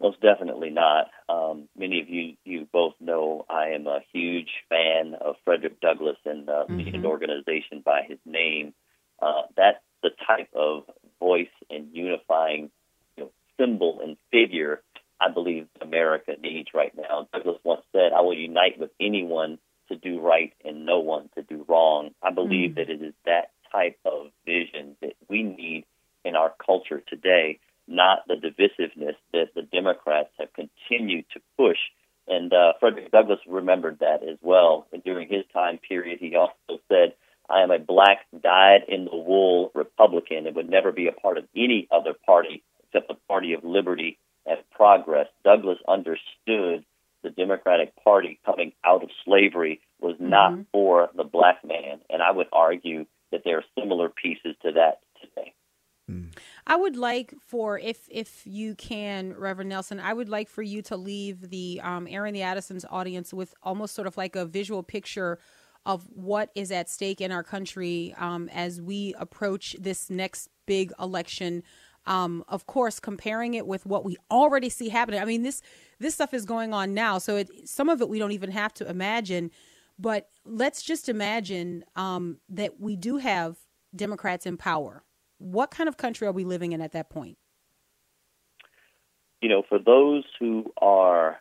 Most 0.02 0.20
definitely 0.22 0.70
not. 0.70 1.12
Um, 1.30 1.70
many 1.78 2.02
of 2.02 2.10
you 2.10 2.36
you 2.44 2.68
both 2.74 2.94
know 3.00 3.46
I 3.50 3.70
am 3.70 3.88
a 3.88 4.00
huge 4.12 4.50
fan 4.68 5.16
of 5.22 5.36
Frederick 5.46 5.80
Douglass 5.80 6.18
and 6.26 6.50
uh, 6.50 6.66
the 6.68 7.06
organization 7.06 7.82
by 7.86 8.02
his 8.08 8.20
name. 8.26 8.74
Uh, 9.22 9.44
that's 9.56 9.78
the 10.02 10.10
type 10.28 10.50
of 10.54 10.84
voice 11.20 11.48
and 11.70 11.88
unifying 11.94 12.24
you 12.54 12.60
know, 12.60 12.70
symbol 13.60 14.00
and 14.02 14.18
figure 14.32 14.82
I 15.22 15.32
believe 15.32 15.68
America 15.80 16.34
needs 16.42 16.70
right 16.74 16.92
now. 16.98 17.30
Douglass 17.32 17.60
once 17.64 17.84
said, 17.94 18.12
"I 18.12 18.22
will 18.22 18.34
unite 18.34 18.78
with 18.78 18.92
anyone 19.00 19.58
to 19.88 19.96
do 19.96 20.20
right 20.20 20.54
and 20.66 20.86
no 20.86 21.00
one 21.00 21.30
to 21.36 21.44
do 21.44 21.66
wrong." 21.68 22.14
I 22.22 22.32
believe 22.32 22.76
that 22.76 22.90
it 22.90 23.02
is 23.02 23.14
that 23.26 23.52
type 23.72 23.98
of 24.06 24.32
vision 24.46 24.98
that 25.02 25.14
we 25.30 25.44
need 25.44 25.86
in 26.26 26.36
our 26.36 26.54
culture 26.66 27.02
today 27.08 27.60
not 27.88 28.20
the 28.28 28.36
divisiveness 28.36 29.16
that 29.34 29.54
the 29.56 29.62
Democrats 29.62 30.30
have 30.40 30.50
continued 30.54 31.26
to 31.34 31.42
push. 31.58 31.78
And 32.28 32.54
uh, 32.54 32.74
Frederick 32.80 33.12
Douglass 33.12 33.40
remembered 33.48 34.00
that 34.00 34.24
as 34.24 34.38
well. 34.42 34.88
And 34.94 35.04
during 35.04 35.28
his 35.28 35.44
time 35.52 35.78
period, 35.78 36.20
he 36.20 36.36
also 36.36 36.82
said, 36.88 37.14
I 37.50 37.62
am 37.62 37.72
a 37.72 37.80
black, 37.80 38.20
dyed 38.42 38.84
in 38.88 39.06
the 39.06 39.16
wool 39.16 39.72
Republican 39.76 40.48
and 40.48 40.56
would 40.56 40.70
never 40.70 40.92
be 40.92 41.08
a 41.08 41.12
part 41.12 41.38
of 41.38 41.46
any 41.56 41.88
other 41.92 42.14
party 42.26 42.64
except 42.94 43.08
the 43.08 43.18
party 43.28 43.54
of 43.54 43.64
liberty 43.64 44.18
and 44.46 44.60
progress. 44.72 45.28
Douglass 45.44 45.80
understood 45.88 46.86
the 47.24 47.30
Democratic 47.30 47.94
Party 48.04 48.40
coming 48.46 48.74
out 48.86 49.04
of 49.04 49.10
slavery 49.24 49.82
was 50.02 50.16
not 50.20 50.60
for 50.72 51.10
the 51.16 51.24
black 51.24 51.64
man. 51.64 52.00
And 52.10 52.22
I 52.22 52.32
would 52.32 52.48
argue 52.52 53.06
that 53.32 53.42
there 53.46 53.58
are 53.58 53.64
similar 53.80 54.10
pieces 54.10 54.56
to 54.62 54.74
that 54.74 55.00
today. 55.22 55.54
I 56.68 56.76
would 56.76 56.98
like 56.98 57.34
for 57.48 57.80
if 57.80 58.08
if 58.10 58.46
you 58.46 58.76
can, 58.76 59.34
Reverend 59.38 59.70
Nelson, 59.70 60.00
I 60.00 60.14
would 60.14 60.30
like 60.30 60.50
for 60.50 60.62
you 60.62 60.82
to 60.84 60.98
leave 60.98 61.50
the 61.50 61.80
um, 61.84 62.08
Aaron 62.10 62.34
the 62.34 62.42
Addison's 62.42 62.86
audience 62.90 63.34
with 63.34 63.54
almost 63.64 63.96
sort 63.96 64.08
of 64.08 64.18
like 64.18 64.36
a 64.36 64.46
visual 64.46 64.84
picture 64.84 65.40
of 65.86 66.08
what 66.14 66.50
is 66.56 66.72
at 66.72 66.90
stake 66.90 67.20
in 67.20 67.32
our 67.32 67.44
country 67.44 68.14
um, 68.18 68.50
as 68.54 68.82
we 68.82 69.14
approach 69.18 69.76
this 69.80 70.10
next 70.10 70.50
big 70.66 70.92
election. 71.00 71.64
Um, 72.06 72.44
of 72.48 72.66
course, 72.66 73.00
comparing 73.00 73.54
it 73.54 73.66
with 73.66 73.86
what 73.86 74.04
we 74.04 74.18
already 74.30 74.70
see 74.70 74.90
happening. 74.90 75.22
I 75.22 75.26
mean, 75.26 75.44
this 75.44 75.62
this 76.00 76.14
stuff 76.14 76.34
is 76.34 76.46
going 76.46 76.74
on 76.74 76.94
now, 76.94 77.18
so 77.18 77.38
it, 77.38 77.50
some 77.68 77.88
of 77.88 78.02
it 78.02 78.10
we 78.10 78.20
don't 78.20 78.34
even 78.34 78.52
have 78.52 78.74
to 78.76 78.90
imagine. 78.90 79.52
But 79.98 80.30
let's 80.46 80.82
just 80.82 81.08
imagine 81.08 81.86
um, 81.96 82.40
that 82.50 82.80
we 82.80 82.96
do 82.96 83.18
have 83.18 83.58
Democrats 83.96 84.46
in 84.46 84.58
power. 84.58 85.04
What 85.38 85.72
kind 85.72 85.88
of 85.88 85.98
country 85.98 86.28
are 86.28 86.32
we 86.32 86.44
living 86.44 86.72
in 86.72 86.82
at 86.82 86.94
that 86.94 87.10
point? 87.10 87.38
You 89.42 89.50
know, 89.50 89.64
for 89.68 89.78
those 89.78 90.24
who 90.40 90.72
are 90.82 91.40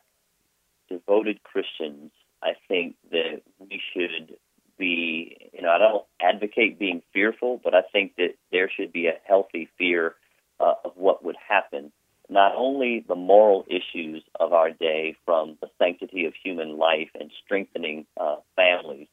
devoted 0.89 1.43
Christians, 1.45 2.11
I 2.43 2.53
think 2.69 2.97
that 3.11 3.43
we 3.59 3.81
should 3.93 4.37
be, 4.79 5.51
you 5.53 5.63
know, 5.63 5.71
I 5.71 5.79
don't 5.79 6.05
advocate 6.21 6.79
being 6.79 7.03
fearful, 7.13 7.61
but 7.63 7.75
I 7.75 7.83
think 7.93 8.17
that 8.17 8.35
there 8.51 8.69
should 8.69 8.93
be 8.93 9.07
a 9.07 9.15
healthy 9.25 9.69
fear 9.79 10.15
uh, 10.63 10.75
of 10.85 10.93
what 10.97 11.25
would 11.25 11.37
happen. 11.49 11.93
Not 12.29 12.53
only 12.57 13.05
the 13.07 13.17
moral 13.17 13.67
issues 13.69 14.23
of 14.41 14.53
our 14.53 14.71
day, 14.71 15.17
from 15.27 15.59
the 15.61 15.69
sanctity 15.79 16.25
of 16.25 16.35
human 16.43 16.79
life 16.79 17.11
and 17.19 17.31
strengthening 17.45 18.07
uh, 18.19 18.37
families, 18.57 19.09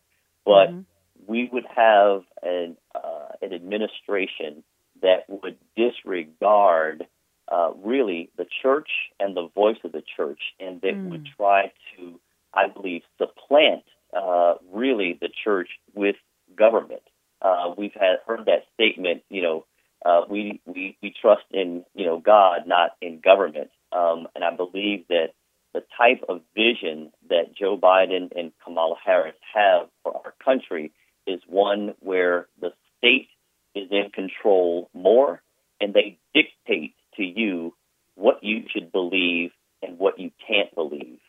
but 0.45 0.70
Mhm. 0.70 0.86
we 1.28 1.50
would 1.52 1.66
have 1.66 2.24
an, 2.43 2.78
uh, 2.95 3.30
an 3.41 3.54
administration 3.54 4.64
that 5.02 5.30
would 5.30 5.58
disregard 5.76 7.08
uh, 7.52 7.72
really 7.84 8.30
the 8.38 8.45
church 8.62 8.89
and 9.20 9.36
the 9.36 9.47
voice 9.47 9.78
of 9.84 9.91
the 9.91 10.04
church, 10.16 10.41
and 10.60 10.82
that 10.82 10.97
would 11.04 11.26
try 11.38 11.72
to, 11.95 12.20
I 12.54 12.68
believe, 12.68 13.02
supplant 13.18 13.84
uh, 14.14 14.56
really 14.72 15.18
the 15.20 15.30
church 15.43 15.70
with 15.93 16.16
government. 16.56 17.02
Uh, 17.41 17.74
we've 17.78 17.93
had 17.93 18.18
heard 18.28 18.45
that 18.45 18.64
statement, 18.76 19.24
you 19.30 19.41
know, 19.41 19.66
uh, 20.06 20.22
we, 20.30 20.62
we 20.66 20.97
we 21.02 21.14
trust 21.22 21.43
in 21.52 21.84
you 21.93 22.06
know 22.06 22.20
God, 22.20 22.62
not 22.68 22.91
in 23.02 23.20
government, 23.20 23.70
um, 23.91 24.28
and 24.36 24.43
I 24.43 24.56
believe 24.56 25.08
that 25.10 25.34
the 25.74 25.84
type 25.97 26.24
of 26.28 26.41
vision 26.56 27.12
that 27.30 27.56
Joe 27.58 27.78
Biden 27.78 28.30
and 28.36 28.52
Kamala 28.64 28.95
Harris 29.04 29.36
have 29.54 29.88
for 30.04 30.16
our 30.16 30.34
country 30.43 30.91
is 31.28 31.41
one 31.47 31.93
where 32.00 32.47
the 32.60 32.72
state 32.97 33.28
is 33.76 33.89
in 33.91 34.10
control 34.12 34.89
more, 34.93 35.41
and 35.80 35.93
they 35.93 36.18
dictate 36.34 36.95
to 37.18 37.24
you 37.24 37.74
what 38.16 38.43
you 38.43 38.64
should 38.74 38.91
believe 38.91 39.52
and 39.82 39.97
what 39.97 40.20
you 40.20 40.32
can't 40.47 40.74
believe. 40.74 41.20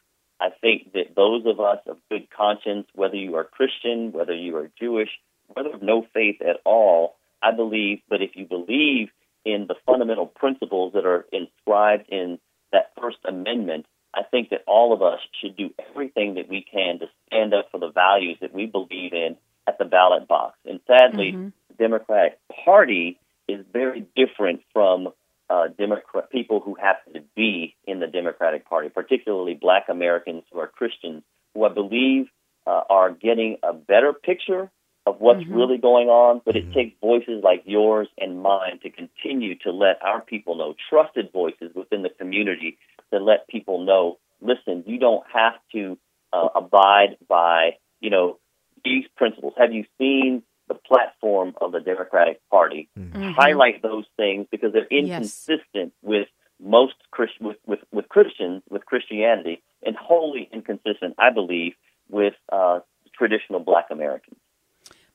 I 0.41 0.49
think 0.61 0.93
that 0.95 1.15
those 1.15 1.45
of 1.45 1.61
us 1.61 1.79
of 1.87 1.99
good 2.11 2.29
conscience, 2.31 2.87
whether 2.95 3.15
you 3.15 3.37
are 3.37 3.45
Christian, 3.45 4.11
whether 4.13 4.35
you 4.35 4.57
are 4.57 4.71
Jewish, 4.81 5.11
whether 5.49 5.75
of 5.75 5.83
no 5.83 6.07
faith 6.15 6.41
at 6.41 6.57
all, 6.65 7.17
I 7.43 7.53
believe, 7.53 8.01
but 8.09 8.23
if 8.23 8.31
you 8.35 8.47
believe 8.47 9.09
in 9.45 9.67
the 9.67 9.75
fundamental 9.87 10.27
principles 10.27 10.93
that 10.93 11.07
are 11.07 11.27
inscribed 11.33 12.09
in 12.11 12.39
that 12.73 12.93
First 13.01 13.19
Amendment, 13.27 13.87
I 14.15 14.23
think 14.25 14.51
that 14.51 14.63
all 14.67 14.93
of 14.93 15.03
us 15.03 15.21
should 15.41 15.57
do 15.57 15.71
everything 15.91 16.35
that 16.35 16.49
we 16.49 16.65
can 16.71 16.99
to 16.99 17.07
stand 17.27 17.55
up 17.55 17.71
for 17.71 17.79
the 17.79 17.91
values 17.91 18.39
that 18.41 18.53
we 18.53 18.67
believe 18.67 19.13
in 19.13 19.37
at 19.67 19.79
the 19.79 19.85
ballot 19.85 20.27
box. 20.29 20.59
And 20.67 20.81
sadly, 20.87 21.33
the 21.69 21.75
Democratic 21.75 22.39
Party 22.65 23.19
is 23.49 23.65
very 23.73 24.07
different 24.17 24.63
from 24.73 25.09
uh, 25.49 25.69
Democrat 25.79 26.31
people 26.31 26.61
who 26.61 26.75
happen 26.75 27.15
to 27.15 27.23
be 27.35 27.75
in 27.87 28.01
the 28.01 28.07
Democratic 28.07 28.69
Party, 28.69 28.89
particularly 28.89 29.55
Black 29.55 29.87
Americans 29.89 30.45
who 30.53 30.59
are 30.59 30.69
Christians, 30.69 31.23
who 31.55 31.65
I 31.65 31.69
believe 31.69 32.27
uh, 32.67 32.83
are 32.89 33.11
getting 33.11 33.59
a 33.63 33.73
better 33.73 34.13
picture 34.13 34.71
of 35.07 35.17
what's 35.19 35.47
really 35.47 35.79
going 35.79 36.09
on. 36.09 36.41
But 36.45 36.57
it 36.57 36.73
takes 36.73 36.95
voices 37.01 37.43
like 37.43 37.63
yours 37.65 38.09
and 38.19 38.43
mine 38.43 38.81
to 38.83 38.91
continue 38.91 39.57
to 39.61 39.71
let 39.71 40.03
our 40.03 40.21
people 40.21 40.57
know, 40.57 40.75
trusted 40.89 41.33
voices 41.33 41.73
within 41.75 42.03
the 42.03 42.11
community, 42.11 42.79
to 43.13 43.19
let 43.19 43.49
people 43.49 43.85
know, 43.85 44.19
listen, 44.41 44.85
you 44.87 44.99
don't 44.99 45.25
have 45.33 45.55
to 45.73 45.99
uh, 46.33 46.49
abide 46.55 47.17
by, 47.29 47.77
you 48.01 48.11
know, 48.11 48.39
these 48.85 49.05
principles. 49.17 49.55
Have 49.59 49.73
you 49.73 49.85
seen 49.99 50.43
the 50.69 50.75
platform 50.75 51.55
of 51.61 51.73
the 51.73 51.81
Democratic 51.81 52.41
Party? 52.51 52.89
Highlight 53.35 53.83
those 53.83 54.05
things 54.17 54.47
because 54.51 54.73
they're 54.73 54.87
inconsistent 54.91 55.93
with 56.03 56.29
most 56.63 56.95
Christ- 57.11 57.41
with, 57.41 57.57
with 57.67 57.81
with 57.91 58.09
Christians 58.09 58.63
with 58.71 58.85
Christianity 58.87 59.63
and 59.85 59.97
wholly 59.97 60.49
inconsistent, 60.53 61.15
I 61.19 61.31
believe, 61.31 61.73
with 62.09 62.35
uh, 62.53 62.81
traditional 63.17 63.61
Black 63.61 63.87
Americans. 63.91 64.39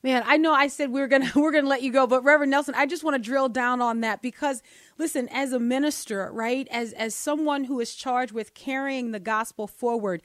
Man, 0.02 0.22
I 0.26 0.36
know 0.36 0.52
I 0.52 0.68
said 0.68 0.90
we 0.90 1.00
are 1.00 1.08
gonna 1.08 1.30
we're 1.36 1.52
gonna 1.52 1.68
let 1.68 1.82
you 1.82 1.92
go, 1.92 2.06
but 2.06 2.24
Reverend 2.24 2.50
Nelson, 2.50 2.74
I 2.76 2.86
just 2.86 3.04
want 3.04 3.16
to 3.16 3.22
drill 3.22 3.48
down 3.48 3.82
on 3.82 4.00
that 4.00 4.22
because 4.22 4.62
listen, 4.98 5.28
as 5.30 5.52
a 5.52 5.60
minister, 5.60 6.30
right, 6.32 6.68
as 6.70 6.92
as 6.92 7.14
someone 7.14 7.64
who 7.64 7.80
is 7.80 7.94
charged 7.94 8.32
with 8.32 8.54
carrying 8.54 9.10
the 9.10 9.20
gospel 9.20 9.66
forward, 9.66 10.22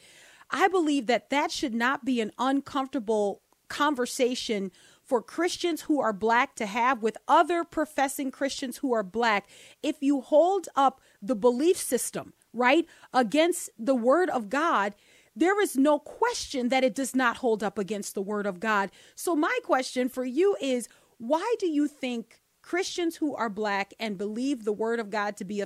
I 0.49 0.67
believe 0.67 1.07
that 1.07 1.29
that 1.29 1.51
should 1.51 1.73
not 1.73 2.05
be 2.05 2.21
an 2.21 2.31
uncomfortable 2.37 3.41
conversation 3.69 4.71
for 5.03 5.21
Christians 5.21 5.81
who 5.83 5.99
are 5.99 6.13
black 6.13 6.55
to 6.55 6.65
have 6.65 7.01
with 7.01 7.17
other 7.27 7.63
professing 7.63 8.31
Christians 8.31 8.77
who 8.77 8.93
are 8.93 9.03
black. 9.03 9.49
If 9.81 9.97
you 10.01 10.21
hold 10.21 10.69
up 10.75 11.01
the 11.21 11.35
belief 11.35 11.77
system, 11.77 12.33
right, 12.53 12.85
against 13.13 13.69
the 13.79 13.95
word 13.95 14.29
of 14.29 14.49
God, 14.49 14.93
there 15.35 15.61
is 15.61 15.77
no 15.77 15.99
question 15.99 16.69
that 16.69 16.83
it 16.83 16.95
does 16.95 17.15
not 17.15 17.37
hold 17.37 17.63
up 17.63 17.77
against 17.77 18.13
the 18.13 18.21
word 18.21 18.45
of 18.45 18.59
God. 18.59 18.91
So, 19.15 19.35
my 19.35 19.57
question 19.63 20.09
for 20.09 20.25
you 20.25 20.57
is 20.59 20.89
why 21.17 21.55
do 21.59 21.67
you 21.67 21.87
think 21.87 22.41
Christians 22.61 23.17
who 23.17 23.35
are 23.35 23.49
black 23.49 23.93
and 23.99 24.17
believe 24.17 24.65
the 24.65 24.73
word 24.73 24.99
of 24.99 25.09
God 25.09 25.37
to 25.37 25.45
be 25.45 25.61
uh, 25.61 25.65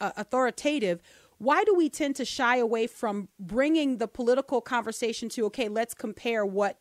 authoritative? 0.00 1.02
Why 1.38 1.64
do 1.64 1.74
we 1.74 1.88
tend 1.88 2.16
to 2.16 2.24
shy 2.24 2.56
away 2.56 2.86
from 2.86 3.28
bringing 3.38 3.98
the 3.98 4.08
political 4.08 4.60
conversation 4.60 5.28
to, 5.30 5.46
okay, 5.46 5.68
let's 5.68 5.94
compare 5.94 6.44
what 6.44 6.78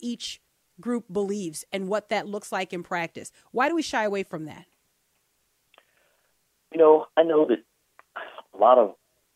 each 0.00 0.40
group 0.80 1.12
believes 1.12 1.64
and 1.72 1.88
what 1.88 2.08
that 2.08 2.26
looks 2.26 2.50
like 2.50 2.72
in 2.72 2.82
practice? 2.82 3.32
Why 3.52 3.68
do 3.68 3.74
we 3.74 3.82
shy 3.82 4.04
away 4.04 4.22
from 4.22 4.46
that? 4.46 4.64
You 6.72 6.78
know, 6.78 7.06
I 7.16 7.22
know 7.22 7.46
that 7.46 7.58
a 8.54 8.56
lot 8.56 8.78
of 8.78 8.94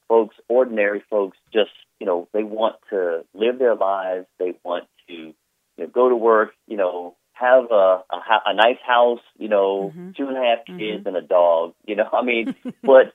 folks, 0.08 0.36
ordinary 0.48 1.02
folks, 1.08 1.38
just 1.52 1.70
you 2.02 2.06
know, 2.06 2.26
they 2.32 2.42
want 2.42 2.74
to 2.90 3.24
live 3.32 3.60
their 3.60 3.76
lives. 3.76 4.26
They 4.40 4.54
want 4.64 4.88
to 5.06 5.14
you 5.14 5.34
know, 5.78 5.86
go 5.86 6.08
to 6.08 6.16
work. 6.16 6.50
You 6.66 6.76
know, 6.76 7.14
have 7.32 7.70
a, 7.70 8.02
a 8.10 8.40
a 8.46 8.54
nice 8.54 8.80
house. 8.84 9.20
You 9.38 9.48
know, 9.48 9.92
mm-hmm. 9.94 10.10
two 10.16 10.26
and 10.26 10.36
a 10.36 10.40
half 10.40 10.66
mm-hmm. 10.68 10.78
kids 10.80 11.06
and 11.06 11.16
a 11.16 11.22
dog. 11.22 11.74
You 11.86 11.94
know, 11.94 12.08
I 12.12 12.24
mean, 12.24 12.56
but 12.82 13.14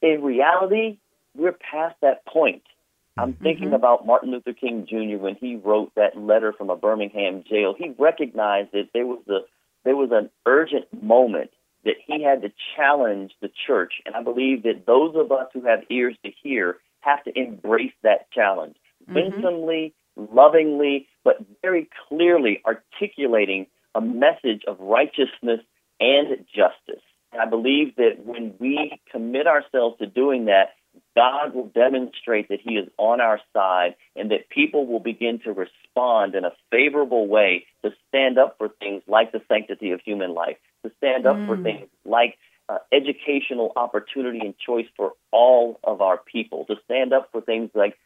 in 0.00 0.22
reality, 0.22 0.96
we're 1.36 1.52
past 1.52 1.96
that 2.00 2.24
point. 2.24 2.62
I'm 3.18 3.34
mm-hmm. 3.34 3.44
thinking 3.44 3.72
about 3.74 4.06
Martin 4.06 4.30
Luther 4.30 4.54
King 4.54 4.86
Jr. 4.88 5.22
when 5.22 5.34
he 5.34 5.56
wrote 5.56 5.92
that 5.96 6.16
letter 6.16 6.54
from 6.54 6.70
a 6.70 6.76
Birmingham 6.76 7.44
jail. 7.46 7.74
He 7.76 7.94
recognized 7.98 8.72
that 8.72 8.88
there 8.94 9.04
was 9.04 9.20
a 9.28 9.40
there 9.84 9.94
was 9.94 10.08
an 10.10 10.30
urgent 10.46 10.86
moment 11.02 11.50
that 11.84 11.96
he 12.06 12.22
had 12.22 12.40
to 12.40 12.52
challenge 12.76 13.32
the 13.42 13.50
church, 13.66 13.92
and 14.06 14.16
I 14.16 14.22
believe 14.22 14.62
that 14.62 14.86
those 14.86 15.14
of 15.16 15.30
us 15.32 15.48
who 15.52 15.66
have 15.66 15.80
ears 15.90 16.16
to 16.24 16.32
hear 16.42 16.78
have 17.06 17.24
to 17.24 17.38
embrace 17.38 17.92
that 18.02 18.30
challenge, 18.32 18.76
mm-hmm. 19.08 19.14
winsomely, 19.14 19.94
lovingly, 20.16 21.08
but 21.24 21.36
very 21.62 21.88
clearly 22.08 22.62
articulating 22.66 23.66
a 23.94 24.00
message 24.00 24.62
of 24.66 24.78
righteousness 24.80 25.60
and 26.00 26.44
justice. 26.54 27.02
And 27.32 27.40
I 27.40 27.46
believe 27.46 27.96
that 27.96 28.24
when 28.24 28.54
we 28.58 29.00
commit 29.10 29.46
ourselves 29.46 29.98
to 29.98 30.06
doing 30.06 30.46
that, 30.46 30.70
God 31.14 31.54
will 31.54 31.66
demonstrate 31.66 32.48
that 32.48 32.60
He 32.62 32.74
is 32.74 32.88
on 32.98 33.20
our 33.20 33.40
side 33.52 33.96
and 34.14 34.30
that 34.30 34.48
people 34.48 34.86
will 34.86 35.00
begin 35.00 35.40
to 35.44 35.52
respond 35.52 36.34
in 36.34 36.44
a 36.44 36.52
favorable 36.70 37.26
way 37.26 37.66
to 37.84 37.90
stand 38.08 38.38
up 38.38 38.56
for 38.58 38.68
things 38.68 39.02
like 39.06 39.32
the 39.32 39.42
sanctity 39.48 39.90
of 39.92 40.00
human 40.00 40.34
life, 40.34 40.56
to 40.84 40.92
stand 40.98 41.26
up 41.26 41.36
for 41.46 41.56
mm. 41.56 41.62
things 41.62 41.88
like 42.04 42.38
uh, 42.68 42.78
educational 42.92 43.72
opportunity 43.76 44.40
and 44.40 44.56
choice 44.58 44.86
for 44.96 45.12
all 45.32 45.78
of 45.84 46.00
our 46.00 46.18
people, 46.18 46.64
to 46.66 46.76
stand 46.84 47.12
up 47.12 47.28
for 47.32 47.40
things 47.40 47.70
like 47.74 47.96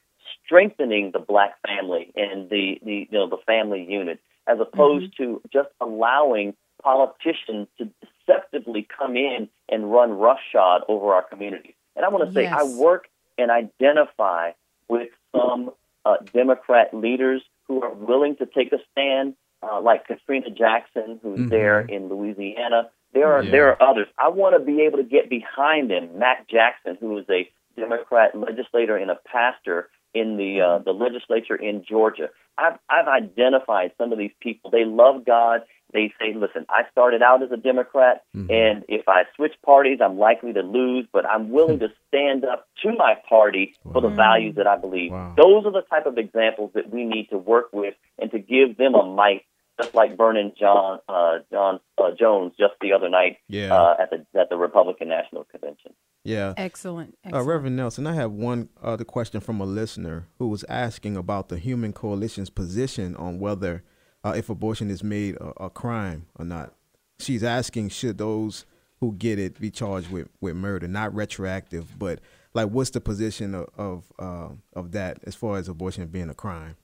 strengthening 0.45 1.11
the 1.13 1.19
black 1.19 1.55
family 1.67 2.13
and 2.17 2.51
the, 2.51 2.79
the 2.85 3.09
you 3.11 3.19
know 3.19 3.29
the 3.29 3.39
family 3.47 3.87
unit, 3.89 4.21
as 4.47 4.59
opposed 4.61 5.17
to 5.17 5.41
just 5.53 5.69
allowing 5.81 6.55
politicians 6.83 7.69
to 7.79 7.89
deceptively 8.27 8.87
come 8.99 9.17
in 9.17 9.49
and 9.69 9.91
run 9.91 10.13
roughshod 10.13 10.83
over 10.89 11.13
our 11.13 11.23
communities. 11.23 11.75
And 11.97 12.05
I 12.05 12.09
want 12.09 12.29
to 12.29 12.35
say, 12.35 12.47
I 12.47 12.63
work 12.65 13.09
and 13.37 13.51
identify 13.51 14.53
with 14.89 15.09
some 15.35 15.71
uh, 16.05 16.17
Democrat 16.33 16.95
leaders 16.95 17.43
who 17.67 17.83
are 17.83 17.93
willing 17.93 18.37
to 18.37 18.47
take 18.47 18.73
a 18.73 18.79
stand, 18.93 19.35
uh, 19.63 19.81
like 19.81 20.07
Katrina 20.07 20.51
Jackson, 20.51 21.21
who's 21.23 21.51
there 21.51 21.81
in 21.81 22.09
Louisiana. 22.09 22.91
There 23.13 23.33
are 23.33 23.43
Yeah. 23.43 23.51
there 23.51 23.69
are 23.69 23.83
others. 23.83 24.07
I 24.19 24.29
want 24.29 24.55
to 24.59 24.65
be 24.65 24.83
able 24.83 24.99
to 24.99 25.05
get 25.05 25.29
behind 25.29 25.91
them. 25.91 26.19
Mack 26.19 26.49
Jackson, 26.49 26.97
who 27.01 27.19
is 27.19 27.27
a 27.31 27.51
Democrat 27.77 28.35
legislator 28.35 28.97
and 28.97 29.11
a 29.11 29.19
pastor 29.27 29.89
in 30.15 30.37
the 30.37 30.61
uh, 30.61 30.79
the 30.79 30.93
legislature 30.93 31.55
in 31.57 31.85
Georgia. 31.85 32.29
I've 32.59 32.79
I've 32.89 33.09
identified 33.09 33.93
some 33.99 34.13
of 34.13 34.19
these 34.19 34.33
people. 34.41 34.71
They 34.71 34.85
love 34.85 35.25
God. 35.25 35.63
they 35.93 36.13
say, 36.21 36.33
listen, 36.35 36.65
I 36.69 36.83
started 36.93 37.21
out 37.21 37.43
as 37.43 37.51
a 37.51 37.57
Democrat, 37.57 38.23
Mm-hmm. 38.37 38.51
and 38.53 38.85
if 38.89 39.09
I 39.09 39.25
switch 39.35 39.55
parties, 39.67 39.99
I'm 40.01 40.19
likely 40.19 40.53
to 40.53 40.61
lose, 40.63 41.07
but 41.13 41.27
I'm 41.27 41.51
willing 41.51 41.81
to 41.81 41.89
stand 42.07 42.45
up 42.45 42.69
to 42.85 42.93
my 42.97 43.15
party 43.29 43.75
for 43.93 44.01
the 44.01 44.09
values 44.09 44.55
that 44.55 44.69
I 44.69 44.77
believe. 44.77 45.11
Wow. 45.11 45.35
Those 45.37 45.67
are 45.67 45.73
the 45.73 45.83
type 45.91 46.07
of 46.07 46.17
examples 46.17 46.71
that 46.75 46.91
we 46.91 47.05
need 47.05 47.31
to 47.31 47.39
work 47.39 47.71
with 47.73 47.95
and 48.21 48.31
to 48.31 48.39
give 48.39 48.77
them 48.77 48.95
a 48.95 49.05
mic, 49.05 49.47
just 49.83 49.95
like 49.95 50.17
Vernon 50.17 50.53
John, 50.59 50.99
uh, 51.09 51.39
John 51.51 51.81
uh, 51.99 52.11
Jones 52.19 52.53
just 52.59 52.75
the 52.81 52.93
other 52.93 53.09
night 53.09 53.39
Yeah. 53.49 53.73
uh, 53.75 53.97
at 54.01 54.11
the 54.11 54.27
at 54.39 54.49
the 54.51 54.57
Republican 54.57 55.09
National 55.09 55.45
Convention. 55.45 55.93
Yeah. 56.25 56.53
Excellent. 56.57 57.15
Uh, 57.25 57.29
Excellent. 57.29 57.47
Reverend 57.49 57.77
Nelson, 57.77 58.07
I 58.07 58.15
have 58.15 58.33
one 58.33 58.69
other 58.83 59.05
question 59.05 59.41
from 59.41 59.61
a 59.61 59.65
listener 59.65 60.27
who 60.39 60.49
was 60.49 60.65
asking 60.69 61.17
about 61.17 61.49
the 61.49 61.59
Human 61.59 61.93
Coalition's 61.93 62.51
position 62.51 63.17
on 63.17 63.39
whether, 63.39 63.83
uh, 64.23 64.35
if 64.37 64.51
abortion 64.51 64.91
is 64.91 65.03
made 65.03 65.37
a, 65.37 65.65
a 65.65 65.71
crime 65.71 66.27
or 66.39 66.45
not. 66.45 66.75
She's 67.19 67.43
asking, 67.43 67.89
should 67.91 68.19
those 68.19 68.67
who 69.01 69.13
get 69.13 69.39
it 69.39 69.59
be 69.59 69.71
charged 69.71 70.11
with, 70.11 70.29
with 70.43 70.57
murder, 70.57 70.87
not 70.89 71.15
retroactive, 71.15 71.99
but 71.99 72.19
like, 72.53 72.69
what's 72.69 72.91
the 72.91 73.01
position 73.01 73.55
of 73.55 73.69
of, 73.79 74.13
uh, 74.19 74.49
of 74.75 74.93
that 74.93 75.19
as 75.25 75.35
far 75.35 75.57
as 75.57 75.69
abortion 75.69 76.07
being 76.09 76.29
a 76.29 76.35
crime? 76.35 76.77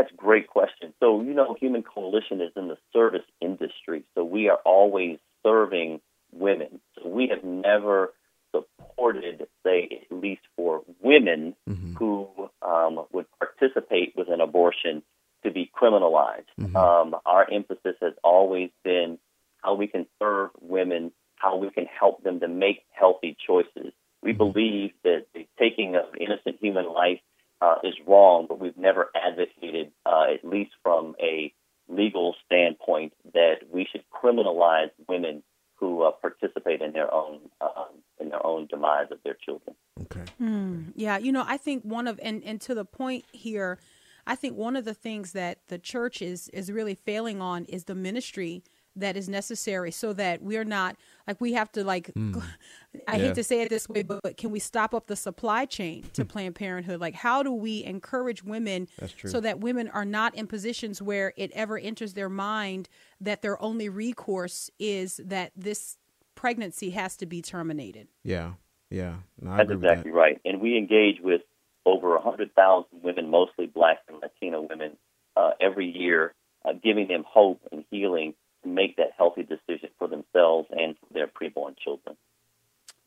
That's 0.00 0.14
a 0.14 0.16
great 0.16 0.46
question. 0.46 0.94
So, 0.98 1.20
you 1.20 1.34
know, 1.34 1.54
Human 1.60 1.82
Coalition 1.82 2.40
is 2.40 2.52
in 2.56 2.68
the 2.68 2.78
service 2.90 3.26
industry, 3.42 4.02
so 4.14 4.24
we 4.24 4.48
are 4.48 4.56
always 4.64 5.18
serving 5.42 6.00
women. 6.32 6.80
So 6.94 7.06
we 7.06 7.28
have 7.28 7.44
never 7.44 8.14
supported, 8.50 9.46
say, 9.62 10.06
at 10.10 10.16
least 10.16 10.40
for 10.56 10.80
women 11.02 11.54
who 11.98 12.28
um, 12.62 13.04
would 13.12 13.26
participate 13.38 14.14
with 14.16 14.28
an 14.30 14.40
abortion 14.40 15.02
to 15.42 15.50
be 15.50 15.70
criminalized. 15.78 16.48
Um, 16.74 17.14
our 17.26 17.46
emphasis 17.52 17.96
has 18.00 18.14
always 18.24 18.70
been 18.82 19.18
how 19.62 19.74
we 19.74 19.86
can 19.86 20.06
serve 20.18 20.48
women, 20.62 21.12
how 21.36 21.58
we 21.58 21.68
can 21.68 21.84
help 21.84 22.22
them 22.22 22.40
to 22.40 22.48
make 22.48 22.84
healthy 22.90 23.36
choices. 23.46 23.92
We 24.22 24.32
believe 24.32 24.92
that 25.04 25.26
the 25.34 25.46
taking 25.58 25.94
of 25.94 26.04
innocent 26.18 26.56
human 26.58 26.90
life 26.90 27.20
uh, 27.60 27.76
is 27.84 27.94
wrong, 28.06 28.46
but 28.48 28.58
we've 28.58 28.76
never 28.76 29.10
advocated, 29.14 29.92
uh, 30.06 30.24
at 30.34 30.44
least 30.44 30.72
from 30.82 31.14
a 31.20 31.52
legal 31.88 32.34
standpoint, 32.46 33.12
that 33.34 33.56
we 33.72 33.86
should 33.90 34.04
criminalize 34.10 34.90
women 35.08 35.42
who 35.74 36.02
uh, 36.02 36.10
participate 36.10 36.82
in 36.82 36.92
their 36.92 37.12
own 37.12 37.40
um, 37.60 37.88
in 38.20 38.28
their 38.28 38.44
own 38.44 38.66
demise 38.66 39.06
of 39.10 39.18
their 39.24 39.36
children. 39.44 39.74
Okay. 40.02 40.24
Yeah, 41.00 41.16
you 41.16 41.32
know, 41.32 41.44
I 41.46 41.56
think 41.56 41.82
one 41.82 42.06
of 42.06 42.20
and 42.22 42.42
and 42.44 42.60
to 42.60 42.74
the 42.74 42.84
point 42.84 43.24
here, 43.32 43.78
I 44.26 44.34
think 44.34 44.56
one 44.56 44.76
of 44.76 44.84
the 44.84 44.92
things 44.92 45.32
that 45.32 45.58
the 45.68 45.78
church 45.78 46.20
is 46.20 46.50
is 46.50 46.70
really 46.70 46.94
failing 46.94 47.40
on 47.40 47.64
is 47.64 47.84
the 47.84 47.94
ministry 47.94 48.62
that 48.96 49.16
is 49.16 49.28
necessary 49.28 49.90
so 49.90 50.12
that 50.12 50.42
we're 50.42 50.64
not 50.64 50.96
like 51.26 51.40
we 51.40 51.52
have 51.52 51.70
to 51.72 51.84
like 51.84 52.10
I 53.06 53.16
Yeah. 53.16 53.18
hate 53.18 53.34
to 53.36 53.44
say 53.44 53.62
it 53.62 53.68
this 53.70 53.88
way, 53.88 54.02
but, 54.02 54.20
but 54.22 54.36
can 54.36 54.50
we 54.50 54.58
stop 54.58 54.94
up 54.94 55.06
the 55.06 55.14
supply 55.16 55.64
chain 55.64 56.04
to 56.14 56.24
Planned 56.24 56.56
Parenthood? 56.56 57.00
Like 57.00 57.14
how 57.14 57.42
do 57.42 57.52
we 57.52 57.84
encourage 57.84 58.42
women 58.42 58.88
so 59.30 59.40
that 59.40 59.60
women 59.60 59.88
are 59.88 60.04
not 60.04 60.34
in 60.34 60.46
positions 60.46 61.00
where 61.00 61.32
it 61.36 61.50
ever 61.52 61.78
enters 61.78 62.14
their 62.14 62.28
mind 62.28 62.88
that 63.20 63.42
their 63.42 63.60
only 63.62 63.88
recourse 63.88 64.70
is 64.78 65.20
that 65.24 65.52
this 65.56 65.96
pregnancy 66.34 66.90
has 66.90 67.16
to 67.18 67.26
be 67.26 67.42
terminated. 67.42 68.08
Yeah. 68.24 68.52
Yeah. 68.90 69.16
No, 69.40 69.50
That's 69.56 69.70
agree 69.70 69.76
with 69.76 69.84
exactly 69.84 70.10
right. 70.10 70.40
And 70.44 70.60
we 70.60 70.76
engage 70.76 71.20
with 71.20 71.42
over 71.86 72.14
100,000 72.14 72.86
women, 73.02 73.30
mostly 73.30 73.66
black 73.66 73.98
and 74.08 74.18
Latino 74.20 74.62
women, 74.62 74.96
uh, 75.36 75.52
every 75.60 75.86
year, 75.88 76.34
uh, 76.64 76.72
giving 76.72 77.08
them 77.08 77.24
hope 77.26 77.60
and 77.72 77.84
healing 77.90 78.32
to 78.32 78.36
make 78.64 78.96
that 78.96 79.12
healthy 79.16 79.42
decision 79.42 79.90
for 79.98 80.08
themselves 80.08 80.68
and 80.70 80.96
for 80.98 81.12
their 81.14 81.26
preborn 81.26 81.76
children. 81.78 82.16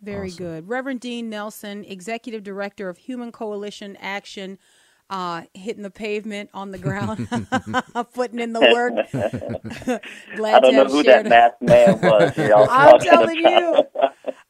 Very 0.02 0.32
good. 0.32 0.68
Reverend 0.68 1.00
Dean 1.00 1.30
Nelson, 1.30 1.86
Executive 1.86 2.44
Director 2.44 2.90
of 2.90 2.98
Human 2.98 3.32
Coalition 3.32 3.96
Action, 4.02 4.58
uh, 5.10 5.44
hitting 5.54 5.84
the 5.84 5.92
pavement 5.92 6.50
on 6.54 6.72
the 6.72 6.78
ground, 6.78 7.28
putting 8.14 8.40
in 8.40 8.52
the 8.54 8.62
work. 8.62 8.94
Glad 10.36 10.56
I 10.56 10.60
don't 10.60 10.72
to 10.72 10.78
know 10.78 10.84
have 10.84 10.92
who 10.92 11.04
shared. 11.04 11.26
that 11.28 11.62
masked 11.62 11.62
man 11.62 12.02
was. 12.02 12.68
I'm 12.70 13.00
telling 13.00 13.38
you. 13.38 13.84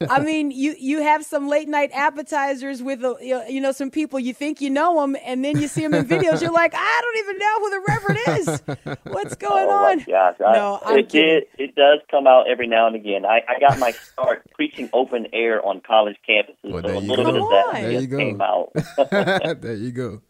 I 0.10 0.20
mean, 0.20 0.52
you 0.52 0.76
you 0.80 1.02
have 1.02 1.26
some 1.26 1.48
late 1.48 1.68
night 1.68 1.92
appetizers 1.94 2.82
with 2.84 3.04
uh, 3.04 3.16
a, 3.22 3.52
you 3.52 3.60
know- 3.62 3.72
some 3.72 3.90
people 3.92 4.20
you 4.20 4.34
think 4.34 4.62
you 4.62 4.70
know 4.70 5.02
them, 5.02 5.16
and 5.26 5.44
then 5.44 5.58
you 5.60 5.68
see 5.68 5.82
them 5.82 5.94
in 5.94 6.06
videos. 6.06 6.42
You're 6.42 6.52
like, 6.52 6.74
I 6.76 7.02
don't 7.02 7.18
even 7.18 7.38
know 7.38 7.60
who 7.60 7.70
the 7.70 7.82
Reverend 7.88 8.20
is. 8.40 9.04
What's 9.14 9.34
oh, 9.44 9.48
going 9.48 9.68
Oh 9.68 9.72
on? 9.72 9.98
my 9.98 10.04
gosh! 10.04 10.36
I, 10.46 10.54
No, 10.54 10.80
I'm 10.86 11.00
it 11.00 11.10
did. 11.10 11.44
It 11.58 11.76
does 11.76 12.00
come 12.12 12.28
out 12.28 12.50
every 12.50 12.68
now 12.68 12.88
and 12.88 12.96
again. 12.96 13.26
I, 13.26 13.42
I 13.48 13.60
got 13.60 13.80
my 13.80 13.92
start 13.92 14.44
preaching 14.56 14.90
open 14.94 15.28
air 15.34 15.66
on 15.66 15.82
college 15.82 16.18
campuses, 16.28 16.56
Well, 16.64 16.82
so 16.82 16.88
there 16.88 16.98
a 16.98 17.00
you 17.02 17.08
little 17.10 17.26
go. 17.26 17.32
bit 17.32 17.42
of 17.42 17.50
that. 17.50 17.82
There 17.82 17.92
you 18.02 18.08
go. 18.08 18.18
came 18.18 18.42
out. 18.42 19.62
there 19.62 19.74
you 19.76 19.92
go. 19.92 20.22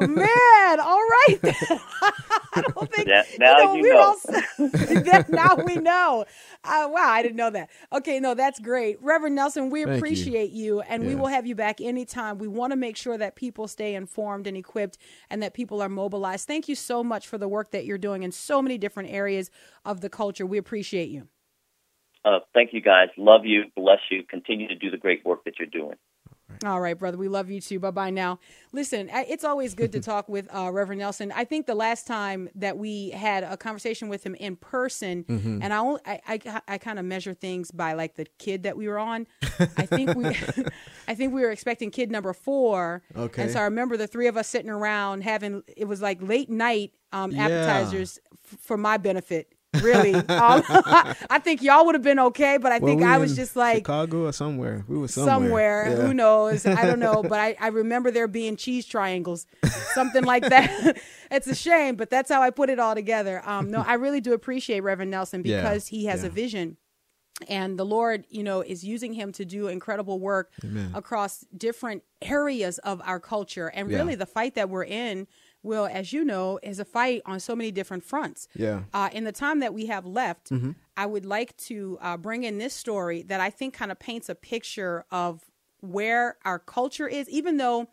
Man, 0.00 0.80
all 0.80 1.00
right. 1.00 1.38
I 2.54 2.62
don't 2.62 2.92
think 2.92 3.08
Yeah, 3.08 3.22
now 3.38 3.58
you 3.58 3.64
know, 3.64 3.74
you 3.74 3.82
we're 3.82 3.94
know. 3.94 4.00
all 4.00 5.24
now 5.28 5.54
we 5.64 5.76
know. 5.76 6.24
Uh, 6.64 6.88
wow, 6.90 7.08
I 7.08 7.22
didn't 7.22 7.36
know 7.36 7.50
that. 7.50 7.70
Okay, 7.92 8.20
no, 8.20 8.34
that's 8.34 8.58
great. 8.60 9.00
Reverend 9.02 9.34
Nelson, 9.34 9.70
we 9.70 9.84
Thank 9.84 9.96
appreciate 9.96 10.50
you, 10.50 10.80
and 10.82 11.06
we 11.06 11.14
will 11.14 11.26
have 11.28 11.46
you 11.46 11.54
back 11.54 11.80
anytime. 11.80 12.38
We 12.38 12.48
want 12.48 12.72
to 12.72 12.76
make 12.76 12.96
sure 12.96 13.16
that 13.18 13.36
people 13.36 13.68
stay 13.68 13.94
informed 13.94 14.46
and 14.46 14.56
equipped 14.56 14.98
and 15.30 15.42
that 15.42 15.54
people 15.54 15.80
are 15.82 15.88
mobilized. 15.88 16.46
Thank 16.46 16.68
you 16.68 16.74
so 16.74 17.02
much 17.02 17.26
for 17.26 17.38
the 17.38 17.48
work 17.48 17.70
that 17.72 17.84
you're 17.84 17.98
doing 17.98 18.22
in 18.22 18.32
so 18.32 18.62
many 18.62 18.78
different 18.78 19.10
areas 19.10 19.50
of 19.84 20.00
the 20.00 20.08
culture. 20.08 20.46
We 20.46 20.58
appreciate 20.58 21.08
you. 21.10 21.28
Uh, 22.24 22.38
thank 22.54 22.72
you, 22.72 22.80
guys. 22.80 23.08
Love 23.16 23.44
you. 23.44 23.64
Bless 23.76 23.98
you. 24.10 24.22
Continue 24.28 24.68
to 24.68 24.74
do 24.76 24.90
the 24.90 24.96
great 24.96 25.24
work 25.24 25.44
that 25.44 25.54
you're 25.58 25.68
doing. 25.68 25.96
All 26.64 26.80
right, 26.80 26.98
brother. 26.98 27.16
We 27.16 27.28
love 27.28 27.50
you 27.50 27.60
too. 27.60 27.78
Bye 27.78 27.90
bye 27.90 28.10
now. 28.10 28.38
Listen, 28.72 29.08
it's 29.12 29.44
always 29.44 29.74
good 29.74 29.92
to 29.92 30.00
talk 30.12 30.28
with 30.28 30.48
uh, 30.54 30.70
Reverend 30.72 31.00
Nelson. 31.00 31.32
I 31.34 31.44
think 31.44 31.66
the 31.66 31.74
last 31.74 32.06
time 32.06 32.48
that 32.54 32.78
we 32.78 33.10
had 33.10 33.42
a 33.44 33.56
conversation 33.56 34.08
with 34.08 34.24
him 34.24 34.34
in 34.36 34.56
person, 34.56 35.24
Mm-hmm. 35.24 35.62
and 35.62 35.72
I, 35.72 35.78
only, 35.78 36.00
I, 36.06 36.20
I, 36.46 36.60
I 36.68 36.78
kind 36.78 36.98
of 36.98 37.04
measure 37.04 37.34
things 37.34 37.70
by 37.70 37.92
like 37.94 38.14
the 38.16 38.26
kid 38.38 38.62
that 38.64 38.76
we 38.76 38.88
were 38.88 38.98
on. 38.98 39.26
I 39.76 39.86
think 39.86 40.14
we, 40.16 40.24
I 41.08 41.14
think 41.14 41.32
we 41.34 41.42
were 41.42 41.50
expecting 41.50 41.90
kid 41.90 42.10
number 42.10 42.32
four. 42.32 43.02
Okay. 43.16 43.42
And 43.42 43.50
so 43.50 43.60
I 43.60 43.64
remember 43.64 43.96
the 43.96 44.06
three 44.06 44.26
of 44.26 44.36
us 44.36 44.48
sitting 44.48 44.70
around 44.70 45.22
having, 45.22 45.62
it 45.76 45.86
was 45.86 46.00
like 46.02 46.22
late 46.22 46.50
night 46.50 46.92
um, 47.12 47.30
Yeah. 47.30 47.46
appetizers 47.46 48.18
f- 48.32 48.58
for 48.60 48.76
my 48.76 48.96
benefit. 48.96 49.52
Really, 49.80 50.14
um, 50.14 50.24
I 50.68 51.40
think 51.42 51.62
y'all 51.62 51.86
would 51.86 51.94
have 51.94 52.02
been 52.02 52.18
okay, 52.18 52.58
but 52.58 52.72
I 52.72 52.78
Well, 52.78 52.90
think 52.90 53.02
I 53.02 53.18
was 53.18 53.34
just 53.34 53.56
like, 53.56 53.78
Chicago 53.78 54.26
or 54.26 54.32
somewhere. 54.32 54.84
We 54.86 54.98
were 54.98 55.08
somewhere. 55.08 55.86
somewhere. 55.86 55.88
Yeah. 55.90 56.06
Who 56.06 56.14
knows? 56.14 56.66
I 56.66 56.84
don't 56.84 56.98
know. 57.00 57.22
But 57.32 57.38
I, 57.40 57.56
I 57.60 57.68
remember 57.68 58.10
there 58.10 58.28
being 58.28 58.56
cheese 58.56 58.84
triangles, 58.84 59.46
something 59.94 60.24
like 60.24 60.48
that. 60.48 60.98
it's 61.30 61.46
a 61.46 61.54
shame, 61.54 61.96
but 61.96 62.10
that's 62.10 62.30
how 62.30 62.42
I 62.42 62.50
put 62.50 62.68
it 62.68 62.78
all 62.78 62.94
together. 62.94 63.40
Um, 63.48 63.70
no, 63.70 63.80
I 63.80 63.94
really 63.94 64.20
do 64.20 64.32
appreciate 64.34 64.80
Reverend 64.80 65.10
Nelson 65.10 65.42
Yeah, 65.44 65.62
because 65.62 65.86
he 65.88 66.06
has 66.06 66.24
a 66.24 66.28
vision. 66.28 66.76
And 67.48 67.78
the 67.78 67.84
Lord, 67.84 68.24
you 68.28 68.42
know, 68.42 68.60
is 68.60 68.84
using 68.84 69.14
him 69.14 69.32
to 69.32 69.44
do 69.44 69.68
incredible 69.68 70.20
work 70.20 70.52
across 70.94 71.44
different 71.56 72.02
areas 72.20 72.78
of 72.78 73.00
our 73.04 73.18
culture. 73.18 73.68
And 73.68 73.90
Yeah. 73.90 73.98
really, 73.98 74.14
the 74.14 74.26
fight 74.26 74.54
that 74.54 74.68
we're 74.68 74.84
in, 74.84 75.26
Will, 75.62 75.86
as 75.86 76.12
you 76.12 76.24
know, 76.24 76.58
is 76.62 76.80
a 76.80 76.84
fight 76.84 77.22
on 77.24 77.38
so 77.38 77.54
many 77.54 77.70
different 77.70 78.04
fronts. 78.04 78.48
Yeah. 78.54 78.82
Uh, 78.92 79.10
in 79.12 79.24
the 79.24 79.32
time 79.32 79.60
that 79.60 79.72
we 79.72 79.86
have 79.86 80.04
left, 80.04 80.50
I 80.96 81.06
would 81.06 81.24
like 81.24 81.56
to 81.68 81.98
uh, 82.00 82.16
bring 82.16 82.44
in 82.44 82.58
this 82.58 82.74
story 82.74 83.22
that 83.24 83.40
I 83.40 83.50
think 83.50 83.74
kind 83.74 83.92
of 83.92 83.98
paints 83.98 84.28
a 84.28 84.34
picture 84.34 85.04
of 85.10 85.44
where 85.80 86.36
our 86.44 86.58
culture 86.58 87.08
is, 87.08 87.28
even 87.28 87.56
though 87.58 87.88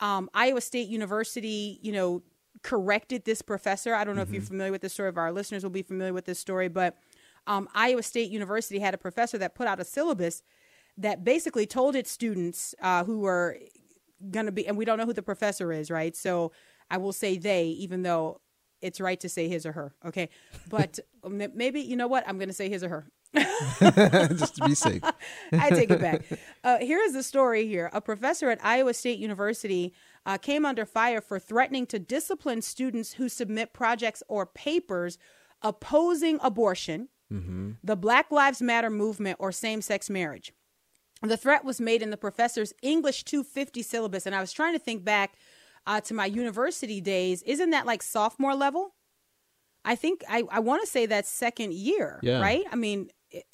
um, 0.00 0.30
Iowa 0.34 0.60
State 0.60 0.88
University, 0.88 1.78
you 1.82 1.92
know, 1.92 2.22
corrected 2.62 3.24
this 3.24 3.42
professor. 3.42 3.94
I 3.94 4.04
don't 4.04 4.16
know 4.16 4.22
if 4.22 4.30
you're 4.30 4.42
familiar 4.42 4.72
with 4.72 4.82
this 4.82 4.92
story, 4.92 5.08
if 5.08 5.16
our 5.16 5.32
listeners 5.32 5.62
will 5.62 5.70
be 5.70 5.82
familiar 5.82 6.12
with 6.12 6.26
this 6.26 6.38
story, 6.38 6.68
but 6.68 6.98
um, 7.46 7.68
Iowa 7.74 8.02
State 8.02 8.30
University 8.30 8.78
had 8.78 8.94
a 8.94 8.98
professor 8.98 9.38
that 9.38 9.54
put 9.54 9.66
out 9.66 9.80
a 9.80 9.84
syllabus 9.84 10.42
that 10.98 11.24
basically 11.24 11.66
told 11.66 11.96
its 11.96 12.10
students 12.10 12.74
uh, 12.82 13.04
who 13.04 13.20
were 13.20 13.58
going 14.30 14.46
to 14.46 14.52
be, 14.52 14.66
and 14.66 14.76
we 14.76 14.84
don't 14.84 14.98
know 14.98 15.06
who 15.06 15.14
the 15.14 15.22
professor 15.22 15.72
is, 15.72 15.90
right? 15.90 16.14
So 16.14 16.52
I 16.90 16.98
will 16.98 17.12
say 17.12 17.38
they, 17.38 17.66
even 17.66 18.02
though 18.02 18.40
it's 18.80 19.00
right 19.00 19.20
to 19.20 19.28
say 19.28 19.48
his 19.48 19.66
or 19.66 19.72
her, 19.72 19.94
okay? 20.04 20.28
But 20.68 20.98
maybe, 21.28 21.80
you 21.80 21.96
know 21.96 22.08
what? 22.08 22.24
I'm 22.26 22.38
going 22.38 22.48
to 22.48 22.54
say 22.54 22.68
his 22.68 22.82
or 22.82 22.88
her. 22.88 23.06
Just 24.34 24.56
to 24.56 24.64
be 24.64 24.74
safe. 24.74 25.02
I 25.52 25.70
take 25.70 25.90
it 25.90 26.00
back. 26.00 26.22
Uh, 26.64 26.78
here 26.78 26.98
is 26.98 27.12
the 27.12 27.22
story 27.22 27.66
here. 27.66 27.88
A 27.92 28.00
professor 28.00 28.50
at 28.50 28.58
Iowa 28.64 28.92
State 28.92 29.20
University 29.20 29.92
uh, 30.26 30.36
came 30.36 30.66
under 30.66 30.84
fire 30.84 31.20
for 31.20 31.38
threatening 31.38 31.86
to 31.86 31.98
discipline 32.00 32.60
students 32.60 33.14
who 33.14 33.28
submit 33.28 33.72
projects 33.72 34.22
or 34.26 34.46
papers 34.46 35.16
opposing 35.62 36.38
abortion, 36.42 37.08
the 37.84 37.96
Black 37.96 38.32
Lives 38.32 38.60
Matter 38.60 38.90
movement, 38.90 39.36
or 39.38 39.52
same 39.52 39.80
sex 39.80 40.10
marriage. 40.10 40.52
The 41.22 41.36
threat 41.36 41.64
was 41.64 41.80
made 41.80 42.02
in 42.02 42.10
the 42.10 42.16
professor's 42.16 42.72
English 42.82 43.24
250 43.24 43.82
syllabus. 43.82 44.26
And 44.26 44.34
I 44.34 44.40
was 44.40 44.52
trying 44.52 44.72
to 44.72 44.78
think 44.78 45.04
back 45.04 45.34
uh, 45.86 46.00
to 46.02 46.14
my 46.14 46.26
university 46.26 47.00
days. 47.00 47.42
Isn't 47.42 47.70
that 47.70 47.86
like 47.86 48.02
sophomore 48.02 48.54
level? 48.54 48.94
I 49.84 49.94
think 49.94 50.22
I, 50.28 50.44
I 50.50 50.60
want 50.60 50.82
to 50.82 50.86
say 50.86 51.06
that 51.06 51.26
second 51.26 51.72
year, 51.72 52.18
Yeah. 52.22 52.40
right? 52.40 52.64
I 52.70 52.76
mean, 52.76 53.08
it- 53.30 53.44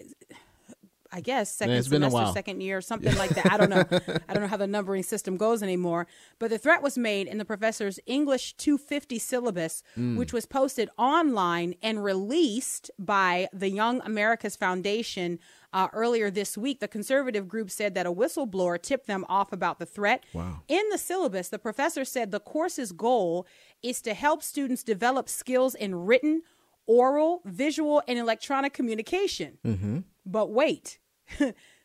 I 1.12 1.20
guess 1.20 1.50
second 1.54 1.76
it's 1.76 1.86
been 1.88 2.02
a 2.02 2.10
semester, 2.10 2.32
second 2.34 2.60
year, 2.62 2.80
something 2.92 3.16
like 3.16 3.30
that. 3.30 3.50
I 3.50 3.56
don't 3.56 3.70
know. 3.70 3.84
I 4.28 4.34
don't 4.34 4.42
know 4.42 4.48
how 4.48 4.56
the 4.56 4.66
numbering 4.66 5.04
system 5.04 5.36
goes 5.36 5.62
anymore. 5.62 6.08
But 6.40 6.50
the 6.50 6.58
threat 6.58 6.82
was 6.82 6.98
made 6.98 7.28
in 7.28 7.38
the 7.38 7.44
professor's 7.44 8.00
English 8.06 8.54
250 8.56 9.18
syllabus, 9.20 9.82
Mm. 9.96 10.16
which 10.16 10.32
was 10.32 10.46
posted 10.46 10.90
online 10.98 11.76
and 11.80 12.02
released 12.02 12.90
by 12.98 13.48
the 13.52 13.70
Young 13.70 14.00
Americas 14.02 14.56
Foundation 14.56 15.38
uh, 15.76 15.88
earlier 15.92 16.30
this 16.30 16.56
week. 16.56 16.80
The 16.80 16.88
conservative 16.88 17.46
group 17.46 17.70
said 17.70 17.94
that 17.94 18.06
a 18.06 18.12
whistleblower 18.12 18.80
tipped 18.80 19.06
them 19.06 19.26
off 19.28 19.52
about 19.52 19.78
the 19.78 19.84
threat. 19.84 20.24
Wow. 20.32 20.62
In 20.68 20.82
the 20.90 20.96
syllabus, 20.96 21.50
the 21.50 21.58
professor 21.58 22.02
said 22.06 22.30
the 22.30 22.40
course's 22.40 22.92
goal 22.92 23.46
is 23.82 24.00
to 24.02 24.14
help 24.14 24.42
students 24.42 24.82
develop 24.82 25.28
skills 25.28 25.74
in 25.74 25.94
written, 26.06 26.42
oral, 26.86 27.42
visual, 27.44 28.02
and 28.08 28.18
electronic 28.18 28.72
communication. 28.72 29.58
Mm-hmm. 29.66 29.98
But 30.24 30.50
wait, 30.50 30.98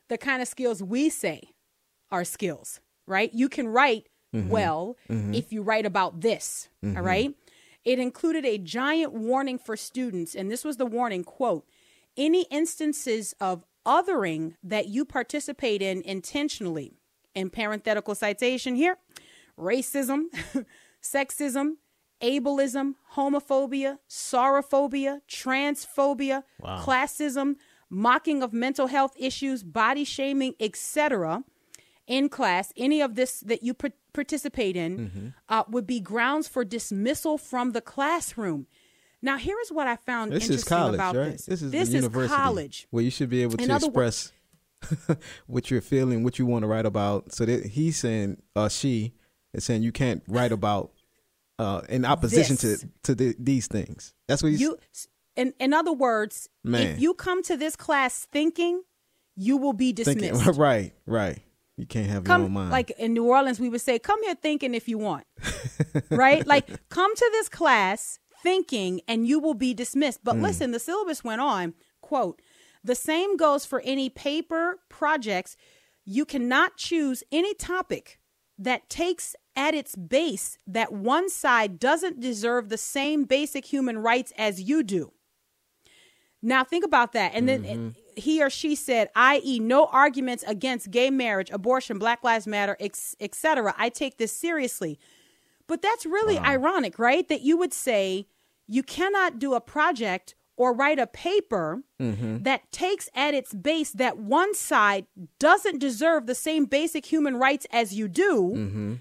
the 0.08 0.18
kind 0.18 0.42
of 0.42 0.48
skills 0.48 0.82
we 0.82 1.10
say 1.10 1.50
are 2.12 2.24
skills, 2.24 2.80
right? 3.06 3.30
You 3.34 3.50
can 3.50 3.68
write 3.68 4.08
well 4.34 4.96
if 5.10 5.52
you 5.52 5.62
write 5.62 5.86
about 5.86 6.22
this, 6.22 6.70
all 6.82 7.02
right? 7.02 7.36
It 7.84 8.00
included 8.00 8.46
a 8.46 8.58
giant 8.58 9.12
warning 9.12 9.58
for 9.58 9.76
students, 9.76 10.34
and 10.34 10.50
this 10.50 10.64
was 10.64 10.78
the 10.78 10.86
warning 10.86 11.26
quote, 11.26 11.66
any 12.16 12.44
instances 12.50 13.34
of 13.42 13.66
othering 13.86 14.56
that 14.64 14.88
you 14.88 15.06
participate 15.06 15.82
in 15.82 16.02
intentionally, 16.04 16.94
in 17.34 17.50
parenthetical 17.50 18.16
citation 18.16 18.76
here, 18.76 18.98
racism, 19.58 20.26
sexism, 21.02 21.74
ableism, 22.22 22.96
homophobia, 23.16 23.98
sorophobia, 24.08 25.22
transphobia, 25.30 26.44
classism, 26.82 27.56
mocking 27.90 28.42
of 28.42 28.54
mental 28.54 28.88
health 28.88 29.14
issues, 29.18 29.64
body 29.64 30.04
shaming, 30.04 30.54
etc. 30.60 31.44
in 32.08 32.30
class, 32.30 32.72
any 32.78 33.02
of 33.02 33.16
this 33.16 33.40
that 33.42 33.64
you 33.64 33.74
participate 34.14 34.76
in 34.76 35.34
uh, 35.50 35.64
would 35.70 35.88
be 35.88 36.00
grounds 36.00 36.48
for 36.48 36.64
dismissal 36.64 37.38
from 37.38 37.72
the 37.72 37.82
classroom. 37.82 38.68
Now, 39.22 39.38
here 39.38 39.58
is 39.62 39.72
what 39.72 39.88
I 39.88 39.96
found 39.98 40.32
This 40.32 40.44
interesting 40.44 40.68
college, 40.78 40.96
about 40.96 41.16
right? 41.16 41.32
this. 41.34 41.46
This 41.46 41.62
is 41.62 41.72
this 41.72 41.90
is 41.90 41.96
university 41.96 42.36
college. 42.36 42.88
where 42.90 43.04
you 43.04 43.12
should 43.12 43.30
be 43.30 43.44
able 43.44 43.58
to 43.58 43.76
express 43.76 44.32
what 45.48 45.70
you're 45.70 45.82
feeling, 45.82 46.24
what 46.24 46.40
you 46.40 46.46
want 46.46 46.64
to 46.64 46.68
write 46.68 46.86
about. 46.86 47.32
So 47.32 47.46
that 47.46 47.66
he's 47.68 47.98
saying, 47.98 48.42
uh, 48.56 48.70
she 48.70 49.14
is 49.54 49.64
saying 49.64 49.84
you 49.84 49.92
can't 49.92 50.24
write 50.28 50.52
about 50.52 50.92
uh, 51.60 51.82
in 51.90 52.06
opposition 52.06 52.56
This. 52.60 52.82
to 52.82 52.90
to 53.04 53.16
the, 53.16 53.36
these 53.38 53.68
things. 53.68 54.14
That's 54.28 54.42
what 54.42 54.50
he's. 54.50 54.62
You, 54.62 54.78
in, 55.36 55.54
in 55.60 55.74
other 55.74 55.94
words, 55.94 56.50
Man. 56.64 56.82
if 56.96 57.00
you 57.00 57.14
come 57.14 57.44
to 57.44 57.56
this 57.56 57.76
class 57.76 58.26
thinking, 58.32 58.82
you 59.36 59.56
will 59.58 59.74
be 59.74 59.94
thinking, 59.94 60.30
dismissed. 60.34 60.60
right, 60.60 60.94
right. 61.06 61.40
You 61.78 61.86
can't 61.86 62.08
have 62.10 62.28
your 62.28 62.36
own 62.38 62.52
mind. 62.52 62.70
like 62.70 62.92
in 62.92 63.14
New 63.14 63.26
Orleans, 63.26 63.60
we 63.60 63.70
would 63.70 63.82
say, 63.82 63.98
"Come 63.98 64.22
here 64.24 64.36
thinking 64.36 64.74
if 64.76 64.88
you 64.90 64.98
want," 64.98 65.26
right? 66.10 66.46
Like, 66.46 66.90
come 66.90 67.16
to 67.16 67.30
this 67.34 67.50
class 67.50 68.20
thinking, 68.44 69.02
and 69.08 69.28
you 69.28 69.40
will 69.40 69.54
be 69.54 69.74
dismissed. 69.74 70.22
But 70.24 70.36
hmm. 70.36 70.44
listen, 70.44 70.72
the 70.72 70.80
syllabus 70.80 71.24
went 71.24 71.42
on. 71.42 71.74
Quote: 72.02 72.42
The 72.84 72.96
same 72.96 73.38
goes 73.38 73.66
for 73.66 73.82
any 73.82 74.10
paper 74.10 74.80
projects. 74.90 75.56
You 76.06 76.26
cannot 76.26 76.78
choose 76.78 77.24
any 77.32 77.54
topic 77.54 78.20
that 78.58 78.90
takes 78.90 79.36
at 79.56 79.74
its 79.74 79.96
base 79.96 80.58
that 80.68 80.94
one 80.94 81.30
side 81.30 81.80
doesn't 81.80 82.20
deserve 82.20 82.70
the 82.70 82.78
same 82.78 83.26
basic 83.26 83.66
human 83.66 83.98
rights 83.98 84.32
as 84.38 84.62
you 84.62 84.84
do. 84.84 85.12
Now 86.42 86.64
think 86.64 86.84
about 86.86 87.14
that. 87.14 87.34
And 87.34 87.48
then 87.48 87.64
mm-hmm. 87.64 87.88
eh, 87.88 88.22
he 88.22 88.42
or 88.44 88.50
she 88.50 88.76
said, 88.76 89.10
i.e., 89.16 89.60
no 89.60 89.86
arguments 89.86 90.44
against 90.48 90.92
gay 90.92 91.10
marriage, 91.10 91.50
abortion, 91.52 92.00
Black 92.00 92.24
Lives 92.24 92.48
Matter, 92.48 92.78
etc. 92.80 93.76
I 93.78 93.90
take 93.90 94.18
this 94.18 94.32
seriously. 94.32 95.00
But 95.72 95.82
that's 95.82 96.06
really 96.06 96.38
ironic, 96.38 97.00
right? 97.00 97.26
That 97.30 97.44
you 97.44 97.56
would 97.56 97.74
say 97.74 98.28
you 98.68 98.84
cannot 98.84 99.40
do 99.40 99.54
a 99.54 99.62
project 99.62 100.36
or 100.58 100.74
write 100.74 101.00
a 101.00 101.08
paper 101.08 101.84
mm-hmm. 101.98 102.44
that 102.44 102.70
takes 102.74 103.08
at 103.16 103.34
its 103.34 103.54
base 103.54 103.92
that 103.92 104.18
one 104.18 104.54
side 104.54 105.06
doesn't 105.40 105.80
deserve 105.80 106.26
the 106.26 106.36
same 106.36 106.66
basic 106.66 107.06
human 107.06 107.38
rights 107.38 107.66
as 107.72 107.94
you 107.94 108.10
do. 108.10 108.52
Mm-hmm. 108.54 108.94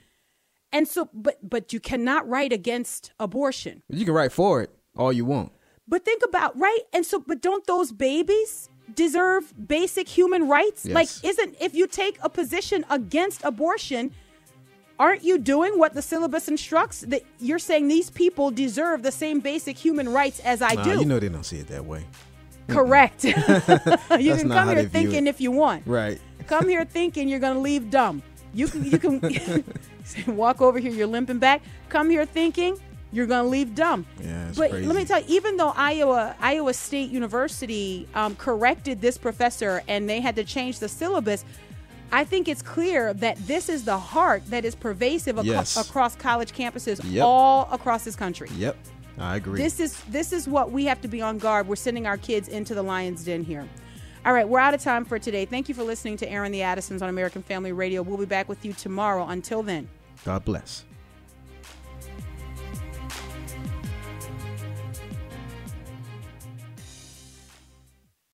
And 0.71 0.87
so 0.87 1.09
but 1.13 1.39
but 1.43 1.73
you 1.73 1.81
cannot 1.81 2.29
write 2.29 2.53
against 2.53 3.11
abortion. 3.19 3.83
you 3.89 4.05
can 4.05 4.15
write 4.15 4.31
for 4.31 4.63
it 4.63 4.71
all 4.97 5.13
you 5.13 5.25
want. 5.25 5.51
But 5.89 6.05
think 6.05 6.23
about 6.25 6.57
right, 6.57 6.83
and 6.93 7.05
so 7.05 7.19
but 7.19 7.43
don't 7.43 7.67
those 7.67 7.91
babies 7.91 8.69
deserve 8.95 9.53
basic 9.67 10.07
human 10.09 10.47
rights? 10.47 10.87
Yes. 10.87 10.95
Like, 10.95 11.09
isn't 11.25 11.57
if 11.61 11.75
you 11.75 11.89
take 11.89 12.17
a 12.23 12.29
position 12.29 12.87
against 12.89 13.43
abortion, 13.43 14.13
aren't 15.01 15.25
you 15.25 15.39
doing 15.39 15.79
what 15.79 15.95
the 15.95 16.03
syllabus 16.03 16.47
instructs? 16.47 17.01
That 17.01 17.23
you're 17.41 17.59
saying 17.59 17.89
these 17.89 18.11
people 18.11 18.51
deserve 18.51 19.03
the 19.03 19.11
same 19.11 19.41
basic 19.41 19.77
human 19.77 20.09
rights 20.11 20.39
as 20.41 20.63
I 20.63 20.81
do. 20.85 21.01
you 21.01 21.07
know 21.07 21.19
they 21.19 21.31
don't 21.31 21.43
see 21.43 21.59
it 21.59 21.67
that 21.69 21.85
way. 21.85 22.05
Correct. 22.69 23.25
you 23.25 23.35
can 23.35 24.49
come 24.49 24.69
here 24.69 24.85
thinking 24.85 25.27
if 25.27 25.41
you 25.41 25.51
want. 25.51 25.85
Right. 25.87 26.21
Come 26.47 26.69
here 26.69 26.85
thinking 26.99 27.29
you're 27.29 27.41
gonna 27.41 27.59
leave 27.59 27.91
dumb. 27.91 28.23
You 28.53 28.69
can 28.69 28.85
you 28.85 28.99
can 28.99 30.37
walk 30.37 30.61
over 30.61 30.79
here, 30.79 30.93
you're 30.93 31.07
limping 31.07 31.39
back. 31.39 31.63
Come 31.89 32.11
here 32.11 32.27
thinking 32.27 32.77
you're 33.13 33.27
gonna 33.27 33.49
leave 33.49 33.75
dumb. 33.75 34.07
Yeah, 34.23 34.53
but 34.57 34.73
let 34.73 34.95
me 34.95 35.05
tell 35.05 35.21
you, 35.21 35.27
even 35.29 35.57
though 35.57 35.73
Iowa 35.77 36.37
Iowa 36.41 36.75
State 36.75 37.11
University 37.11 38.07
um, 38.15 38.37
corrected 38.37 39.01
this 39.01 39.17
professor 39.19 39.83
and 39.89 40.09
they 40.09 40.21
had 40.21 40.37
to 40.37 40.45
change 40.45 40.79
the 40.79 40.89
syllabus, 40.89 41.45
I 42.13 42.25
think 42.25 42.49
it's 42.49 42.63
clear 42.63 43.15
that 43.15 43.37
this 43.47 43.69
is 43.69 43.85
the 43.85 43.99
heart 43.99 44.43
that 44.49 44.65
is 44.65 44.75
pervasive 44.75 45.39
aco- 45.39 45.47
Yes. 45.47 45.77
across 45.77 46.17
college 46.17 46.53
campuses 46.53 47.01
Yep. 47.05 47.25
all 47.25 47.69
across 47.71 48.05
this 48.05 48.17
country. 48.17 48.49
Yep. 48.57 48.77
I 49.19 49.37
agree. 49.37 49.61
This 49.61 49.81
is 49.81 50.01
this 50.09 50.33
is 50.33 50.49
what 50.49 50.73
we 50.73 50.87
have 50.87 51.01
to 51.03 51.09
be 51.09 51.21
on 51.21 51.39
guard. 51.39 51.69
We're 51.69 51.77
sending 51.77 52.07
our 52.07 52.17
kids 52.17 52.49
into 52.49 52.75
the 52.75 52.83
lion's 52.83 53.25
den 53.25 53.45
here. 53.45 53.67
All 54.25 54.33
right, 54.33 54.49
we're 54.49 54.59
out 54.61 54.75
of 54.75 54.83
time 54.83 55.05
for 55.05 55.19
today. 55.19 55.45
Thank 55.47 55.69
you 55.69 55.75
for 55.75 55.83
listening 55.83 56.17
to 56.19 56.31
Aaron 56.31 56.53
the 56.53 56.63
Addisons 56.63 57.01
on 57.03 57.09
American 57.09 57.43
Family 57.43 57.73
Radio. 57.73 58.03
We'll 58.03 58.19
be 58.19 58.25
back 58.27 58.49
with 58.49 58.65
you 58.65 58.73
tomorrow. 58.73 59.27
Until 59.27 59.63
then. 59.63 59.89
God 60.25 60.45
bless. 60.45 60.85